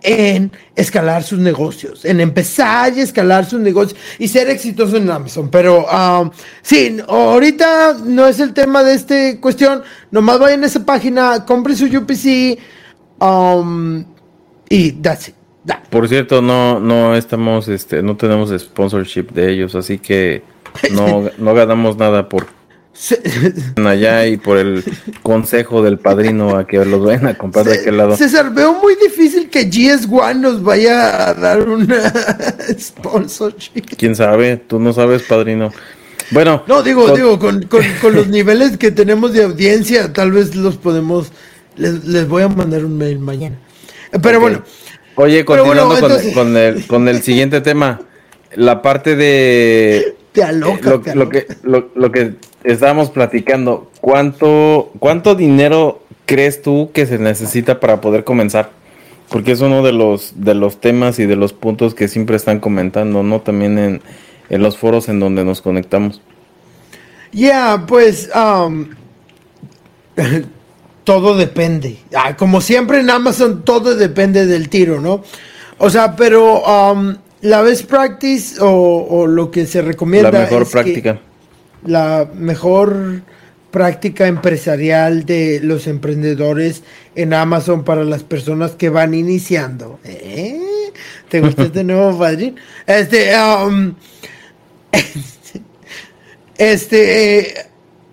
en 0.02 0.52
escalar 0.74 1.22
sus 1.22 1.38
negocios, 1.38 2.04
en 2.04 2.20
empezar 2.20 2.96
y 2.96 3.00
escalar 3.00 3.44
sus 3.44 3.60
negocios 3.60 3.98
y 4.18 4.28
ser 4.28 4.48
exitoso 4.48 4.96
en 4.96 5.10
Amazon. 5.10 5.48
Pero 5.50 5.86
um, 5.86 6.30
sí, 6.62 6.98
ahorita 7.06 7.98
no 8.04 8.26
es 8.26 8.40
el 8.40 8.52
tema 8.52 8.82
de 8.82 8.94
esta 8.94 9.40
cuestión. 9.40 9.82
Nomás 10.10 10.38
vayan 10.38 10.64
a 10.64 10.66
esa 10.66 10.84
página, 10.84 11.44
compren 11.44 11.76
su 11.76 11.86
UPC 11.86 12.58
um, 13.20 14.04
y 14.68 14.92
that's 14.92 15.28
it. 15.28 15.34
Por 15.90 16.08
cierto, 16.08 16.40
no, 16.40 16.80
no 16.80 17.14
estamos, 17.14 17.68
este, 17.68 18.02
no 18.02 18.16
tenemos 18.16 18.50
sponsorship 18.58 19.30
de 19.32 19.52
ellos, 19.52 19.74
así 19.74 19.98
que 19.98 20.42
no, 20.92 21.30
no 21.38 21.54
ganamos 21.54 21.96
nada 21.96 22.28
por 22.28 22.46
allá 23.86 24.26
y 24.26 24.36
por 24.36 24.58
el 24.58 24.84
consejo 25.22 25.82
del 25.82 25.98
padrino 25.98 26.56
a 26.56 26.66
que 26.66 26.84
los 26.84 27.04
vayan 27.04 27.28
a 27.28 27.38
comprar 27.38 27.64
de 27.64 27.80
aquel 27.80 27.96
lado. 27.96 28.16
César, 28.16 28.52
veo 28.52 28.74
muy 28.74 28.94
difícil 28.96 29.48
que 29.48 29.70
GS1 29.70 30.36
nos 30.36 30.62
vaya 30.62 31.30
a 31.30 31.34
dar 31.34 31.68
una 31.68 32.12
sponsorship. 32.78 33.84
Quién 33.96 34.14
sabe, 34.14 34.56
tú 34.56 34.78
no 34.78 34.92
sabes, 34.92 35.22
padrino. 35.22 35.72
Bueno, 36.30 36.62
no, 36.66 36.82
digo, 36.82 37.06
con... 37.06 37.14
digo, 37.14 37.38
con, 37.38 37.62
con, 37.64 37.82
los 38.14 38.28
niveles 38.28 38.76
que 38.76 38.90
tenemos 38.90 39.32
de 39.32 39.44
audiencia, 39.44 40.12
tal 40.12 40.32
vez 40.32 40.54
los 40.54 40.76
podemos. 40.76 41.32
Les, 41.76 42.28
voy 42.28 42.42
a 42.42 42.48
mandar 42.48 42.84
un 42.84 42.98
mail 42.98 43.18
mañana. 43.18 43.58
Pero 44.22 44.40
bueno. 44.40 44.62
Oye, 45.16 45.44
continuando 45.44 45.96
con, 46.34 46.56
el, 46.56 46.86
con 46.86 47.08
el 47.08 47.22
siguiente 47.22 47.60
tema, 47.60 48.00
la 48.54 48.82
parte 48.82 49.16
de. 49.16 50.16
Te 50.32 50.44
aloca, 50.44 50.90
lo, 50.90 51.02
lo, 51.14 51.28
que, 51.28 51.46
lo, 51.64 51.90
lo 51.96 52.12
que 52.12 52.34
estábamos 52.64 53.10
platicando, 53.10 53.90
¿cuánto, 54.00 54.90
¿cuánto 54.98 55.34
dinero 55.34 56.02
crees 56.26 56.62
tú 56.62 56.90
que 56.92 57.06
se 57.06 57.18
necesita 57.18 57.80
para 57.80 58.00
poder 58.00 58.24
comenzar? 58.24 58.70
Porque 59.28 59.52
es 59.52 59.60
uno 59.60 59.82
de 59.82 59.92
los, 59.92 60.32
de 60.36 60.54
los 60.54 60.80
temas 60.80 61.18
y 61.18 61.26
de 61.26 61.36
los 61.36 61.52
puntos 61.52 61.94
que 61.94 62.08
siempre 62.08 62.36
están 62.36 62.60
comentando, 62.60 63.22
¿no? 63.22 63.40
También 63.40 63.78
en, 64.48 64.62
los 64.62 64.76
foros 64.76 65.08
en 65.08 65.20
donde 65.20 65.44
nos 65.44 65.62
conectamos. 65.62 66.20
Ya, 67.32 67.84
pues 67.86 68.28
um, 68.34 68.88
todo 71.04 71.36
depende. 71.36 71.98
Ah, 72.14 72.36
como 72.36 72.60
siempre 72.60 73.00
en 73.00 73.10
Amazon, 73.10 73.64
todo 73.64 73.94
depende 73.94 74.46
del 74.46 74.68
tiro, 74.68 75.00
¿no? 75.00 75.22
O 75.78 75.88
sea, 75.88 76.16
pero 76.16 76.62
um, 76.64 77.14
la 77.40 77.62
best 77.62 77.86
practice 77.86 78.56
o, 78.60 79.26
lo 79.28 79.52
que 79.52 79.66
se 79.66 79.80
recomienda. 79.80 80.32
La 80.32 80.40
mejor 80.40 80.68
práctica 80.68 81.20
la 81.84 82.28
mejor 82.34 83.22
práctica 83.70 84.26
empresarial 84.26 85.24
de 85.24 85.60
los 85.62 85.86
emprendedores 85.86 86.82
en 87.14 87.32
Amazon 87.34 87.84
para 87.84 88.04
las 88.04 88.22
personas 88.22 88.72
que 88.72 88.88
van 88.88 89.14
iniciando. 89.14 90.00
¿Eh? 90.04 90.60
¿Te 91.28 91.40
gusta 91.40 91.64
este 91.64 91.84
nuevo 91.84 92.18
padrín? 92.18 92.56
Este, 92.86 93.32
um, 93.38 93.94
este, 96.58 97.38
eh, 97.38 97.54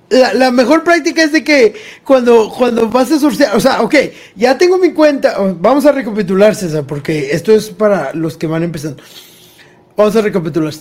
la, 0.09 0.51
mejor 0.51 0.83
práctica 0.83 1.23
es 1.23 1.31
de 1.31 1.43
que 1.43 1.73
cuando, 2.03 2.53
cuando 2.55 2.87
vas 2.89 3.11
a 3.11 3.19
sortear, 3.19 3.55
o 3.55 3.59
sea, 3.59 3.81
ok, 3.81 3.95
ya 4.35 4.57
tengo 4.57 4.77
mi 4.77 4.93
cuenta, 4.93 5.37
vamos 5.59 5.85
a 5.85 5.91
recapitular, 5.91 6.55
César, 6.55 6.85
porque 6.85 7.31
esto 7.31 7.51
es 7.51 7.69
para 7.69 8.13
los 8.13 8.37
que 8.37 8.47
van 8.47 8.63
empezando. 8.63 9.01
Vamos 9.95 10.15
a 10.15 10.21
recapitular. 10.21 10.73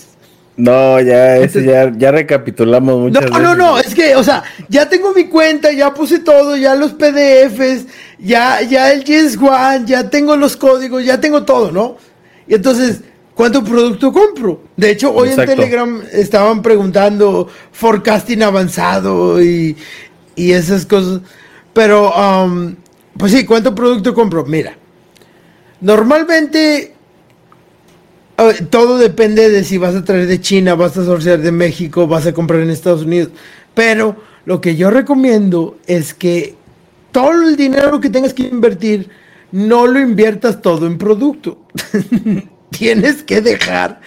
No, 0.57 1.01
ya, 1.01 1.37
ese 1.37 1.65
ya, 1.65 1.93
ya 1.95 2.11
recapitulamos 2.11 2.99
muchas 2.99 3.31
no, 3.31 3.39
No, 3.39 3.55
no, 3.55 3.79
es 3.79 3.95
que, 3.95 4.17
o 4.17 4.25
sea, 4.25 4.43
ya 4.69 4.89
tengo 4.89 5.13
mi 5.13 5.27
cuenta, 5.27 5.71
ya 5.71 5.93
puse 5.93 6.21
todo, 6.21 6.57
ya 6.57 6.75
los 6.75 6.93
PDFs, 6.93 7.85
ya, 8.19 8.63
ya 8.63 8.91
el 8.93 9.05
Yes 9.05 9.37
One, 9.37 9.85
ya 9.85 10.09
tengo 10.09 10.35
los 10.35 10.57
códigos, 10.57 11.05
ya 11.05 11.21
tengo 11.21 11.45
todo, 11.45 11.71
¿no? 11.71 11.99
Y 12.49 12.55
entonces, 12.55 13.03
¿cuánto 13.35 13.63
producto 13.63 14.11
compro? 14.11 14.63
De 14.77 14.93
hecho, 14.93 15.13
hoy 15.13 15.29
en 15.29 15.37
Telegram 15.37 16.03
estaban 16.11 16.63
preguntando 16.63 17.49
forecasting 17.73 18.43
avanzado 18.43 19.43
y, 19.43 19.77
y 20.37 20.53
esas 20.53 20.87
cosas. 20.87 21.21
Pero, 21.75 22.15
um, 22.15 22.77
pues 23.19 23.33
sí, 23.33 23.45
¿cuánto 23.45 23.75
producto 23.75 24.15
compro? 24.15 24.47
Mira, 24.47 24.75
normalmente 25.83 26.96
todo 28.71 28.99
depende 28.99 29.49
de 29.51 29.65
si 29.65 29.79
vas 29.79 29.95
a 29.95 30.05
traer 30.05 30.27
de 30.27 30.41
China, 30.41 30.75
vas 30.75 30.97
a 30.97 31.05
sortear 31.05 31.41
de 31.41 31.53
México, 31.53 32.07
vas 32.07 32.27
a 32.27 32.33
comprar 32.33 32.61
en 32.61 32.71
Estados 32.71 33.03
Unidos. 33.03 33.31
Pero 33.75 34.17
lo 34.45 34.61
que 34.61 34.77
yo 34.77 34.91
recomiendo 34.91 35.79
es 35.87 36.15
que 36.15 36.55
todo 37.13 37.33
el 37.33 37.57
dinero 37.57 38.01
que 38.01 38.11
tengas 38.11 38.35
que 38.35 38.43
invertir, 38.43 39.09
no 39.53 39.87
lo 39.87 39.99
inviertas 40.01 40.61
todo 40.61 40.87
en 40.87 40.99
producto. 40.99 41.63
Tienes 42.71 43.23
que 43.23 43.41
dejar 43.41 44.01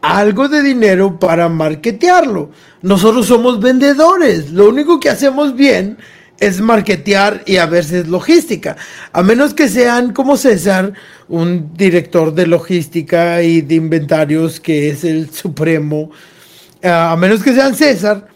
algo 0.00 0.48
de 0.48 0.62
dinero 0.62 1.18
para 1.18 1.48
marketearlo. 1.48 2.50
Nosotros 2.82 3.26
somos 3.26 3.60
vendedores. 3.60 4.50
Lo 4.50 4.68
único 4.68 4.98
que 5.00 5.10
hacemos 5.10 5.54
bien 5.54 5.98
es 6.40 6.60
marketear 6.60 7.42
y 7.46 7.56
a 7.56 7.66
veces 7.66 8.08
logística. 8.08 8.76
A 9.12 9.22
menos 9.22 9.54
que 9.54 9.68
sean 9.68 10.12
como 10.12 10.36
César, 10.36 10.92
un 11.28 11.74
director 11.74 12.34
de 12.34 12.46
logística 12.46 13.42
y 13.42 13.60
de 13.60 13.74
inventarios 13.74 14.60
que 14.60 14.90
es 14.90 15.04
el 15.04 15.30
supremo. 15.30 16.10
A 16.82 17.16
menos 17.18 17.42
que 17.42 17.54
sean 17.54 17.74
César, 17.74 18.28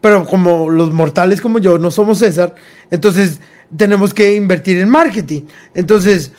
pero 0.00 0.24
como 0.24 0.70
los 0.70 0.92
mortales 0.92 1.40
como 1.40 1.58
yo 1.58 1.78
no 1.78 1.90
somos 1.90 2.18
César, 2.18 2.54
entonces 2.90 3.40
tenemos 3.76 4.14
que 4.14 4.34
invertir 4.34 4.78
en 4.78 4.88
marketing. 4.88 5.42
Entonces, 5.74 6.32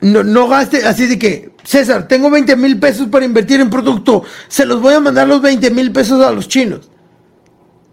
no, 0.00 0.22
no 0.22 0.48
gaste 0.48 0.86
así 0.86 1.06
de 1.06 1.18
que, 1.18 1.50
César, 1.64 2.06
tengo 2.06 2.30
20 2.30 2.54
mil 2.56 2.78
pesos 2.78 3.08
para 3.08 3.24
invertir 3.24 3.60
en 3.60 3.70
producto, 3.70 4.22
se 4.48 4.66
los 4.66 4.80
voy 4.80 4.94
a 4.94 5.00
mandar 5.00 5.26
los 5.26 5.42
20 5.42 5.70
mil 5.70 5.90
pesos 5.90 6.22
a 6.24 6.30
los 6.30 6.46
chinos. 6.46 6.90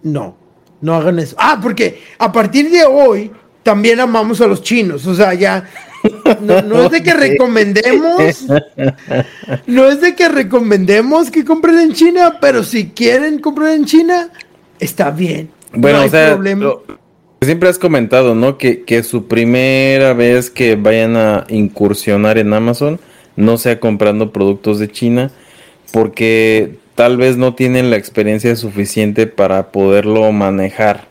No, 0.03 0.35
no 0.81 0.95
hagan 0.95 1.19
eso. 1.19 1.35
Ah, 1.39 1.59
porque 1.61 2.01
a 2.17 2.31
partir 2.31 2.69
de 2.69 2.83
hoy 2.83 3.31
también 3.63 3.99
amamos 3.99 4.41
a 4.41 4.47
los 4.47 4.61
chinos. 4.61 5.05
O 5.07 5.15
sea, 5.15 5.33
ya 5.33 5.69
no, 6.41 6.83
es 6.83 6.91
de 6.91 7.03
que 7.03 7.13
recomendemos, 7.13 8.45
no 9.67 9.87
es 9.87 10.01
de 10.01 10.15
que 10.15 10.29
recomendemos 10.29 11.29
que 11.29 11.45
compren 11.45 11.79
en 11.79 11.93
China, 11.93 12.37
pero 12.41 12.63
si 12.63 12.89
quieren 12.89 13.39
comprar 13.39 13.71
en 13.71 13.85
China, 13.85 14.29
está 14.79 15.11
bien. 15.11 15.51
Bueno, 15.73 16.03
o 16.03 16.09
sea, 16.09 16.39
siempre 17.41 17.69
has 17.69 17.77
comentado, 17.77 18.35
¿no? 18.35 18.57
Que, 18.57 18.83
que 18.83 19.03
su 19.03 19.27
primera 19.27 20.13
vez 20.13 20.49
que 20.49 20.75
vayan 20.75 21.15
a 21.15 21.45
incursionar 21.49 22.37
en 22.37 22.53
Amazon 22.53 22.99
no 23.35 23.57
sea 23.57 23.79
comprando 23.79 24.33
productos 24.33 24.79
de 24.79 24.91
China, 24.91 25.31
porque 25.93 26.79
tal 26.95 27.17
vez 27.17 27.37
no 27.37 27.55
tienen 27.55 27.89
la 27.89 27.97
experiencia 27.97 28.55
suficiente 28.55 29.27
para 29.27 29.71
poderlo 29.71 30.31
manejar. 30.31 31.07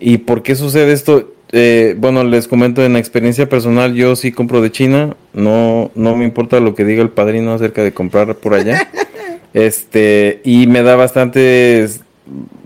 ¿Y 0.00 0.18
por 0.18 0.42
qué 0.42 0.56
sucede 0.56 0.92
esto? 0.92 1.32
eh, 1.52 1.94
bueno, 1.98 2.24
les 2.24 2.48
comento 2.48 2.82
en 2.82 2.96
experiencia 2.96 3.48
personal, 3.48 3.94
yo 3.94 4.16
sí 4.16 4.32
compro 4.32 4.62
de 4.62 4.72
China, 4.72 5.16
no, 5.34 5.90
no 5.94 6.16
me 6.16 6.24
importa 6.24 6.58
lo 6.60 6.74
que 6.74 6.86
diga 6.86 7.02
el 7.02 7.10
padrino 7.10 7.52
acerca 7.52 7.84
de 7.84 7.92
comprar 7.92 8.34
por 8.36 8.54
allá. 8.54 8.88
este, 9.54 10.40
y 10.44 10.66
me 10.66 10.82
da 10.82 10.96
bastantes 10.96 12.00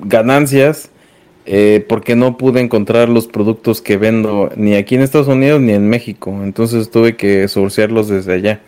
ganancias 0.05 0.91
eh, 1.47 1.85
porque 1.89 2.15
no 2.15 2.37
pude 2.39 2.61
encontrar 2.61 3.09
los 3.09 3.27
productos 3.27 3.83
que 3.83 3.97
vendo 3.97 4.51
ni 4.57 4.75
aquí 4.75 4.95
en 4.95 5.03
Estados 5.03 5.29
Unidos 5.29 5.61
ni 5.61 5.73
en 5.73 5.89
México. 5.89 6.41
Entonces 6.45 6.89
tuve 6.91 7.17
que 7.17 7.49
sourcearlos 7.49 8.07
desde 8.09 8.35
allá. 8.35 8.61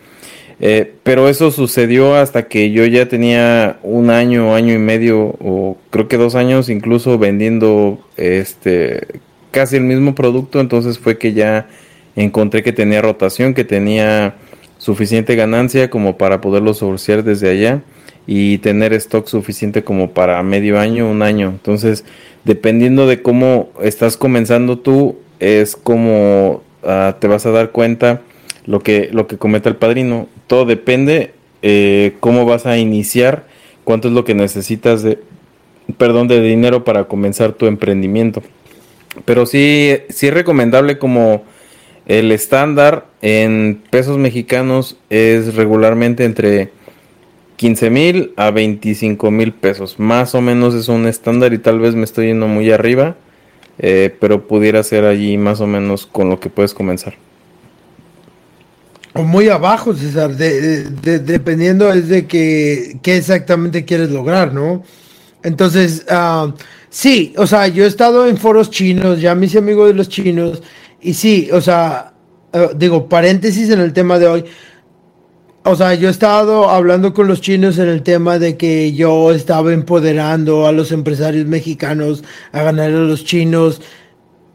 Eh, 0.61 0.95
pero 1.03 1.29
eso 1.29 1.51
sucedió 1.51 2.15
hasta 2.15 2.47
que 2.47 2.71
yo 2.71 2.85
ya 2.85 3.07
tenía 3.07 3.79
un 3.81 4.09
año, 4.09 4.53
año 4.53 4.73
y 4.73 4.77
medio, 4.77 5.35
o 5.39 5.77
creo 5.89 6.07
que 6.07 6.17
dos 6.17 6.35
años 6.35 6.69
incluso 6.69 7.17
vendiendo 7.17 7.99
este 8.17 9.07
casi 9.51 9.77
el 9.77 9.83
mismo 9.83 10.15
producto. 10.15 10.59
Entonces 10.59 10.99
fue 10.99 11.17
que 11.17 11.33
ya 11.33 11.67
encontré 12.15 12.63
que 12.63 12.73
tenía 12.73 13.01
rotación, 13.01 13.53
que 13.53 13.63
tenía 13.63 14.35
suficiente 14.77 15.35
ganancia 15.35 15.89
como 15.89 16.17
para 16.17 16.41
poderlo 16.41 16.73
sourcear 16.73 17.23
desde 17.23 17.49
allá 17.49 17.81
y 18.27 18.59
tener 18.59 18.93
stock 18.93 19.27
suficiente 19.27 19.83
como 19.83 20.11
para 20.11 20.41
medio 20.43 20.79
año, 20.79 21.09
un 21.09 21.21
año. 21.21 21.49
Entonces, 21.49 22.05
dependiendo 22.43 23.07
de 23.07 23.21
cómo 23.21 23.69
estás 23.81 24.17
comenzando 24.17 24.79
tú, 24.79 25.17
es 25.39 25.75
como 25.75 26.63
ah, 26.83 27.15
te 27.19 27.27
vas 27.27 27.45
a 27.45 27.51
dar 27.51 27.71
cuenta 27.71 28.21
lo 28.65 28.81
que, 28.81 29.09
lo 29.11 29.27
que 29.27 29.37
cometa 29.37 29.69
el 29.69 29.77
padrino. 29.77 30.27
Todo 30.49 30.65
depende 30.65 31.33
eh, 31.61 32.15
cómo 32.19 32.43
vas 32.43 32.65
a 32.65 32.79
iniciar, 32.79 33.45
cuánto 33.83 34.07
es 34.07 34.15
lo 34.15 34.25
que 34.25 34.33
necesitas 34.33 35.03
de, 35.03 35.19
perdón, 35.99 36.27
de 36.27 36.41
dinero 36.41 36.83
para 36.83 37.03
comenzar 37.03 37.53
tu 37.53 37.67
emprendimiento. 37.67 38.41
Pero 39.25 39.45
sí, 39.45 39.95
sí 40.09 40.25
es 40.25 40.33
recomendable 40.33 40.97
como 40.97 41.43
el 42.07 42.31
estándar 42.31 43.05
en 43.21 43.83
pesos 43.91 44.17
mexicanos 44.17 44.97
es 45.11 45.53
regularmente 45.53 46.25
entre 46.25 46.71
15 47.57 47.89
mil 47.91 48.33
a 48.35 48.49
25 48.49 49.29
mil 49.29 49.53
pesos. 49.53 49.99
Más 49.99 50.33
o 50.33 50.41
menos 50.41 50.73
es 50.73 50.87
un 50.89 51.05
estándar 51.05 51.53
y 51.53 51.59
tal 51.59 51.77
vez 51.77 51.93
me 51.93 52.05
estoy 52.05 52.25
yendo 52.25 52.47
muy 52.47 52.71
arriba, 52.71 53.17
eh, 53.77 54.15
pero 54.19 54.47
pudiera 54.47 54.81
ser 54.81 55.05
allí 55.05 55.37
más 55.37 55.61
o 55.61 55.67
menos 55.67 56.07
con 56.07 56.27
lo 56.27 56.39
que 56.39 56.49
puedes 56.49 56.73
comenzar. 56.73 57.13
Muy 59.23 59.49
abajo, 59.49 59.93
César, 59.95 60.35
dependiendo 60.35 61.91
es 61.91 62.09
de 62.09 62.27
que, 62.27 62.99
qué 63.01 63.17
exactamente 63.17 63.85
quieres 63.85 64.11
lograr, 64.11 64.53
¿no? 64.53 64.83
Entonces, 65.43 66.05
uh, 66.11 66.51
sí, 66.89 67.33
o 67.37 67.47
sea, 67.47 67.67
yo 67.67 67.85
he 67.85 67.87
estado 67.87 68.27
en 68.27 68.37
foros 68.37 68.69
chinos, 68.69 69.21
ya 69.21 69.35
mis 69.35 69.55
amigos 69.55 69.87
de 69.87 69.93
los 69.93 70.09
chinos, 70.09 70.61
y 71.01 71.13
sí, 71.13 71.49
o 71.51 71.61
sea, 71.61 72.13
uh, 72.53 72.75
digo, 72.75 73.07
paréntesis 73.07 73.69
en 73.69 73.79
el 73.79 73.93
tema 73.93 74.19
de 74.19 74.27
hoy, 74.27 74.45
o 75.63 75.75
sea, 75.75 75.93
yo 75.93 76.07
he 76.07 76.11
estado 76.11 76.69
hablando 76.69 77.13
con 77.13 77.27
los 77.27 77.41
chinos 77.41 77.77
en 77.77 77.89
el 77.89 78.01
tema 78.01 78.39
de 78.39 78.57
que 78.57 78.93
yo 78.93 79.31
estaba 79.31 79.73
empoderando 79.73 80.65
a 80.65 80.71
los 80.71 80.91
empresarios 80.91 81.45
mexicanos 81.45 82.23
a 82.51 82.63
ganar 82.63 82.89
a 82.89 82.99
los 82.99 83.25
chinos 83.25 83.81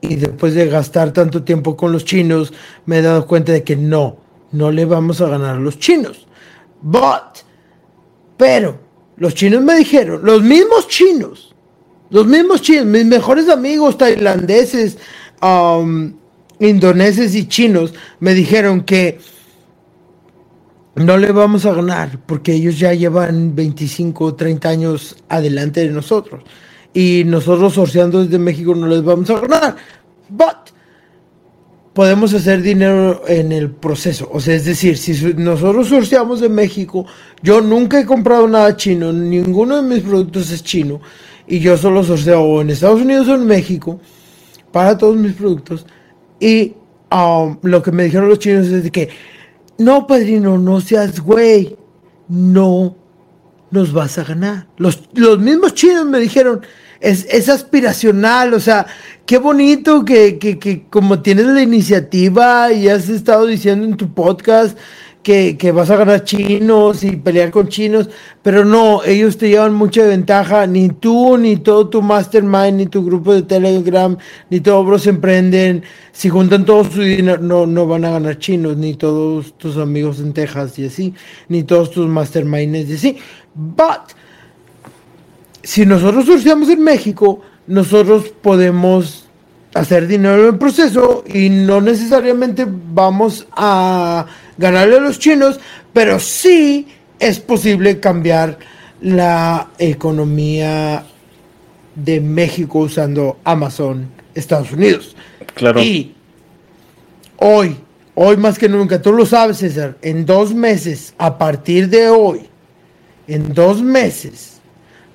y 0.01 0.17
después 0.17 0.55
de 0.55 0.67
gastar 0.67 1.13
tanto 1.13 1.43
tiempo 1.45 1.77
con 1.77 1.93
los 1.93 2.05
chinos 2.05 2.53
me 2.87 2.99
he 2.99 3.03
dado 3.03 3.27
cuenta 3.27 3.53
de 3.53 3.63
que 3.63 3.77
no, 3.77 4.24
no 4.55 4.71
le 4.71 4.85
vamos 4.85 5.21
a 5.21 5.29
ganar 5.29 5.57
a 5.57 5.61
los 5.61 5.79
chinos. 5.79 6.27
But, 6.81 7.43
pero, 8.37 8.79
los 9.17 9.35
chinos 9.35 9.63
me 9.63 9.75
dijeron, 9.77 10.21
los 10.25 10.43
mismos 10.43 10.89
chinos, 10.89 11.55
los 12.11 12.27
mismos 12.27 12.63
chinos, 12.63 12.87
mis 12.87 13.05
mejores 13.05 13.49
amigos 13.49 13.99
tailandeses, 13.99 14.99
um, 15.43 16.15
indoneses 16.61 17.35
y 17.35 17.49
chinos 17.49 17.93
me 18.21 18.35
dijeron 18.35 18.83
que 18.83 19.19
no 20.95 21.19
le 21.19 21.33
vamos 21.33 21.67
a 21.67 21.75
ganar 21.75 22.21
porque 22.25 22.53
ellos 22.53 22.79
ya 22.79 22.95
llevan 22.95 23.55
25 23.55 24.25
o 24.25 24.35
30 24.35 24.69
años 24.69 25.17
adelante 25.29 25.81
de 25.81 25.91
nosotros. 25.91 26.45
Y 26.93 27.25
nosotros 27.27 27.75
sorteando 27.75 28.23
desde 28.23 28.39
México 28.39 28.75
no 28.75 28.87
les 28.87 29.03
vamos 29.03 29.29
a 29.31 29.41
ganar. 29.41 29.77
But 30.29 30.64
podemos 31.95 32.35
hacer 32.35 32.61
dinero 32.61 33.23
en 33.27 33.53
el 33.53 33.71
proceso. 33.71 34.29
O 34.33 34.41
sea, 34.41 34.57
es 34.57 34.65
decir, 34.65 34.99
si 34.99 35.13
nosotros 35.35 35.89
sorteamos 35.89 36.41
de 36.41 36.49
México, 36.49 37.07
yo 37.43 37.61
nunca 37.61 38.01
he 38.01 38.05
comprado 38.05 38.49
nada 38.49 38.77
chino, 38.77 39.13
ninguno 39.13 39.77
de 39.77 39.83
mis 39.83 40.03
productos 40.03 40.51
es 40.51 40.63
chino. 40.63 41.01
Y 41.47 41.61
yo 41.61 41.77
solo 41.77 42.03
sorteo 42.03 42.61
en 42.61 42.71
Estados 42.71 43.01
Unidos 43.01 43.29
o 43.29 43.35
en 43.37 43.47
México 43.47 44.01
para 44.73 44.99
todos 44.99 45.17
mis 45.17 45.35
productos. 45.35 45.87
Y 46.41 46.75
um, 47.13 47.59
lo 47.63 47.83
que 47.83 47.93
me 47.93 48.05
dijeron 48.05 48.29
los 48.29 48.41
chinos 48.41 48.67
es 48.67 48.83
de 48.83 48.91
que 48.91 49.09
no, 49.79 50.07
padrino, 50.07 50.59
no 50.59 50.81
seas 50.81 51.21
güey. 51.21 51.77
No 52.29 52.97
nos 53.71 53.93
vas 53.93 54.19
a 54.19 54.25
ganar. 54.25 54.67
Los, 54.79 55.03
los 55.15 55.39
mismos 55.39 55.75
chinos 55.75 56.07
me 56.07 56.19
dijeron, 56.19 56.63
es, 57.05 57.27
es 57.31 57.49
aspiracional, 57.49 58.55
o 58.55 58.61
sea, 58.61 58.87
qué 59.27 59.39
bonito 59.39 60.05
que, 60.05 60.39
que, 60.39 60.59
que 60.59 60.85
como 60.89 61.21
tienes 61.21 61.47
la 61.47 61.63
iniciativa 61.63 62.73
y 62.73 62.89
has 62.89 63.09
estado 63.09 63.47
diciendo 63.47 63.87
en 63.87 63.97
tu 63.97 64.13
podcast 64.13 64.77
que, 65.25 65.73
vas 65.73 65.91
a 65.91 65.97
ganar 65.97 66.25
chinos 66.25 67.03
y 67.03 67.17
pelear 67.17 67.51
con 67.51 67.69
chinos, 67.69 68.11
pero 68.43 68.65
no, 68.65 69.03
ellos 69.05 69.39
te 69.39 69.49
llevan 69.49 69.75
mucha 69.75 70.07
ventaja, 70.07 70.67
ni 70.67 70.91
tú, 70.91 71.39
ni 71.39 71.57
todo 71.57 71.89
tu 71.89 72.03
mastermind, 72.03 72.77
ni 72.77 72.87
tu 72.87 73.05
grupo 73.05 73.33
de 73.33 73.43
Telegram, 73.43 74.17
ni 74.51 74.61
todos 74.61 74.87
los 74.87 75.07
emprenden, 75.07 75.83
si 76.13 76.29
juntan 76.29 76.67
todo 76.67 76.85
su 76.85 77.01
dinero, 77.01 77.41
no, 77.41 77.67
no 77.67 77.87
van 77.87 78.05
a 78.05 78.11
ganar 78.11 78.39
chinos, 78.39 78.77
ni 78.77 78.95
todos 78.95 79.57
tus 79.57 79.79
amigos 79.79 80.21
en 80.21 80.35
Texas 80.35 80.79
y 80.79 80.87
así, 80.87 81.15
ni 81.49 81.63
todos 81.65 81.91
tus 81.91 82.07
masterminds 82.07 82.91
y 82.91 82.95
así. 82.95 83.19
But, 83.55 84.13
si 85.65 85.87
nosotros 85.87 86.27
surciamos 86.27 86.69
en 86.69 86.83
México, 86.83 87.41
nosotros 87.67 88.33
podemos 88.43 89.27
hacer 89.75 90.07
dinero 90.07 90.43
en 90.43 90.55
el 90.55 90.59
proceso 90.59 91.25
y 91.27 91.49
no 91.49 91.81
necesariamente 91.81 92.67
vamos 92.69 93.47
a 93.57 94.27
ganarle 94.57 94.99
a 94.99 95.01
los 95.01 95.19
chinos, 95.19 95.59
pero 95.93 96.21
sí 96.21 96.87
es 97.19 97.41
posible 97.41 97.99
cambiar 97.99 98.59
la 99.01 99.71
economía 99.79 101.05
de 101.95 102.21
México 102.21 102.81
usando 102.81 103.39
Amazon 103.45 104.09
Estados 104.35 104.73
Unidos. 104.73 105.17
Claro. 105.55 105.81
Y 105.83 106.15
hoy, 107.39 107.77
hoy 108.15 108.37
más 108.37 108.59
que 108.59 108.69
nunca, 108.69 109.01
tú 109.01 109.13
lo 109.13 109.27
sabes, 109.27 109.59
César, 109.59 109.97
en 110.03 110.27
dos 110.27 110.55
meses, 110.55 111.15
a 111.19 111.39
partir 111.39 111.89
de 111.89 112.09
hoy, 112.09 112.49
en 113.27 113.55
dos 113.55 113.83
meses, 113.83 114.61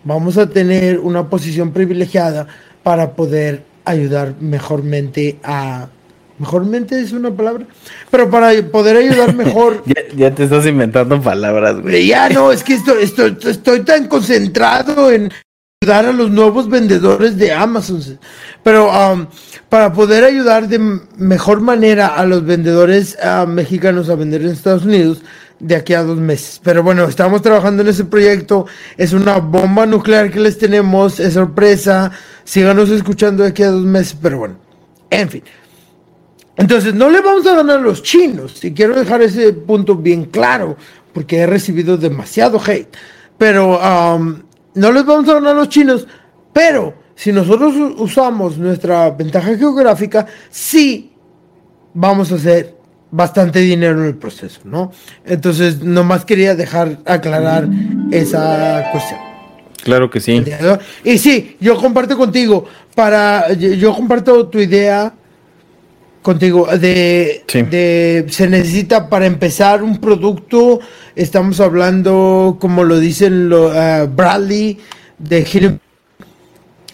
vamos 0.03 0.37
a 0.37 0.49
tener 0.49 0.99
una 0.99 1.29
posición 1.29 1.71
privilegiada 1.71 2.47
para 2.83 3.11
poder 3.11 3.63
ayudar 3.85 4.35
mejormente 4.39 5.39
a 5.43 5.89
Mejormente 6.39 6.99
es 7.01 7.11
una 7.11 7.31
palabra. 7.31 7.65
Pero 8.09 8.29
para 8.29 8.51
poder 8.71 8.95
ayudar 8.95 9.35
mejor. 9.35 9.83
ya, 10.15 10.33
te 10.33 10.45
estás 10.45 10.65
inventando 10.65 11.21
palabras, 11.21 11.81
güey. 11.81 12.07
Ya 12.07 12.29
no, 12.29 12.51
es 12.51 12.63
que 12.63 12.75
estoy, 12.75 13.03
estoy, 13.03 13.37
estoy 13.43 13.81
tan 13.81 14.07
concentrado 14.07 15.11
en 15.11 15.29
ayudar 15.81 16.05
a 16.05 16.13
los 16.13 16.31
nuevos 16.31 16.69
vendedores 16.69 17.37
de 17.37 17.51
Amazon. 17.51 18.01
Pero 18.63 18.89
um, 18.89 19.27
para 19.67 19.91
poder 19.91 20.23
ayudar 20.23 20.69
de 20.69 20.79
mejor 21.17 21.59
manera 21.59 22.07
a 22.07 22.25
los 22.25 22.45
vendedores 22.45 23.17
uh, 23.21 23.45
mexicanos 23.45 24.09
a 24.09 24.15
vender 24.15 24.41
en 24.41 24.49
Estados 24.49 24.85
Unidos 24.85 25.21
de 25.59 25.75
aquí 25.75 25.93
a 25.93 26.03
dos 26.03 26.17
meses. 26.17 26.59
Pero 26.63 26.83
bueno, 26.83 27.05
estamos 27.05 27.41
trabajando 27.41 27.81
en 27.81 27.89
ese 27.89 28.05
proyecto. 28.05 28.65
Es 28.97 29.13
una 29.13 29.37
bomba 29.37 29.85
nuclear 29.85 30.31
que 30.31 30.39
les 30.39 30.57
tenemos. 30.57 31.19
Es 31.19 31.33
sorpresa. 31.33 32.11
Síganos 32.43 32.89
escuchando 32.89 33.43
de 33.43 33.49
aquí 33.49 33.63
a 33.63 33.71
dos 33.71 33.85
meses. 33.85 34.17
Pero 34.21 34.39
bueno, 34.39 34.55
en 35.09 35.29
fin. 35.29 35.43
Entonces, 36.59 36.93
no 36.93 37.09
le 37.09 37.21
vamos 37.21 37.47
a 37.47 37.55
ganar 37.55 37.79
a 37.79 37.81
los 37.81 38.03
chinos, 38.03 38.61
y 38.65 38.73
quiero 38.73 38.93
dejar 38.93 39.21
ese 39.21 39.53
punto 39.53 39.95
bien 39.95 40.25
claro, 40.25 40.75
porque 41.13 41.37
he 41.37 41.47
recibido 41.47 41.95
demasiado 41.95 42.59
hate. 42.59 42.97
Pero 43.37 43.79
um, 43.79 44.41
no 44.73 44.91
les 44.91 45.05
vamos 45.05 45.29
a 45.29 45.35
ganar 45.35 45.55
a 45.55 45.59
los 45.59 45.69
chinos, 45.69 46.05
pero 46.51 46.93
si 47.15 47.31
nosotros 47.31 47.73
usamos 47.97 48.57
nuestra 48.57 49.09
ventaja 49.11 49.55
geográfica, 49.55 50.25
sí 50.49 51.13
vamos 51.93 52.29
a 52.33 52.35
hacer 52.35 52.75
bastante 53.11 53.59
dinero 53.59 53.99
en 54.01 54.07
el 54.07 54.15
proceso, 54.15 54.61
¿no? 54.63 54.91
Entonces, 55.25 55.81
nomás 55.81 56.25
quería 56.25 56.55
dejar 56.55 56.99
aclarar 57.05 57.67
esa 58.11 58.89
cuestión. 58.91 59.19
Claro 59.83 60.09
que 60.09 60.19
sí. 60.19 60.43
Y 61.03 61.17
sí, 61.17 61.55
yo 61.59 61.75
comparto 61.77 62.17
contigo, 62.17 62.65
para, 62.95 63.51
yo 63.53 63.93
comparto 63.95 64.47
tu 64.47 64.59
idea 64.59 65.13
contigo 66.21 66.67
de, 66.67 67.43
de, 67.71 68.25
se 68.29 68.47
necesita 68.49 69.07
para 69.07 69.25
empezar 69.25 69.81
un 69.81 69.99
producto 70.01 70.81
estamos 71.15 71.61
hablando 71.61 72.57
como 72.59 72.83
lo 72.83 72.99
dicen 72.99 73.47
lo, 73.47 73.67
uh, 73.69 74.05
Bradley 74.13 74.77
de 75.17 75.79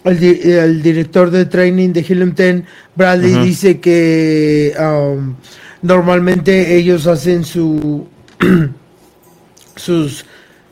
el, 0.04 0.20
di- 0.20 0.40
el 0.44 0.84
director 0.84 1.32
de 1.32 1.46
training 1.46 1.90
de 1.92 2.02
Helium 2.02 2.36
10, 2.36 2.64
Bradley, 2.96 3.34
dice 3.44 3.80
que 3.80 4.74
um, 4.80 5.36
normalmente 5.82 6.76
ellos 6.76 7.08
hacen 7.08 7.44
su 7.44 8.08
sus 9.76 10.26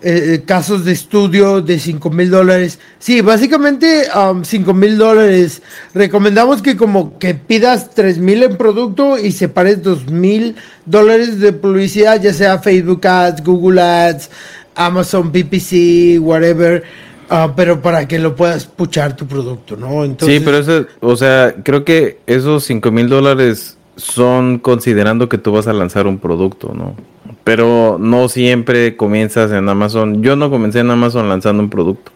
eh, 0.06 0.34
eh, 0.34 0.43
casos 0.45 0.84
de 0.84 0.91
estudio 0.91 1.62
de 1.62 1.80
5 1.80 2.10
mil 2.10 2.30
dólares. 2.30 2.78
Sí, 2.99 3.22
básicamente 3.22 4.08
5 4.43 4.74
mil 4.74 4.97
dólares. 4.97 5.62
Recomendamos 5.93 6.62
que 6.62 6.76
como 6.76 7.18
que 7.20 7.36
pidas 7.36 7.91
3 7.91 8.18
mil 8.18 8.43
en 8.43 8.58
producto 8.58 9.18
y 9.18 9.32
separes 9.32 9.82
2 9.82 10.08
mil 10.12 10.58
dólares 10.86 11.39
de 11.39 11.54
publicidad, 11.54 12.22
ya 12.22 12.34
sea 12.34 12.60
Facebook 12.60 13.08
Ads, 13.08 13.45
Google 13.45 13.82
Ads, 13.82 14.30
Amazon 14.76 15.32
PPC, 15.32 16.20
whatever. 16.20 16.84
ah, 17.30 17.54
pero 17.56 17.82
para 17.82 18.06
que 18.06 18.20
lo 18.20 18.36
puedas 18.36 18.66
puchar 18.66 19.16
tu 19.16 19.26
producto, 19.26 19.78
¿no? 19.78 20.04
Entonces, 20.04 20.39
sí, 20.39 20.43
pero 20.43 20.58
eso, 20.58 20.86
o 20.99 21.16
sea, 21.16 21.56
creo 21.64 21.86
que 21.86 22.20
esos 22.28 22.66
cinco 22.66 22.91
mil 22.91 23.08
dólares 23.08 23.78
son 23.95 24.59
considerando 24.59 25.29
que 25.29 25.37
tú 25.37 25.51
vas 25.51 25.67
a 25.67 25.73
lanzar 25.73 26.07
un 26.07 26.17
producto, 26.17 26.73
¿no? 26.75 26.95
Pero 27.43 27.97
no 27.99 28.29
siempre 28.29 28.95
comienzas 28.95 29.51
en 29.51 29.67
Amazon. 29.69 30.23
Yo 30.23 30.35
no 30.35 30.49
comencé 30.49 30.79
en 30.79 30.89
Amazon 30.91 31.29
lanzando 31.29 31.61
un 31.63 31.69
producto. 31.69 32.11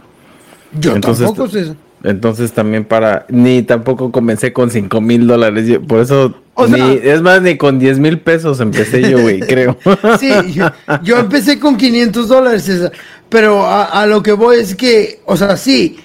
yo 0.79 0.95
entonces- 0.95 1.25
tampoco 1.27 1.57
eso. 1.57 1.75
Entonces 2.03 2.53
también 2.53 2.85
para, 2.85 3.25
ni 3.27 3.63
tampoco 3.63 4.11
comencé 4.11 4.53
con 4.53 4.69
cinco 4.69 5.01
mil 5.01 5.25
dólares. 5.27 5.79
Por 5.87 5.99
eso, 5.99 6.35
O 6.53 6.67
sea- 6.67 6.77
ni, 6.87 6.99
es 7.01 7.21
más, 7.21 7.41
ni 7.41 7.57
con 7.57 7.79
10 7.79 7.97
mil 7.99 8.19
pesos 8.19 8.59
empecé 8.59 9.01
yo, 9.09 9.19
güey, 9.19 9.39
creo. 9.47 9.77
Sí, 10.19 10.29
yo, 10.53 10.67
yo 11.03 11.17
empecé 11.17 11.59
con 11.59 11.75
500 11.75 12.27
dólares, 12.27 12.63
César, 12.63 12.91
pero 13.29 13.65
a, 13.65 13.83
a 13.85 14.05
lo 14.05 14.21
que 14.23 14.31
voy 14.33 14.57
es 14.57 14.75
que, 14.75 15.21
o 15.25 15.35
sea, 15.35 15.57
sí, 15.57 15.97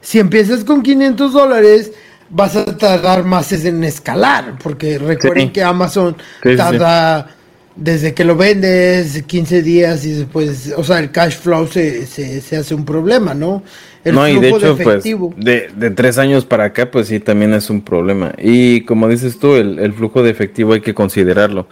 si 0.00 0.20
empiezas 0.20 0.62
con 0.64 0.80
500 0.82 1.32
dólares, 1.32 1.92
vas 2.32 2.56
a 2.56 2.64
tardar 2.76 3.24
más 3.24 3.52
en 3.52 3.84
escalar, 3.84 4.56
porque 4.62 4.98
recuerden 4.98 5.48
Sí. 5.48 5.52
que 5.52 5.62
Amazon 5.62 6.16
Sí, 6.42 6.56
sí, 6.56 6.56
tarda 6.56 7.28
desde 7.76 8.12
que 8.14 8.24
lo 8.24 8.36
vendes 8.36 9.22
15 9.22 9.62
días 9.62 10.04
y 10.04 10.12
después, 10.12 10.74
o 10.76 10.84
sea, 10.84 10.98
el 10.98 11.10
cash 11.10 11.36
flow 11.38 11.66
se, 11.68 12.06
se, 12.06 12.40
se 12.42 12.56
hace 12.56 12.74
un 12.74 12.84
problema, 12.84 13.34
¿no? 13.34 13.62
El 14.04 14.16
no, 14.16 14.28
y 14.28 14.38
de 14.38 14.48
flujo 14.50 14.56
hecho, 14.56 14.78
pues, 14.82 15.06
efectivo. 15.06 15.34
de, 15.36 15.70
de 15.74 15.90
tres 15.90 16.18
años 16.18 16.44
para 16.44 16.64
acá, 16.64 16.90
pues 16.90 17.08
sí, 17.08 17.20
también 17.20 17.54
es 17.54 17.70
un 17.70 17.82
problema. 17.82 18.32
Y 18.38 18.82
como 18.82 19.08
dices 19.08 19.38
tú, 19.38 19.54
el, 19.56 19.78
el 19.78 19.92
flujo 19.94 20.22
de 20.22 20.30
efectivo 20.30 20.74
hay 20.74 20.80
que 20.82 20.94
considerarlo. 20.94 21.68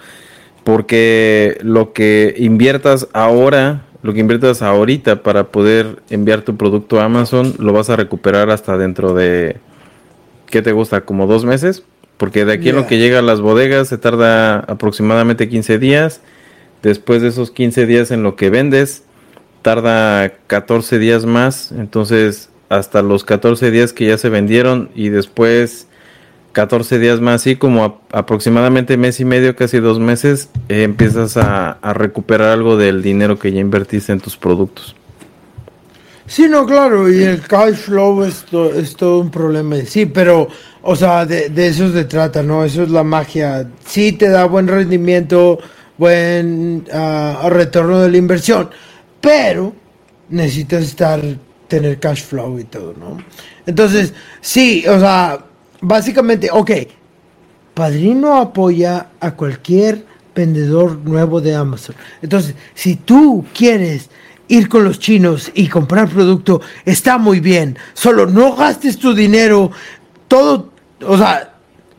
Porque 0.65 1.59
lo 1.63 1.93
que 1.93 2.35
inviertas 2.39 3.09
ahora, 3.13 3.87
lo 4.03 4.13
que 4.13 4.21
inviertas 4.21 4.63
ahorita 4.63 5.23
para 5.23 5.49
poder 5.51 6.03
enviar 6.11 6.43
tu 6.43 6.57
producto 6.57 7.01
a 7.01 7.05
Amazon, 7.05 7.55
lo 7.59 7.73
vas 7.73 7.91
a 7.91 7.97
recuperar 7.97 8.51
hasta 8.51 8.77
dentro 8.79 9.15
de, 9.15 9.57
¿qué 10.51 10.63
te 10.63 10.73
gusta? 10.73 11.03
¿Como 11.03 11.27
dos 11.27 11.45
meses? 11.45 11.83
Porque 12.17 12.45
de 12.45 12.53
aquí 12.53 12.69
en 12.69 12.77
lo 12.77 12.87
que 12.87 12.99
llega 12.99 13.21
a 13.21 13.23
las 13.23 13.41
bodegas 13.41 13.89
se 13.89 13.97
tarda 13.99 14.59
aproximadamente 14.61 15.49
15 15.49 15.79
días. 15.79 16.21
Después 16.83 17.23
de 17.23 17.29
esos 17.29 17.51
15 17.51 17.87
días 17.87 18.11
en 18.11 18.23
lo 18.23 18.37
que 18.37 18.51
vendes, 18.51 19.05
tarda 19.63 20.33
14 20.47 20.99
días 20.99 21.25
más, 21.27 21.73
entonces 21.73 22.49
hasta 22.69 23.03
los 23.03 23.25
14 23.25 23.71
días 23.71 23.93
que 23.93 24.07
ya 24.07 24.17
se 24.19 24.29
vendieron 24.29 24.91
y 24.95 25.09
después 25.09 25.89
14 26.53 26.99
días 26.99 27.21
más, 27.21 27.37
así 27.43 27.57
como 27.57 27.85
a- 27.85 28.19
aproximadamente 28.19 28.97
mes 28.97 29.21
y 29.21 29.25
medio, 29.25 29.55
casi 29.57 29.79
dos 29.79 29.99
meses, 30.01 30.49
eh, 30.69 30.83
empiezas 30.85 31.37
a, 31.37 31.73
a 31.73 31.93
recuperar 31.95 32.49
algo 32.49 32.77
del 32.77 33.03
dinero 33.03 33.39
que 33.39 33.53
ya 33.53 33.61
invertiste 33.61 34.13
en 34.13 34.21
tus 34.21 34.37
productos. 34.37 34.97
Sí, 36.31 36.49
no, 36.49 36.65
claro, 36.65 37.13
y 37.13 37.25
el 37.25 37.41
cash 37.43 37.75
flow 37.75 38.23
es, 38.23 38.45
to- 38.45 38.73
es 38.73 38.95
todo 38.95 39.19
un 39.19 39.33
problema. 39.33 39.77
Sí, 39.85 40.07
pero, 40.07 40.47
o 40.81 40.95
sea, 40.95 41.27
de, 41.27 41.51
eso 41.67 41.93
se 41.93 42.05
trata, 42.05 42.41
¿no? 42.41 42.65
Eso 42.65 42.85
es 42.85 42.91
la 42.91 43.03
magia. 43.03 43.69
Sí 43.85 44.13
te 44.13 44.29
da 44.29 44.45
buen 44.45 44.69
rendimiento, 44.69 45.59
buen 45.99 46.87
ah, 46.93 47.49
retorno 47.51 47.99
de 47.99 48.11
la 48.13 48.17
inversión, 48.17 48.71
pero 49.21 49.75
necesitas 50.29 50.85
estar, 50.85 51.21
tener 51.67 51.99
cash 51.99 52.23
flow 52.23 52.61
y 52.61 52.65
todo, 52.65 52.95
¿no? 52.97 53.19
Entonces, 53.67 54.15
sí, 54.41 54.85
o 54.87 55.01
sea, 55.01 55.45
básicamente, 55.81 56.49
ok, 56.53 56.71
Padrino 57.75 58.37
apoya 58.41 59.09
a 59.21 59.33
cualquier 59.35 60.05
vendedor 60.35 60.99
nuevo 60.99 61.41
de 61.41 61.55
Amazon. 61.57 61.97
Entonces, 62.23 62.55
si 62.75 62.97
tú 62.97 63.45
quieres 63.53 64.11
ir 64.51 64.69
con 64.69 64.85
los 64.85 64.99
chinos 64.99 65.51
y 65.55 65.69
comprar 65.69 66.09
producto, 66.09 66.61
está 66.85 67.19
muy 67.19 67.41
bien. 67.41 67.79
Solo 67.95 68.27
no 68.27 68.55
gastes 68.57 68.99
tu 68.99 69.15
dinero, 69.15 69.71
todo, 70.27 70.73
o 71.07 71.17
sea, 71.17 71.55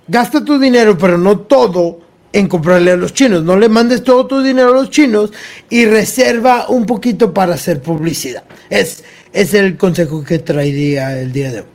gasta 0.07 0.43
tu 0.43 0.59
dinero, 0.59 0.97
pero 0.97 1.17
no 1.17 1.39
todo 1.39 2.01
en 2.33 2.47
comprarle 2.47 2.91
a 2.91 2.97
los 2.97 3.13
chinos. 3.13 3.43
No 3.43 3.57
le 3.57 3.69
mandes 3.69 4.03
todo 4.03 4.27
tu 4.27 4.41
dinero 4.41 4.69
a 4.69 4.73
los 4.73 4.89
chinos 4.89 5.31
y 5.69 5.85
reserva 5.85 6.67
un 6.67 6.85
poquito 6.85 7.33
para 7.33 7.53
hacer 7.53 7.81
publicidad. 7.81 8.43
Es, 8.69 9.03
es 9.31 9.53
el 9.53 9.77
consejo 9.77 10.23
que 10.23 10.39
traería 10.39 11.19
el 11.19 11.31
día 11.31 11.51
de 11.51 11.59
hoy. 11.61 11.65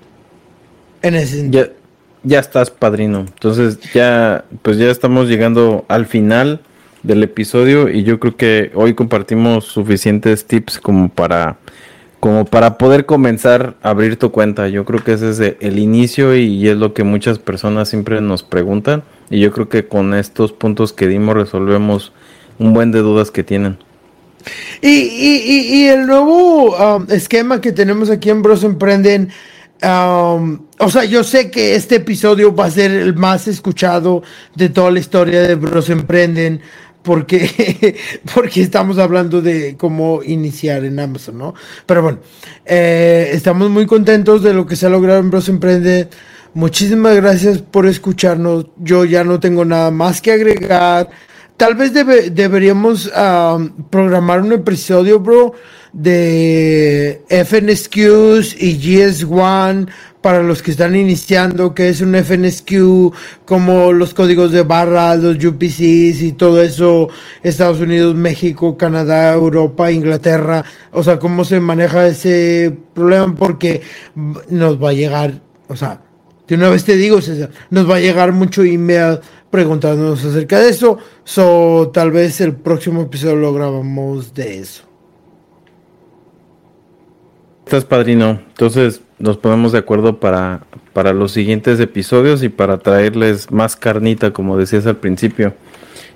En 1.00 1.14
ese. 1.14 1.48
Ya, 1.50 1.68
ya 2.22 2.40
estás, 2.40 2.70
padrino. 2.70 3.20
Entonces 3.20 3.78
ya, 3.94 4.44
pues 4.60 4.76
ya 4.76 4.90
estamos 4.90 5.26
llegando 5.28 5.86
al 5.88 6.04
final 6.04 6.60
del 7.07 7.22
episodio 7.22 7.88
y 7.88 8.02
yo 8.02 8.18
creo 8.18 8.36
que 8.36 8.70
hoy 8.74 8.94
compartimos 8.94 9.64
suficientes 9.64 10.44
tips 10.46 10.80
como 10.80 11.09
para, 11.09 11.59
como 12.20 12.44
para 12.44 12.78
poder 12.78 13.07
comenzar 13.07 13.76
a 13.82 13.90
abrir 13.90 14.16
tu 14.16 14.32
cuenta. 14.32 14.68
Yo 14.68 14.84
creo 14.84 15.02
que 15.04 15.12
ese 15.12 15.30
es 15.30 15.40
e- 15.40 15.57
el 15.61 15.78
inicio 15.78 16.36
y 16.36 16.68
es 16.68 16.76
lo 16.76 16.92
que 16.94 17.04
muchas 17.04 17.38
personas 17.38 17.88
siempre 17.88 18.20
nos 18.20 18.42
preguntan 18.42 19.04
y 19.30 19.40
yo 19.40 19.52
creo 19.52 19.68
que 19.68 19.86
con 19.86 20.14
estos 20.14 20.52
puntos 20.52 20.92
que 20.92 21.07
dimos 21.07 21.36
resolvemos 21.36 22.12
un 22.59 22.74
buen 22.74 22.90
de 22.90 23.00
dudas 23.00 23.30
que 23.30 23.44
tienen. 23.44 23.78
Y, 24.80 24.88
y, 24.88 25.42
y, 25.44 25.76
y 25.76 25.88
el 25.88 26.07
nuevo 26.07 26.76
um, 26.76 27.07
esquema 27.11 27.61
que 27.61 27.72
tenemos 27.72 28.11
aquí 28.11 28.30
en 28.30 28.42
Bros 28.42 28.62
Emprenden, 28.62 29.30
um, 29.82 30.61
o 30.78 30.88
sea, 30.88 31.04
yo 31.04 31.24
sé 31.24 31.50
que 31.50 31.74
este 31.74 31.96
episodio 31.96 32.54
va 32.54 32.66
a 32.66 32.70
ser 32.70 32.92
el 32.92 33.14
más 33.14 33.48
escuchado 33.48 34.22
de 34.54 34.68
toda 34.68 34.90
la 34.90 35.00
historia 35.00 35.42
de 35.42 35.54
Bros 35.57 35.90
Emprenden, 35.90 36.61
porque, 37.07 37.96
porque 38.34 38.61
estamos 38.61 38.98
hablando 38.98 39.40
de 39.40 39.76
cómo 39.78 40.22
iniciar 40.24 40.84
en 40.84 41.00
Amazon, 41.00 41.38
¿no? 41.38 41.54
Pero 41.86 42.02
bueno, 42.02 42.18
eh, 42.66 43.30
estamos 43.32 43.70
muy 43.70 43.86
contentos 43.86 44.42
de 44.42 44.52
lo 44.52 44.66
que 44.66 44.76
se 44.76 44.86
ha 44.86 44.90
logrado 44.90 45.20
en 45.20 45.30
Bros 45.30 45.48
Emprenden. 45.48 46.09
Muchísimas 46.52 47.16
gracias 47.16 47.59
por 47.62 47.86
escucharnos. 47.86 48.66
Yo 48.78 49.04
ya 49.04 49.24
no 49.24 49.38
tengo 49.40 49.64
nada 49.64 49.90
más 49.90 50.20
que 50.20 50.32
agregar. 50.32 51.09
Tal 51.57 51.74
vez 51.74 51.92
debe- 51.94 52.30
deberíamos 52.30 53.11
am, 53.14 53.72
programar 53.88 54.42
un 54.42 54.52
episodio, 54.52 55.20
bro, 55.20 55.54
de 55.97 57.22
FNSQs 57.30 58.61
y 58.61 58.78
GS1 58.78 59.88
para 60.20 60.42
los 60.42 60.61
que 60.61 60.72
están 60.72 60.94
iniciando, 60.94 61.72
que 61.72 61.88
es 61.88 62.03
un 62.03 62.14
FNSQ, 62.14 63.14
como 63.47 63.92
los 63.92 64.12
códigos 64.12 64.53
de 64.53 64.62
barra, 64.62 65.16
los 65.16 65.42
UPCs 65.42 66.20
y 66.20 66.34
todo 66.36 66.61
eso, 66.62 67.09
Estados 67.42 67.80
Unidos, 67.80 68.14
México, 68.14 68.76
Canadá, 68.76 69.32
Europa, 69.32 69.90
Inglaterra, 69.90 70.64
o 70.92 71.03
sea, 71.03 71.18
cómo 71.18 71.44
se 71.44 71.61
maneja 71.61 72.09
ese 72.09 72.76
problema, 72.92 73.34
porque 73.34 73.80
nos 74.51 74.82
va 74.82 74.90
a 74.90 74.94
llegar, 74.94 75.40
o 75.68 75.76
sea, 75.76 76.03
de 76.47 76.57
una 76.57 76.68
vez 76.68 76.84
te 76.84 76.97
digo, 76.97 77.22
César, 77.22 77.51
nos 77.70 77.88
va 77.90 77.97
a 77.97 78.01
llegar 78.01 78.32
mucho 78.32 78.62
email 78.64 79.20
preguntándonos 79.51 80.24
acerca 80.24 80.61
de 80.61 80.68
eso. 80.68 80.99
So, 81.24 81.90
tal 81.94 82.11
vez 82.11 82.40
el 82.40 82.55
próximo 82.55 83.03
episodio 83.03 83.36
lo 83.36 83.55
grabamos 83.55 84.34
de 84.34 84.59
eso. 84.59 84.86
Estás 87.66 87.84
padrino. 87.84 88.38
Entonces 88.50 89.02
nos 89.18 89.38
ponemos 89.38 89.72
de 89.72 89.78
acuerdo 89.78 90.20
para, 90.20 90.60
para 90.92 91.12
los 91.12 91.32
siguientes 91.32 91.80
episodios 91.80 92.44
y 92.44 92.48
para 92.48 92.78
traerles 92.78 93.50
más 93.50 93.74
carnita, 93.74 94.32
como 94.32 94.56
decías 94.56 94.86
al 94.86 94.98
principio. 94.98 95.52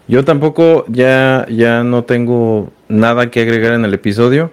Yo 0.07 0.25
tampoco 0.25 0.85
ya, 0.87 1.47
ya 1.51 1.83
no 1.83 2.05
tengo 2.05 2.71
nada 2.89 3.33
que 3.33 3.41
agregar 3.41 3.73
en 3.73 3.85
el 3.85 3.93
episodio. 3.95 4.53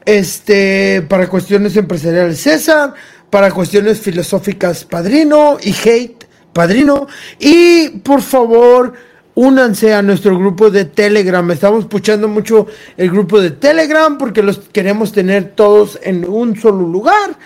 Este, 0.03 1.03
para 1.03 1.29
cuestiones 1.29 1.77
empresariales 1.77 2.41
César, 2.41 2.93
para 3.29 3.49
cuestiones 3.51 4.01
filosóficas 4.01 4.83
Padrino 4.83 5.55
y 5.63 5.71
hate 5.71 6.25
Padrino. 6.53 7.07
Y 7.39 7.89
por 7.99 8.21
favor, 8.21 8.93
únanse 9.35 9.93
a 9.93 10.01
nuestro 10.01 10.37
grupo 10.37 10.69
de 10.69 10.85
Telegram. 10.85 11.49
Estamos 11.51 11.85
puchando 11.85 12.27
mucho 12.27 12.67
el 12.97 13.09
grupo 13.09 13.39
de 13.39 13.51
Telegram 13.51 14.17
porque 14.17 14.43
los 14.43 14.59
queremos 14.59 15.11
tener 15.11 15.53
todos 15.55 15.99
en 16.03 16.27
un 16.27 16.59
solo 16.59 16.85
lugar. 16.87 17.37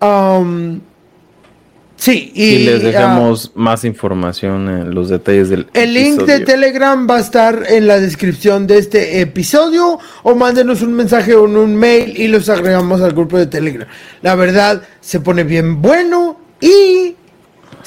Um, 0.00 0.80
sí, 1.96 2.30
y, 2.34 2.44
y 2.44 2.64
les 2.64 2.82
dejamos 2.82 3.52
uh, 3.54 3.58
más 3.58 3.84
información 3.84 4.68
en 4.68 4.94
los 4.94 5.08
detalles 5.08 5.48
del 5.48 5.66
El 5.74 5.96
episodio. 5.96 6.16
link 6.16 6.22
de 6.26 6.40
Telegram 6.40 7.06
va 7.10 7.16
a 7.16 7.20
estar 7.20 7.64
en 7.68 7.86
la 7.86 7.98
descripción 7.98 8.66
de 8.66 8.78
este 8.78 9.20
episodio 9.20 9.98
o 10.22 10.34
mándenos 10.34 10.82
un 10.82 10.94
mensaje 10.94 11.34
o 11.34 11.42
un 11.42 11.76
mail 11.76 12.16
y 12.16 12.28
los 12.28 12.48
agregamos 12.48 13.00
al 13.00 13.12
grupo 13.12 13.36
de 13.36 13.48
Telegram. 13.48 13.88
La 14.22 14.34
verdad 14.36 14.82
se 15.00 15.20
pone 15.20 15.42
bien 15.44 15.82
bueno 15.82 16.38
y 16.60 17.16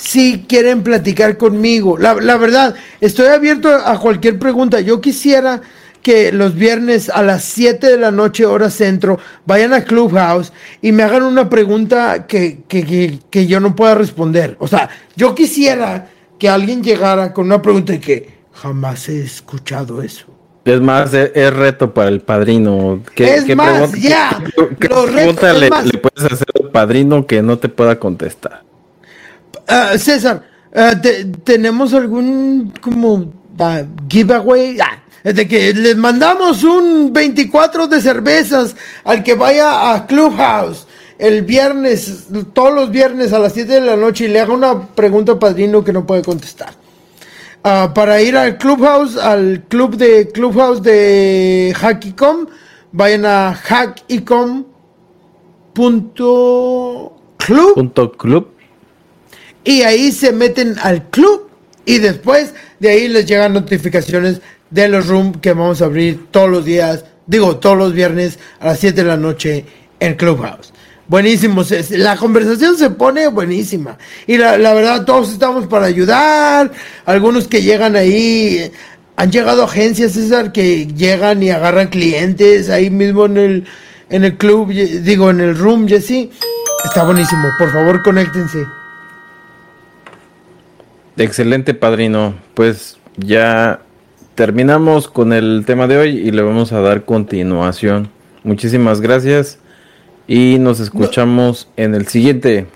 si 0.02 0.46
quieren 0.48 0.82
platicar 0.82 1.38
conmigo. 1.38 1.96
La, 1.96 2.16
la, 2.16 2.36
verdad, 2.36 2.74
estoy 3.00 3.28
abierto 3.28 3.70
a 3.70 4.00
cualquier 4.00 4.40
pregunta. 4.40 4.82
Yo 4.82 5.00
quisiera 5.00 5.62
que 6.02 6.32
los 6.32 6.56
viernes 6.56 7.08
a 7.10 7.22
las 7.22 7.44
7 7.44 7.86
de 7.86 7.98
la 8.00 8.10
noche, 8.10 8.48
hora 8.48 8.72
centro, 8.72 9.20
vayan 9.46 9.74
a 9.74 9.84
Clubhouse 9.84 10.52
y 10.82 10.92
me 10.92 11.04
hagan 11.04 11.22
una 11.22 11.48
pregunta 11.50 12.26
que, 12.26 12.64
que, 12.68 12.84
que, 12.84 13.20
que 13.30 13.46
yo 13.46 13.60
no 13.60 13.76
pueda 13.76 13.94
responder. 13.94 14.56
O 14.58 14.68
sea, 14.68 14.90
yo 15.16 15.36
quisiera 15.36 16.10
que 16.40 16.50
alguien 16.50 16.82
llegara 16.82 17.32
con 17.32 17.46
una 17.46 17.62
pregunta 17.62 17.94
y 17.94 18.00
que 18.00 18.40
jamás 18.54 19.08
he 19.08 19.22
escuchado 19.22 20.02
eso. 20.02 20.26
Es 20.66 20.82
más, 20.82 21.14
es, 21.14 21.32
es, 21.36 21.54
reto 21.54 21.94
para 21.94 22.10
el 22.10 22.22
padrino. 22.22 23.04
¿Qué, 23.14 23.36
es 23.36 23.44
qué 23.44 23.56
más, 23.56 23.92
ya. 23.94 24.44
¿Qué, 24.44 24.68
qué 24.80 24.90
pregunta 24.90 25.54
le, 25.54 25.70
le, 25.70 25.98
puedes 26.00 26.34
hacer 26.34 26.48
al 26.60 26.72
padrino 26.72 27.28
que 27.28 27.44
no 27.44 27.60
te 27.60 27.70
pueda 27.70 28.00
contestar? 28.00 28.64
Uh, 29.70 29.98
César, 29.98 30.44
te, 31.02 31.26
¿tenemos 31.44 31.94
algún 31.94 32.74
como 32.82 33.14
uh, 33.14 33.30
giveaway? 34.10 34.78
Ah, 34.80 35.00
de 35.24 35.48
que 35.48 35.74
les 35.74 35.96
mandamos 35.98 36.64
un 36.64 37.14
24 37.14 37.88
de 37.88 38.02
cervezas 38.02 38.76
al 39.04 39.24
que 39.24 39.36
vaya 39.36 39.94
a 39.94 40.08
Clubhouse 40.08 40.88
el 41.20 41.44
viernes, 41.44 42.28
todos 42.54 42.74
los 42.74 42.90
viernes 42.90 43.32
a 43.32 43.40
las 43.40 43.54
7 43.54 43.74
de 43.74 43.82
la 43.82 43.96
noche 43.96 44.26
y 44.26 44.28
le 44.30 44.40
haga 44.40 44.54
una 44.54 44.88
pregunta 44.88 45.34
al 45.34 45.40
padrino 45.40 45.84
que 45.84 45.94
no 45.94 46.08
puede 46.08 46.24
contestar. 46.24 46.74
Para 47.62 48.22
ir 48.24 48.36
al 48.36 48.58
Clubhouse, 48.58 49.18
al 49.18 49.66
club 49.70 49.96
de 49.96 50.30
Clubhouse 50.30 50.82
de 50.82 51.76
Hackicom, 51.78 52.48
vayan 52.92 53.26
a 53.26 53.54
hackicom.club. 53.54 54.66
Punto 57.76 58.12
club 58.14 58.48
y 59.64 59.82
ahí 59.84 60.12
se 60.12 60.32
meten 60.32 60.76
al 60.82 61.10
club 61.10 61.50
y 61.86 62.00
después 62.00 62.54
de 62.80 62.90
ahí 62.90 63.08
les 63.08 63.26
llegan 63.26 63.54
notificaciones 63.54 64.42
de 64.70 64.88
los 64.88 65.08
rooms 65.08 65.38
que 65.42 65.54
vamos 65.54 65.82
a 65.82 65.86
abrir 65.86 66.28
todos 66.32 66.50
los 66.50 66.66
días, 66.66 67.06
digo 67.28 67.58
todos 67.58 67.78
los 67.78 67.94
viernes 67.94 68.40
a 68.60 68.68
las 68.68 68.80
7 68.80 69.02
de 69.02 69.08
la 69.08 69.18
noche 69.18 69.66
en 70.00 70.16
Clubhouse. 70.16 70.74
Buenísimo, 71.08 71.64
la 71.92 72.16
conversación 72.16 72.78
se 72.78 72.90
pone 72.90 73.28
buenísima. 73.28 73.98
Y 74.28 74.38
la, 74.38 74.58
la, 74.58 74.74
verdad, 74.74 75.04
todos 75.04 75.34
estamos 75.34 75.68
para 75.68 75.88
ayudar. 75.88 76.72
Algunos 77.06 77.50
que 77.50 77.62
llegan 77.62 77.98
ahí, 77.98 78.72
han 79.18 79.30
llegado 79.30 79.66
agencias, 79.66 80.14
César, 80.14 80.54
que 80.54 80.88
llegan 80.88 81.44
y 81.44 81.50
agarran 81.50 81.90
clientes 81.90 82.70
ahí 82.70 82.90
mismo 82.90 83.26
en 83.26 83.38
el, 83.38 83.68
en 84.10 84.24
el 84.24 84.38
club, 84.38 84.70
digo, 84.70 85.30
en 85.30 85.42
el 85.42 85.58
room, 85.58 85.86
Jesse. 85.86 86.30
Está 86.86 87.04
buenísimo, 87.04 87.50
por 87.60 87.74
favor, 87.74 88.02
conéctense. 88.04 88.66
Excelente, 91.18 91.74
padrino. 91.74 92.36
Pues 92.54 92.98
ya 93.18 93.82
terminamos 94.36 95.08
con 95.08 95.34
el 95.34 95.64
tema 95.66 95.88
de 95.88 95.98
hoy 95.98 96.10
y 96.18 96.32
le 96.32 96.42
vamos 96.42 96.72
a 96.72 96.82
dar 96.82 97.06
continuación. 97.06 98.10
Muchísimas 98.44 99.02
gracias 99.02 99.60
y 100.28 100.58
nos 100.60 100.80
escuchamos 100.80 101.68
en 101.78 101.96
el 101.96 102.08
siguiente. 102.08 102.68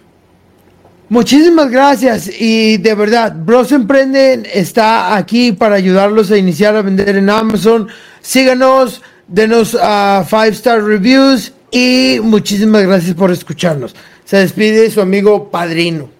Muchísimas 1.07 1.69
gracias 1.69 2.29
y 2.39 2.77
de 2.77 2.95
verdad, 2.95 3.33
Bros 3.35 3.71
Emprenden 3.71 4.45
está 4.51 5.15
aquí 5.15 5.51
para 5.51 5.75
ayudarlos 5.75 6.31
a 6.31 6.37
iniciar 6.37 6.75
a 6.75 6.81
vender 6.81 7.15
en 7.15 7.29
Amazon. 7.29 7.87
Síganos, 8.21 9.01
denos 9.27 9.75
uh, 9.75 10.23
five 10.27 10.49
star 10.49 10.83
reviews 10.83 11.53
y 11.71 12.17
muchísimas 12.23 12.83
gracias 12.83 13.15
por 13.15 13.31
escucharnos. 13.31 13.95
Se 14.23 14.37
despide 14.37 14.89
su 14.89 14.99
amigo 14.99 15.51
Padrino 15.51 16.14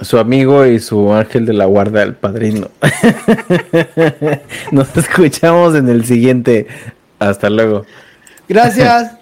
su 0.00 0.18
amigo 0.18 0.66
y 0.66 0.78
su 0.80 1.12
ángel 1.12 1.46
de 1.46 1.52
la 1.52 1.66
guarda, 1.66 2.02
el 2.02 2.14
padrino. 2.14 2.70
Nos 4.72 4.96
escuchamos 4.96 5.74
en 5.74 5.88
el 5.88 6.04
siguiente. 6.04 6.66
Hasta 7.18 7.50
luego. 7.50 7.84
Gracias. 8.48 9.16